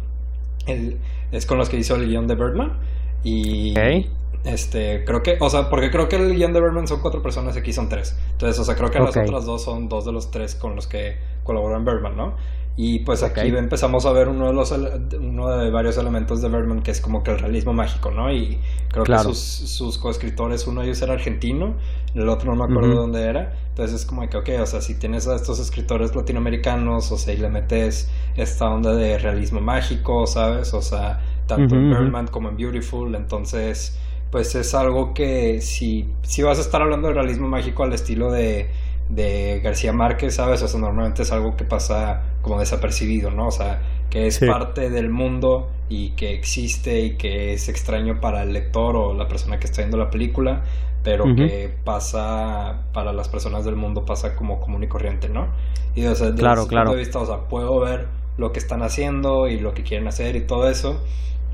el, 0.67 0.97
es 1.32 1.45
con 1.45 1.57
los 1.57 1.70
que 1.70 1.78
hizo 1.78 1.95
el 1.95 2.07
guion 2.07 2.28
de 2.28 2.36
Birdman. 2.36 2.78
Y 3.24 3.74
este, 4.43 5.03
creo 5.05 5.24
que, 5.24 5.38
o 5.39 5.49
sea, 5.49 5.70
porque 5.70 5.89
creo 5.89 6.09
que 6.09 6.17
el 6.17 6.36
guion 6.36 6.53
de 6.53 6.61
Birdman 6.61 6.88
son 6.88 7.01
cuatro 7.01 7.22
personas, 7.22 7.55
aquí 7.55 7.72
son 7.72 7.88
tres. 7.88 8.17
Entonces, 8.32 8.59
o 8.59 8.63
sea, 8.63 8.76
creo 8.76 8.89
que 8.89 8.99
las 8.99 9.15
otras 9.15 9.45
dos 9.45 9.63
son 9.63 9.88
dos 9.88 10.05
de 10.05 10.11
los 10.11 10.32
tres 10.32 10.55
con 10.55 10.76
los 10.76 10.88
que 10.88 11.17
colaboró 11.43 11.78
en 11.78 11.86
Birdman, 11.86 12.17
¿no? 12.17 12.36
Y 12.82 12.99
pues 12.99 13.23
aquí 13.23 13.41
empezamos 13.41 14.05
a 14.05 14.13
ver 14.13 14.30
uno 14.30 14.47
de 14.47 14.53
los 14.53 14.71
uno 14.71 15.49
de 15.57 15.69
varios 15.69 15.97
elementos 15.97 16.41
de 16.41 16.47
Bergman 16.47 16.82
que 16.82 16.91
es 16.91 17.01
como 17.01 17.23
que 17.23 17.32
el 17.32 17.38
realismo 17.38 17.73
mágico, 17.73 18.09
¿no? 18.09 18.32
Y 18.32 18.57
creo 18.88 19.03
que 19.03 19.19
sus, 19.19 19.38
sus 19.38 19.97
coescritores, 19.97 20.65
uno 20.65 20.80
de 20.80 20.88
ellos 20.88 21.01
era 21.01 21.11
argentino, 21.11 21.75
el 22.15 22.30
otro 22.30 22.55
no 22.55 22.55
me 22.55 22.71
acuerdo 22.71 22.91
de 22.91 22.95
dónde 22.95 23.23
era. 23.23 23.53
Entonces 23.67 23.99
es 23.99 24.05
como 24.05 24.25
que, 24.30 24.38
ok, 24.38 24.49
o 24.61 24.65
sea, 24.65 24.80
si 24.80 24.97
tienes 24.97 25.27
a 25.27 25.36
estos 25.36 25.59
escritores 25.59 26.15
latinoamericanos, 26.15 27.11
o 27.11 27.17
sea, 27.17 27.34
y 27.34 27.38
le 27.39 27.49
metes 27.49 28.09
esta 28.38 28.69
onda 28.69 28.95
de 28.95 29.17
realismo 29.17 29.59
mágico, 29.59 30.25
¿sabes? 30.25 30.73
O 30.73 30.82
sea, 30.82 31.19
tanto 31.47 31.75
en 31.75 31.89
Bergman 31.89 32.27
como 32.27 32.47
en 32.47 32.55
Beautiful, 32.55 33.13
entonces, 33.13 33.99
pues 34.32 34.55
es 34.55 34.73
algo 34.73 35.13
que 35.13 35.59
si, 35.59 36.07
si 36.21 36.43
vas 36.43 36.59
a 36.59 36.61
estar 36.61 36.82
hablando 36.82 37.09
de 37.09 37.15
realismo 37.15 37.49
mágico 37.49 37.84
al 37.84 37.91
estilo 37.91 38.32
de 38.32 38.69
de 39.10 39.60
García 39.64 39.91
Márquez, 39.91 40.36
¿sabes? 40.36 40.62
O 40.62 40.68
sea, 40.68 40.80
normalmente 40.80 41.24
es 41.24 41.32
algo 41.32 41.57
que 41.57 41.66
pasa 41.66 42.22
como 42.41 42.60
desapercibido, 42.60 43.32
¿no? 43.32 43.47
O 43.47 43.51
sea, 43.51 43.82
que 44.10 44.28
es 44.28 44.39
parte 44.39 44.89
del 44.89 45.10
mundo 45.10 45.70
y 45.89 46.12
que 46.12 46.34
existe 46.34 47.01
y 47.01 47.18
que 47.18 47.53
es 47.53 47.70
extraño 47.70 48.20
para 48.22 48.43
el 48.43 48.53
lector 48.53 48.95
o 48.95 49.14
la 49.14 49.28
persona 49.28 49.60
que 49.60 49.66
está 49.66 49.82
viendo 49.82 49.97
la 49.97 50.10
película, 50.10 50.64
pero 51.03 51.26
que 51.36 51.74
pasa 51.84 52.84
para 52.93 53.12
las 53.14 53.30
personas 53.30 53.66
del 53.66 53.76
mundo 53.76 54.05
pasa 54.05 54.36
como 54.36 54.60
común 54.60 54.84
y 54.84 54.88
corriente, 54.88 55.28
¿no? 55.30 55.47
Y 55.95 56.05
o 56.05 56.14
sea, 56.14 56.28
desde 56.28 56.39
claro, 56.39 56.62
ese 56.62 56.70
claro. 56.70 56.86
punto 56.86 56.97
de 56.97 57.03
vista, 57.03 57.20
o 57.20 57.26
sea, 57.26 57.47
puedo 57.47 57.80
ver 57.80 58.07
lo 58.38 58.51
que 58.51 58.60
están 58.60 58.84
haciendo 58.84 59.47
y 59.47 59.60
lo 59.60 59.74
que 59.74 59.84
quieren 59.84 60.07
hacer 60.07 60.36
y 60.36 60.41
todo 60.41 60.70
eso, 60.70 61.01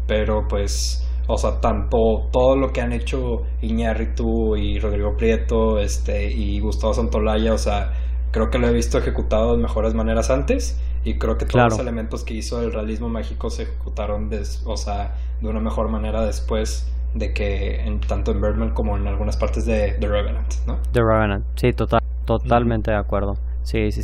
pero 0.08 0.48
pues 0.48 1.08
o 1.28 1.38
sea, 1.38 1.60
tanto 1.60 2.28
todo 2.32 2.56
lo 2.56 2.72
que 2.72 2.82
han 2.82 2.94
hecho 2.94 3.44
Iñárritu 3.62 4.56
y 4.56 4.80
Rodrigo 4.80 5.18
Prieto 5.18 5.80
este, 5.80 6.32
y 6.32 6.60
Gustavo 6.60 6.94
Santolaya, 6.94 7.54
o 7.54 7.58
sea, 7.58 7.94
creo 8.32 8.50
que 8.50 8.60
lo 8.60 8.68
he 8.68 8.74
visto 8.74 8.98
ejecutado 8.98 9.56
de 9.56 9.62
mejores 9.62 9.94
maneras 9.94 10.30
antes 10.30 10.80
y 11.04 11.18
creo 11.18 11.38
que 11.38 11.46
todos 11.46 11.72
los 11.72 11.80
elementos 11.80 12.24
que 12.24 12.34
hizo 12.34 12.62
el 12.62 12.74
realismo 12.74 13.10
mágico 13.10 13.50
se 13.50 13.64
ejecutaron 13.64 14.30
o 14.66 14.78
sea, 14.78 15.16
de 15.42 15.48
una 15.48 15.60
mejor 15.60 15.90
manera 15.90 16.26
después 16.26 16.92
de 17.14 17.34
que 17.34 17.82
en, 17.86 18.02
tanto 18.02 18.32
en 18.32 18.42
Birdman 18.42 18.74
como 18.74 18.98
en 18.98 19.08
algunas 19.08 19.38
partes 19.38 19.66
de 19.66 19.96
The 20.00 20.08
Revenant, 20.08 20.54
¿no? 20.68 20.80
The 20.92 21.02
Revenant, 21.02 21.46
sí, 21.56 21.72
total, 21.74 22.02
totalmente 22.26 22.92
de 22.92 22.98
acuerdo. 22.98 23.36
Sí, 23.64 23.92
sí, 23.92 24.02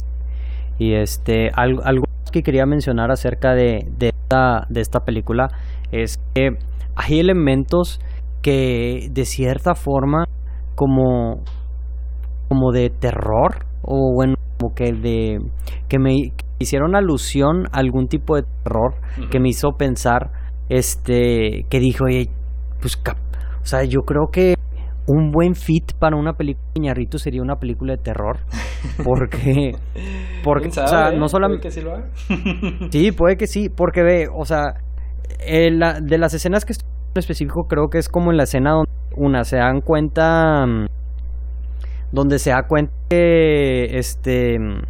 Y 0.79 0.93
este, 0.93 1.51
algo, 1.53 1.83
algo 1.83 2.05
que 2.31 2.41
quería 2.41 2.65
mencionar 2.65 3.11
acerca 3.11 3.53
de, 3.53 3.85
de, 3.97 4.09
esta, 4.09 4.65
de 4.69 4.81
esta 4.81 5.01
película 5.03 5.49
es 5.91 6.19
que 6.33 6.57
hay 6.95 7.19
elementos 7.19 7.99
que 8.41 9.09
de 9.11 9.25
cierta 9.25 9.75
forma 9.75 10.25
como 10.75 11.43
como 12.47 12.71
de 12.71 12.89
terror 12.89 13.65
o 13.81 14.13
bueno 14.13 14.35
como 14.59 14.73
que 14.73 14.91
de 14.91 15.39
que 15.87 15.99
me 15.99 16.15
hicieron 16.59 16.95
alusión 16.95 17.67
a 17.71 17.79
algún 17.79 18.07
tipo 18.07 18.35
de 18.35 18.43
terror 18.63 18.95
que 19.29 19.39
me 19.39 19.49
hizo 19.49 19.71
pensar 19.77 20.31
este 20.69 21.65
que 21.69 21.79
dijo 21.79 22.05
oye 22.05 22.29
pues 22.79 22.99
o 23.05 23.65
sea 23.65 23.83
yo 23.83 24.01
creo 24.01 24.27
que 24.31 24.55
un 25.07 25.31
buen 25.31 25.55
fit 25.55 25.93
para 25.99 26.15
una 26.15 26.33
película 26.33 26.67
de 26.75 26.81
Ñarrito 26.81 27.17
sería 27.17 27.41
una 27.41 27.55
película 27.55 27.95
de 27.95 28.03
terror 28.03 28.39
porque 29.03 29.71
porque 30.43 30.67
o 30.67 30.71
sea 30.71 31.11
no 31.11 31.27
solamente 31.27 31.69
sí, 31.71 31.81
sí 32.91 33.11
puede 33.11 33.35
que 33.35 33.47
sí 33.47 33.69
porque 33.69 34.03
ve 34.03 34.27
o 34.33 34.45
sea 34.45 34.75
eh, 35.39 35.71
de 36.01 36.17
las 36.17 36.33
escenas 36.33 36.65
que 36.65 36.73
estoy 36.73 36.89
en 37.13 37.19
específico 37.19 37.63
creo 37.67 37.87
que 37.89 37.97
es 37.97 38.07
como 38.09 38.31
en 38.31 38.37
la 38.37 38.43
escena 38.43 38.71
donde 38.71 38.91
una 39.15 39.43
se 39.43 39.57
dan 39.57 39.81
cuenta 39.81 40.65
mm, 40.65 40.85
donde 42.11 42.39
se 42.39 42.51
da 42.51 42.63
cuenta 42.67 42.93
que 43.09 43.97
este 43.97 44.59
mm, 44.59 44.81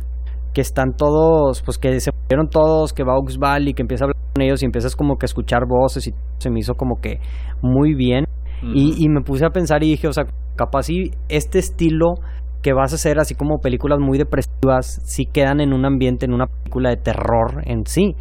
que 0.53 0.61
están 0.61 0.93
todos 0.95 1.61
pues 1.61 1.77
que 1.77 1.99
se 1.99 2.11
murieron 2.11 2.49
todos 2.49 2.93
que 2.93 3.03
va 3.03 3.17
Ox 3.17 3.37
Valley 3.37 3.73
que 3.73 3.81
empieza 3.81 4.03
a 4.03 4.07
hablar 4.07 4.17
con 4.33 4.43
ellos 4.43 4.61
y 4.61 4.65
empiezas 4.65 4.95
como 4.95 5.15
que 5.15 5.25
a 5.25 5.27
escuchar 5.27 5.63
voces 5.67 6.07
y 6.07 6.13
se 6.37 6.49
me 6.49 6.59
hizo 6.59 6.75
como 6.75 6.99
que 7.01 7.19
muy 7.61 7.93
bien. 7.93 8.25
Y, 8.63 9.03
y, 9.03 9.09
me 9.09 9.21
puse 9.21 9.43
a 9.43 9.49
pensar 9.49 9.83
y 9.83 9.89
dije 9.89 10.07
o 10.07 10.13
sea 10.13 10.25
capaz 10.55 10.83
si 10.83 11.09
este 11.29 11.57
estilo 11.57 12.13
que 12.61 12.73
vas 12.73 12.91
a 12.91 12.95
hacer 12.95 13.17
así 13.19 13.33
como 13.33 13.57
películas 13.57 13.97
muy 13.99 14.19
depresivas 14.19 15.01
sí 15.03 15.25
quedan 15.25 15.61
en 15.61 15.73
un 15.73 15.83
ambiente 15.83 16.27
en 16.27 16.33
una 16.33 16.45
película 16.45 16.91
de 16.91 16.97
terror 16.97 17.63
en 17.65 17.87
sí. 17.87 18.15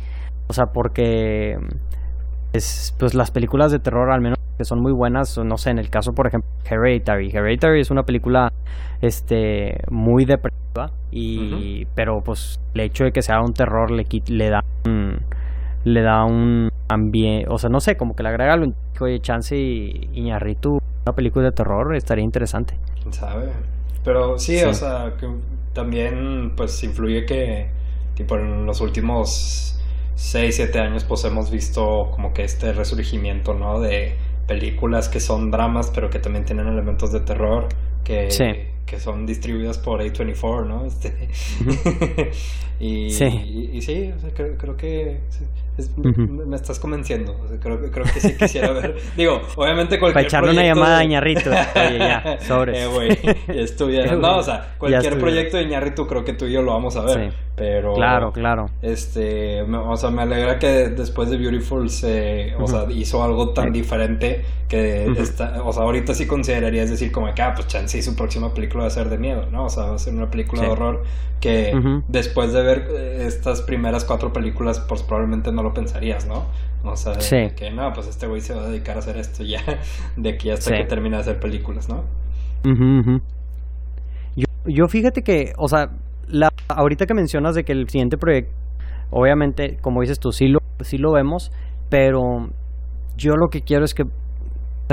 O 0.48 0.54
sea 0.54 0.64
porque 0.72 1.56
es, 2.52 2.94
pues 2.98 3.14
las 3.14 3.30
películas 3.30 3.72
de 3.72 3.78
terror 3.78 4.10
al 4.10 4.20
menos 4.20 4.38
que 4.58 4.64
son 4.64 4.80
muy 4.80 4.92
buenas, 4.92 5.38
no 5.38 5.56
sé, 5.56 5.70
en 5.70 5.78
el 5.78 5.88
caso 5.88 6.12
por 6.12 6.26
ejemplo 6.26 6.50
Hereditary. 6.64 7.30
Hereditary 7.30 7.80
es 7.80 7.90
una 7.90 8.02
película 8.02 8.52
este 9.00 9.80
muy 9.90 10.26
depresiva 10.26 10.90
y 11.10 11.86
pero 11.94 12.20
pues 12.22 12.60
el 12.74 12.82
hecho 12.82 13.04
de 13.04 13.12
que 13.12 13.22
sea 13.22 13.40
un 13.40 13.54
terror 13.54 13.90
le 13.90 14.06
le 14.26 14.50
da 14.50 14.62
un, 14.84 15.18
le 15.84 16.02
da 16.02 16.24
un 16.24 16.68
ambiente, 16.88 17.46
o 17.48 17.58
sea, 17.58 17.70
no 17.70 17.80
sé, 17.80 17.96
como 17.96 18.14
que 18.14 18.22
le 18.22 18.28
agrega 18.28 18.56
lo 18.56 18.72
oye, 19.00 19.20
Chance 19.20 19.56
y 19.56 20.10
Iñarritu, 20.12 20.78
una 21.06 21.14
película 21.14 21.46
de 21.46 21.52
terror 21.52 21.96
estaría 21.96 22.24
interesante. 22.24 22.76
¿Quién 23.00 23.14
sabe? 23.14 23.50
Pero 24.04 24.38
sí, 24.38 24.58
sí. 24.58 24.64
o 24.64 24.74
sea, 24.74 25.14
que 25.18 25.26
también 25.72 26.52
pues 26.56 26.82
influye 26.84 27.24
que 27.24 27.70
tipo 28.14 28.36
en 28.36 28.66
los 28.66 28.80
últimos 28.80 29.79
6, 30.20 30.54
7 30.54 30.78
años 30.80 31.04
pues 31.04 31.24
hemos 31.24 31.50
visto 31.50 32.10
como 32.12 32.32
que 32.34 32.42
este 32.44 32.72
resurgimiento, 32.72 33.54
¿no? 33.54 33.80
De 33.80 34.16
películas 34.46 35.08
que 35.08 35.18
son 35.18 35.50
dramas 35.50 35.90
pero 35.94 36.10
que 36.10 36.18
también 36.18 36.44
tienen 36.44 36.66
elementos 36.66 37.10
de 37.10 37.20
terror 37.20 37.68
que, 38.04 38.28
que 38.90 38.98
son 38.98 39.24
distribuidas 39.24 39.78
por 39.78 40.02
A24, 40.02 40.66
¿no? 40.66 40.84
Este, 40.84 41.28
y, 42.80 43.10
sí. 43.12 43.70
Y, 43.72 43.80
sí, 43.82 44.12
creo, 44.34 44.56
creo 44.58 44.76
que 44.76 45.20
me 45.96 46.56
estás 46.56 46.78
convenciendo. 46.78 47.36
creo, 47.60 47.90
creo 47.90 48.04
que 48.04 48.20
sí 48.20 48.36
quisiera 48.36 48.72
ver. 48.72 48.96
Digo, 49.16 49.40
obviamente 49.56 49.98
cualquier 49.98 50.14
Para 50.14 50.26
echarle 50.26 50.50
una 50.50 50.64
llamada 50.64 50.98
a 50.98 51.04
Ñarrito. 51.04 51.50
Oye, 51.50 51.98
ya, 51.98 52.38
sobre. 52.40 52.70
Eh, 52.80 52.86
güey, 52.86 53.94
ya 53.94 54.16
No, 54.16 54.38
o 54.38 54.42
sea, 54.42 54.74
cualquier 54.78 55.18
proyecto 55.18 55.56
de 55.56 55.66
Ñarrito 55.66 56.06
creo 56.06 56.24
que 56.24 56.32
tú 56.32 56.46
y 56.46 56.52
yo 56.52 56.62
lo 56.62 56.72
vamos 56.72 56.96
a 56.96 57.04
ver. 57.04 57.32
Pero. 57.56 57.94
Claro, 57.94 58.32
claro. 58.32 58.66
Este, 58.80 59.62
o 59.62 59.96
sea, 59.96 60.10
me 60.10 60.22
alegra 60.22 60.58
que 60.58 60.88
después 60.88 61.30
de 61.30 61.36
Beautiful 61.36 61.88
se. 61.90 62.54
O 62.58 62.66
sea, 62.66 62.86
hizo 62.90 63.22
algo 63.22 63.50
tan 63.50 63.72
diferente 63.72 64.44
que. 64.68 65.06
está, 65.18 65.62
o 65.62 65.72
sea, 65.72 65.82
ahorita 65.82 66.14
sí 66.14 66.26
considerarías 66.26 66.90
decir, 66.90 67.12
como 67.12 67.32
que, 67.34 67.42
ah, 67.42 67.52
pues 67.54 67.66
chance 67.66 68.00
su 68.00 68.16
próxima 68.16 68.52
película 68.54 68.79
va 68.80 68.86
a 68.86 68.90
ser 68.90 69.08
de 69.08 69.18
miedo, 69.18 69.46
¿no? 69.50 69.64
O 69.64 69.68
sea, 69.68 69.84
va 69.86 69.94
a 69.94 69.98
ser 69.98 70.14
una 70.14 70.30
película 70.30 70.62
de 70.62 70.68
horror 70.68 71.02
que 71.40 71.72
después 72.08 72.52
de 72.52 72.62
ver 72.62 72.88
eh, 72.90 73.26
estas 73.26 73.62
primeras 73.62 74.04
cuatro 74.04 74.32
películas, 74.32 74.80
pues 74.80 75.02
probablemente 75.02 75.52
no 75.52 75.62
lo 75.62 75.72
pensarías, 75.72 76.26
¿no? 76.26 76.46
O 76.84 76.96
sea, 76.96 77.14
que 77.14 77.70
no, 77.70 77.92
pues 77.92 78.06
este 78.08 78.26
güey 78.26 78.40
se 78.40 78.54
va 78.54 78.62
a 78.62 78.68
dedicar 78.68 78.96
a 78.96 79.00
hacer 79.00 79.16
esto 79.16 79.42
ya, 79.44 79.62
de 80.16 80.30
aquí 80.30 80.50
hasta 80.50 80.76
que 80.76 80.84
termine 80.84 81.16
de 81.16 81.22
hacer 81.22 81.40
películas, 81.40 81.88
¿no? 81.88 82.04
yo, 84.36 84.46
yo 84.66 84.88
fíjate 84.88 85.22
que, 85.22 85.52
o 85.58 85.68
sea, 85.68 85.90
la, 86.28 86.48
ahorita 86.68 87.06
que 87.06 87.14
mencionas 87.14 87.54
de 87.54 87.64
que 87.64 87.72
el 87.72 87.88
siguiente 87.88 88.16
proyecto, 88.16 88.52
obviamente, 89.10 89.78
como 89.80 90.00
dices 90.00 90.18
tú, 90.18 90.32
sí 90.32 90.48
lo, 90.48 90.60
sí 90.80 90.98
lo 90.98 91.12
vemos, 91.12 91.52
pero 91.88 92.48
yo 93.16 93.34
lo 93.36 93.48
que 93.48 93.62
quiero 93.62 93.84
es 93.84 93.94
que, 93.94 94.04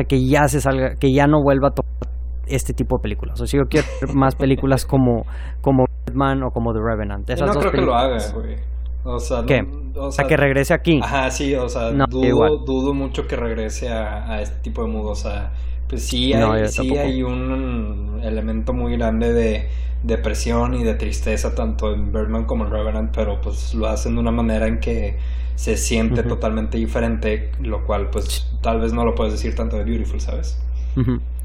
que 0.07 0.27
ya 0.27 0.47
se 0.47 0.61
salga, 0.61 0.95
que 0.95 1.13
ya 1.13 1.27
no 1.27 1.41
vuelva 1.41 1.69
a 1.69 1.71
tocar 1.71 2.06
este 2.49 2.73
tipo 2.73 2.97
de 2.97 3.01
películas. 3.03 3.39
O 3.41 3.47
sea, 3.47 3.59
yo 3.59 3.67
quiero 3.67 3.87
ver 4.01 4.15
más 4.15 4.35
películas 4.35 4.85
como, 4.85 5.25
como 5.61 5.85
Batman 6.05 6.43
o 6.43 6.51
como 6.51 6.73
The 6.73 6.79
Revenant. 6.79 7.29
Esas 7.29 7.53
no 7.53 7.59
creo 7.59 7.71
que 7.71 7.81
lo 7.81 7.95
haga, 7.95 8.17
güey. 8.33 8.55
O 9.03 9.19
sea, 9.19 9.43
¿Qué? 9.45 9.65
o 9.95 10.11
sea, 10.11 10.25
a 10.25 10.27
que 10.27 10.35
regrese 10.35 10.73
aquí. 10.73 10.99
Ajá, 11.01 11.31
sí, 11.31 11.55
o 11.55 11.69
sea, 11.69 11.91
dudo, 11.91 12.57
dudo, 12.65 12.93
mucho 12.93 13.25
que 13.25 13.37
regrese 13.37 13.89
a, 13.89 14.29
a, 14.29 14.41
este 14.41 14.59
tipo 14.61 14.83
de 14.83 14.89
mood. 14.89 15.11
O 15.11 15.15
sea, 15.15 15.53
pues 15.87 16.05
sí 16.05 16.33
hay, 16.33 16.67
sí 16.67 16.97
hay 16.97 17.23
un 17.23 18.19
elemento 18.21 18.73
muy 18.73 18.97
grande 18.97 19.31
de 19.31 19.69
depresión 20.03 20.73
y 20.73 20.83
de 20.83 20.93
tristeza 20.95 21.55
tanto 21.55 21.93
en 21.93 22.11
Birdman 22.11 22.45
como 22.45 22.65
en 22.65 22.71
Revenant, 22.71 23.15
pero 23.15 23.39
pues 23.41 23.73
lo 23.73 23.87
hacen 23.87 24.15
de 24.15 24.21
una 24.21 24.31
manera 24.31 24.67
en 24.67 24.79
que 24.79 25.17
se 25.55 25.75
siente 25.75 26.21
totalmente 26.21 26.77
diferente, 26.77 27.51
lo 27.61 27.83
cual 27.83 28.09
pues 28.11 28.47
tal 28.61 28.79
vez 28.79 28.93
no 28.93 29.03
lo 29.05 29.15
puedes 29.15 29.33
decir 29.33 29.55
tanto 29.55 29.75
de 29.77 29.85
Beautiful, 29.85 30.19
¿sabes? 30.19 30.59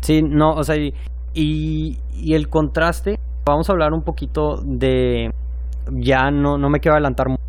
Sí, 0.02 0.20
no, 0.22 0.50
o 0.50 0.62
sea, 0.62 0.76
y, 0.76 0.92
y 1.34 2.34
el 2.34 2.48
contraste, 2.48 3.18
vamos 3.44 3.68
a 3.68 3.72
hablar 3.72 3.92
un 3.92 4.02
poquito 4.02 4.56
de 4.62 5.30
ya 5.90 6.30
no, 6.30 6.58
no 6.58 6.70
me 6.70 6.80
quiero 6.80 6.94
adelantar 6.94 7.28
mucho, 7.28 7.42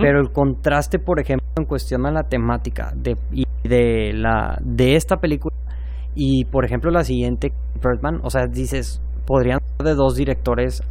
pero 0.00 0.20
el 0.20 0.30
contraste, 0.30 0.98
por 0.98 1.20
ejemplo, 1.20 1.46
en 1.56 1.64
cuestión 1.64 2.06
a 2.06 2.10
la 2.10 2.24
temática 2.24 2.92
de, 2.94 3.16
de, 3.64 4.12
la, 4.14 4.58
de 4.60 4.96
esta 4.96 5.16
película 5.16 5.56
y, 6.14 6.44
por 6.44 6.64
ejemplo, 6.64 6.90
la 6.90 7.04
siguiente, 7.04 7.52
Birdman, 7.82 8.20
o 8.22 8.30
sea, 8.30 8.46
dices, 8.46 9.00
podrían 9.26 9.60
ser 9.76 9.86
de 9.86 9.94
dos 9.94 10.14
directores 10.14 10.82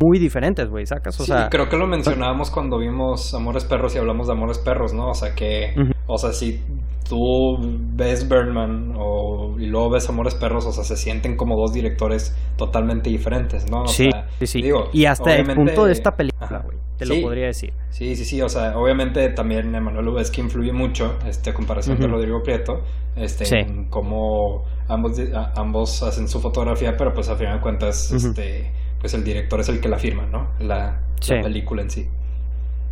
muy 0.00 0.18
diferentes, 0.18 0.68
güey, 0.68 0.86
¿sacas? 0.86 1.18
O 1.18 1.24
sí, 1.24 1.32
sea, 1.32 1.48
creo 1.48 1.68
que 1.68 1.76
lo 1.76 1.86
mencionábamos 1.86 2.50
cuando 2.50 2.78
vimos 2.78 3.32
Amores 3.34 3.64
Perros 3.64 3.94
y 3.94 3.98
hablamos 3.98 4.26
de 4.26 4.34
Amores 4.34 4.58
Perros, 4.58 4.92
¿no? 4.92 5.08
O 5.08 5.14
sea, 5.14 5.34
que, 5.34 5.74
o 6.06 6.18
sea, 6.18 6.32
si 6.32 6.62
tú 7.08 7.56
ves 7.94 8.28
Birdman 8.28 8.94
o, 8.96 9.56
y 9.58 9.66
luego 9.66 9.90
ves 9.90 10.08
Amores 10.08 10.34
Perros, 10.34 10.66
o 10.66 10.72
sea, 10.72 10.84
se 10.84 10.96
sienten 10.96 11.36
como 11.36 11.56
dos 11.56 11.72
directores 11.72 12.36
totalmente 12.56 13.10
diferentes, 13.10 13.70
¿no? 13.70 13.82
O 13.82 13.88
sí, 13.88 14.10
sea, 14.10 14.26
sí, 14.40 14.46
sí. 14.46 14.70
y 14.92 15.04
hasta 15.04 15.36
el 15.36 15.46
punto 15.46 15.84
de 15.84 15.92
esta 15.92 16.12
película, 16.12 16.62
güey, 16.64 16.78
te 16.98 17.06
lo 17.06 17.20
podría 17.22 17.46
decir. 17.46 17.72
Sí, 17.90 18.16
sí, 18.16 18.24
sí, 18.24 18.42
o 18.42 18.48
sea, 18.48 18.76
obviamente 18.76 19.28
también 19.30 19.74
Emanuel 19.74 20.06
Lubezki 20.06 20.40
influye 20.40 20.72
mucho, 20.72 21.16
este, 21.26 21.52
comparación 21.52 21.98
de 21.98 22.06
Rodrigo 22.06 22.42
Prieto, 22.42 22.80
este, 23.16 23.60
en 23.60 23.88
cómo 23.88 24.64
ambos, 24.88 25.20
ambos 25.56 26.02
hacen 26.02 26.28
su 26.28 26.40
fotografía, 26.40 26.96
pero 26.96 27.12
pues 27.12 27.28
a 27.28 27.36
final 27.36 27.56
de 27.56 27.60
cuentas, 27.60 28.12
este, 28.12 28.70
pues 29.00 29.14
el 29.14 29.24
director 29.24 29.60
es 29.60 29.68
el 29.68 29.80
que 29.80 29.88
la 29.88 29.98
firma, 29.98 30.26
¿no? 30.26 30.48
La, 30.58 31.00
la 31.28 31.42
película 31.42 31.82
en 31.82 31.90
sí. 31.90 32.06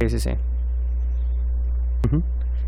Sí, 0.00 0.08
sí, 0.08 0.18
sí. 0.18 0.30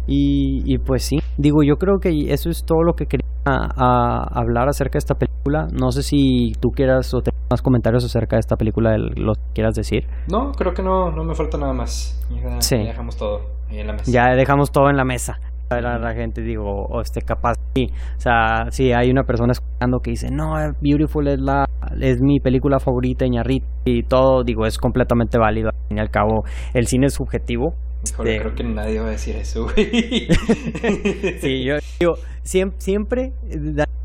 Y, 0.06 0.62
y, 0.64 0.78
pues 0.78 1.04
sí, 1.04 1.18
digo, 1.36 1.62
yo 1.62 1.76
creo 1.76 1.98
que 2.00 2.32
eso 2.32 2.48
es 2.50 2.64
todo 2.64 2.82
lo 2.82 2.94
que 2.94 3.06
quería 3.06 3.26
hablar 3.44 4.68
acerca 4.68 4.94
de 4.94 4.98
esta 4.98 5.14
película. 5.14 5.68
No 5.72 5.90
sé 5.90 6.02
si 6.02 6.52
tú 6.60 6.70
quieras 6.70 7.12
o 7.14 7.20
te 7.20 7.30
más 7.50 7.62
comentarios 7.62 8.04
acerca 8.04 8.36
de 8.36 8.40
esta 8.40 8.56
película, 8.56 8.96
los 8.98 9.38
quieras 9.54 9.74
decir. 9.74 10.06
No, 10.30 10.52
creo 10.52 10.72
que 10.72 10.82
no, 10.82 11.10
no 11.10 11.24
me 11.24 11.34
falta 11.34 11.58
nada 11.58 11.72
más. 11.72 12.20
Ya, 12.30 12.60
sí. 12.60 12.76
dejamos 12.76 13.16
todo 13.16 13.40
ahí 13.70 13.80
en 13.80 13.86
la 13.86 13.92
mesa. 13.92 14.10
Ya 14.10 14.34
dejamos 14.34 14.70
todo 14.72 14.90
en 14.90 14.96
la 14.96 15.04
mesa. 15.04 15.38
La, 15.70 15.98
la 15.98 16.14
gente, 16.14 16.42
digo, 16.42 16.64
o 16.64 17.00
este, 17.00 17.22
capaz, 17.22 17.54
sí. 17.74 17.88
O 18.16 18.20
sea, 18.20 18.66
si 18.70 18.92
hay 18.92 19.10
una 19.10 19.24
persona 19.24 19.52
escuchando 19.52 19.98
que 19.98 20.10
dice, 20.10 20.28
no, 20.30 20.54
Beautiful 20.80 21.26
es, 21.26 21.40
la, 21.40 21.66
es 22.00 22.20
mi 22.20 22.38
película 22.38 22.78
favorita, 22.78 23.26
Ñarrit, 23.26 23.64
y 23.84 24.04
todo, 24.04 24.44
digo, 24.44 24.64
es 24.66 24.78
completamente 24.78 25.38
válido. 25.38 25.70
Al 25.70 25.88
fin 25.88 25.98
y 25.98 26.00
al 26.00 26.10
cabo, 26.10 26.44
el 26.72 26.86
cine 26.86 27.06
es 27.06 27.14
subjetivo. 27.14 27.74
Híjole, 28.04 28.38
creo 28.38 28.54
que 28.54 28.64
nadie 28.64 29.00
va 29.00 29.08
a 29.08 29.10
decir 29.10 29.36
eso, 29.36 29.64
güey. 29.64 30.28
sí, 31.40 31.64
yo 31.64 31.76
digo, 31.98 32.18
siempre, 32.42 32.78
siempre, 32.78 33.32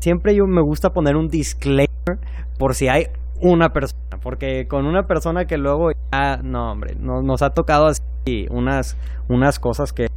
siempre 0.00 0.34
yo 0.34 0.46
me 0.46 0.60
gusta 0.60 0.92
poner 0.92 1.16
un 1.16 1.28
disclaimer 1.28 2.18
por 2.58 2.74
si 2.74 2.88
hay 2.88 3.06
una 3.40 3.72
persona, 3.72 4.18
porque 4.22 4.66
con 4.68 4.86
una 4.86 5.06
persona 5.06 5.46
que 5.46 5.58
luego 5.58 5.90
ya, 6.12 6.38
no, 6.42 6.72
hombre, 6.72 6.94
nos 6.96 7.42
ha 7.42 7.50
tocado 7.50 7.86
así 7.86 8.46
unas, 8.50 8.96
unas 9.28 9.58
cosas 9.58 9.92
que, 9.92 10.08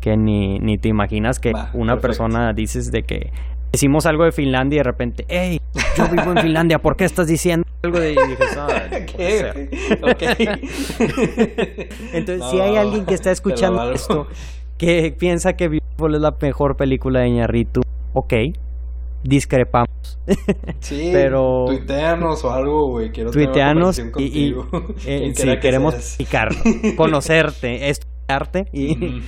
que 0.00 0.16
ni, 0.16 0.58
ni 0.58 0.78
te 0.78 0.88
imaginas 0.88 1.38
que 1.38 1.52
una 1.72 1.98
persona 2.00 2.52
dices 2.52 2.90
de 2.90 3.04
que 3.04 3.32
decimos 3.74 4.06
algo 4.06 4.24
de 4.24 4.30
Finlandia 4.30 4.76
y 4.76 4.78
de 4.78 4.84
repente, 4.84 5.24
hey, 5.28 5.60
yo 5.96 6.08
vivo 6.08 6.30
en 6.30 6.38
Finlandia, 6.38 6.78
¿por 6.78 6.94
qué 6.96 7.04
estás 7.04 7.26
diciendo 7.26 7.66
algo 7.82 7.98
de... 7.98 8.12
Y 8.12 8.16
¿Qué? 9.16 9.68
Entonces, 12.12 12.50
si 12.50 12.60
hay 12.60 12.76
alguien 12.76 13.04
que 13.04 13.14
está 13.14 13.32
escuchando 13.32 13.90
esto, 13.90 14.28
que 14.78 15.12
piensa 15.18 15.54
que 15.54 15.66
Beautiful 15.68 16.14
es 16.14 16.20
la 16.20 16.32
mejor 16.40 16.76
película 16.76 17.20
de 17.20 17.30
Ñarritu, 17.30 17.80
ok, 18.12 18.34
discrepamos. 19.24 19.88
Sí, 20.80 21.10
pero 21.12 21.64
tuiteanos 21.66 22.44
o 22.44 22.52
algo, 22.52 22.88
güey. 22.88 23.10
Quiero 23.10 23.30
tuiteanos 23.30 23.98
y, 24.18 24.22
y 24.22 24.54
eh, 25.06 25.58
queremos 25.60 25.94
explicar, 25.94 26.50
conocerte, 26.96 27.88
estudiarte 27.88 28.66
y, 28.72 29.22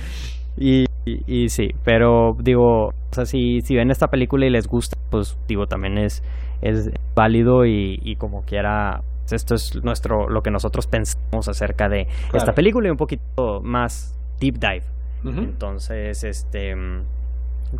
y, 0.57 0.85
y, 1.05 1.49
sí, 1.49 1.69
pero 1.83 2.33
digo, 2.39 2.87
o 2.87 2.93
sea, 3.11 3.25
si, 3.25 3.61
si 3.61 3.75
ven 3.75 3.91
esta 3.91 4.07
película 4.07 4.45
y 4.45 4.49
les 4.49 4.67
gusta, 4.67 4.97
pues 5.09 5.37
digo, 5.47 5.67
también 5.67 5.97
es, 5.97 6.23
es 6.61 6.89
válido 7.15 7.65
y, 7.65 7.99
y 8.03 8.15
como 8.15 8.41
quiera, 8.41 9.01
pues, 9.21 9.33
esto 9.33 9.55
es 9.55 9.83
nuestro 9.83 10.29
lo 10.29 10.41
que 10.41 10.51
nosotros 10.51 10.87
pensamos 10.87 11.47
acerca 11.47 11.87
de 11.87 12.07
esta 12.33 12.53
película 12.53 12.87
y 12.87 12.91
un 12.91 12.97
poquito 12.97 13.61
más 13.63 14.17
deep 14.39 14.55
dive. 14.59 14.83
Entonces, 15.23 16.23
este 16.23 16.73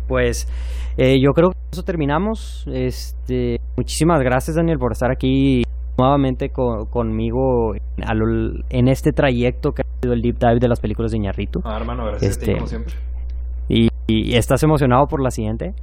pues 0.06 0.46
eh, 0.98 1.18
yo 1.20 1.32
creo 1.32 1.50
que 1.50 1.56
eso 1.72 1.82
terminamos. 1.82 2.66
Este, 2.70 3.58
muchísimas 3.76 4.20
gracias 4.20 4.56
Daniel 4.56 4.78
por 4.78 4.92
estar 4.92 5.10
aquí 5.10 5.62
nuevamente 5.96 6.50
conmigo 6.50 7.74
en 8.70 8.88
este 8.88 9.12
trayecto 9.12 9.72
que 9.72 9.82
el 10.02 10.22
deep 10.22 10.38
dive 10.38 10.58
de 10.60 10.68
las 10.68 10.80
películas 10.80 11.12
de 11.12 11.18
Iñarritu. 11.18 11.60
Ah, 11.64 11.76
hermano, 11.76 12.06
gracias 12.06 12.36
a 12.36 12.40
ti, 12.40 12.44
este, 12.44 12.54
como 12.54 12.66
siempre. 12.66 12.94
Y, 13.68 13.88
estás 14.34 14.62
emocionado 14.62 15.06
por 15.06 15.22
la 15.22 15.30
siguiente? 15.30 15.74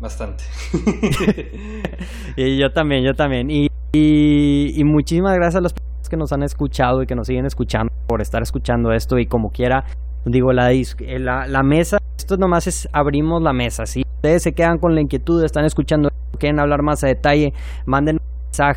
Bastante. 0.00 0.44
y 2.36 2.56
yo 2.56 2.70
también, 2.70 3.04
yo 3.04 3.14
también. 3.14 3.50
Y, 3.50 3.68
y, 3.92 4.84
muchísimas 4.84 5.34
gracias 5.34 5.56
a 5.56 5.60
las 5.60 5.72
personas 5.72 6.08
que 6.08 6.16
nos 6.16 6.32
han 6.32 6.42
escuchado 6.42 7.02
y 7.02 7.06
que 7.06 7.14
nos 7.14 7.26
siguen 7.26 7.46
escuchando 7.46 7.92
por 8.06 8.20
estar 8.20 8.42
escuchando 8.42 8.92
esto 8.92 9.18
y 9.18 9.26
como 9.26 9.50
quiera, 9.50 9.84
digo, 10.24 10.52
la, 10.52 10.70
la, 11.18 11.46
la 11.48 11.62
mesa 11.62 11.98
esto 12.24 12.36
nomás 12.38 12.66
es 12.66 12.88
abrimos 12.92 13.42
la 13.42 13.52
mesa. 13.52 13.84
Si 13.86 14.02
ustedes 14.02 14.42
se 14.42 14.52
quedan 14.52 14.78
con 14.78 14.94
la 14.94 15.00
inquietud, 15.02 15.44
están 15.44 15.64
escuchando, 15.66 16.08
quieren 16.38 16.58
hablar 16.58 16.82
más 16.82 17.04
a 17.04 17.08
detalle, 17.08 17.52
manden 17.84 18.18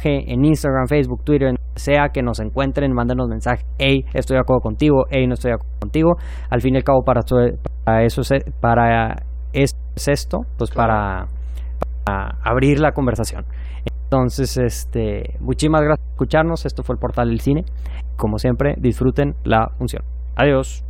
en 0.04 0.46
Instagram, 0.46 0.88
Facebook, 0.88 1.24
Twitter, 1.24 1.56
sea 1.76 2.10
que 2.10 2.22
nos 2.22 2.40
encuentren, 2.40 2.94
mándenos 2.94 3.28
mensaje, 3.28 3.64
hey, 3.78 4.04
estoy 4.14 4.36
de 4.36 4.42
acuerdo 4.42 4.62
contigo, 4.62 5.06
hey, 5.10 5.28
no 5.28 5.36
estoy 5.36 5.52
de 5.52 5.56
acuerdo 5.56 5.80
contigo. 5.80 6.16
Al 6.50 6.62
fin 6.62 6.74
y 6.76 6.78
al 6.78 6.84
cabo, 6.84 7.04
para, 7.04 7.22
para 7.84 8.04
eso, 8.04 8.22
para 8.60 9.16
es 9.54 9.76
esto, 10.08 10.40
pues 10.58 10.72
para, 10.72 11.26
para 12.04 12.38
abrir 12.44 12.80
la 12.80 12.92
conversación. 12.92 13.46
Entonces, 14.04 14.58
este, 14.58 15.38
muchísimas 15.40 15.82
gracias 15.82 16.06
por 16.06 16.14
escucharnos. 16.14 16.66
Esto 16.66 16.84
fue 16.84 16.96
el 16.96 17.00
portal 17.00 17.30
del 17.30 17.42
cine. 17.42 17.66
Como 18.16 18.38
siempre, 18.38 18.76
disfruten 18.78 19.36
la 19.44 19.70
función. 19.78 20.04
Adiós. 20.36 20.84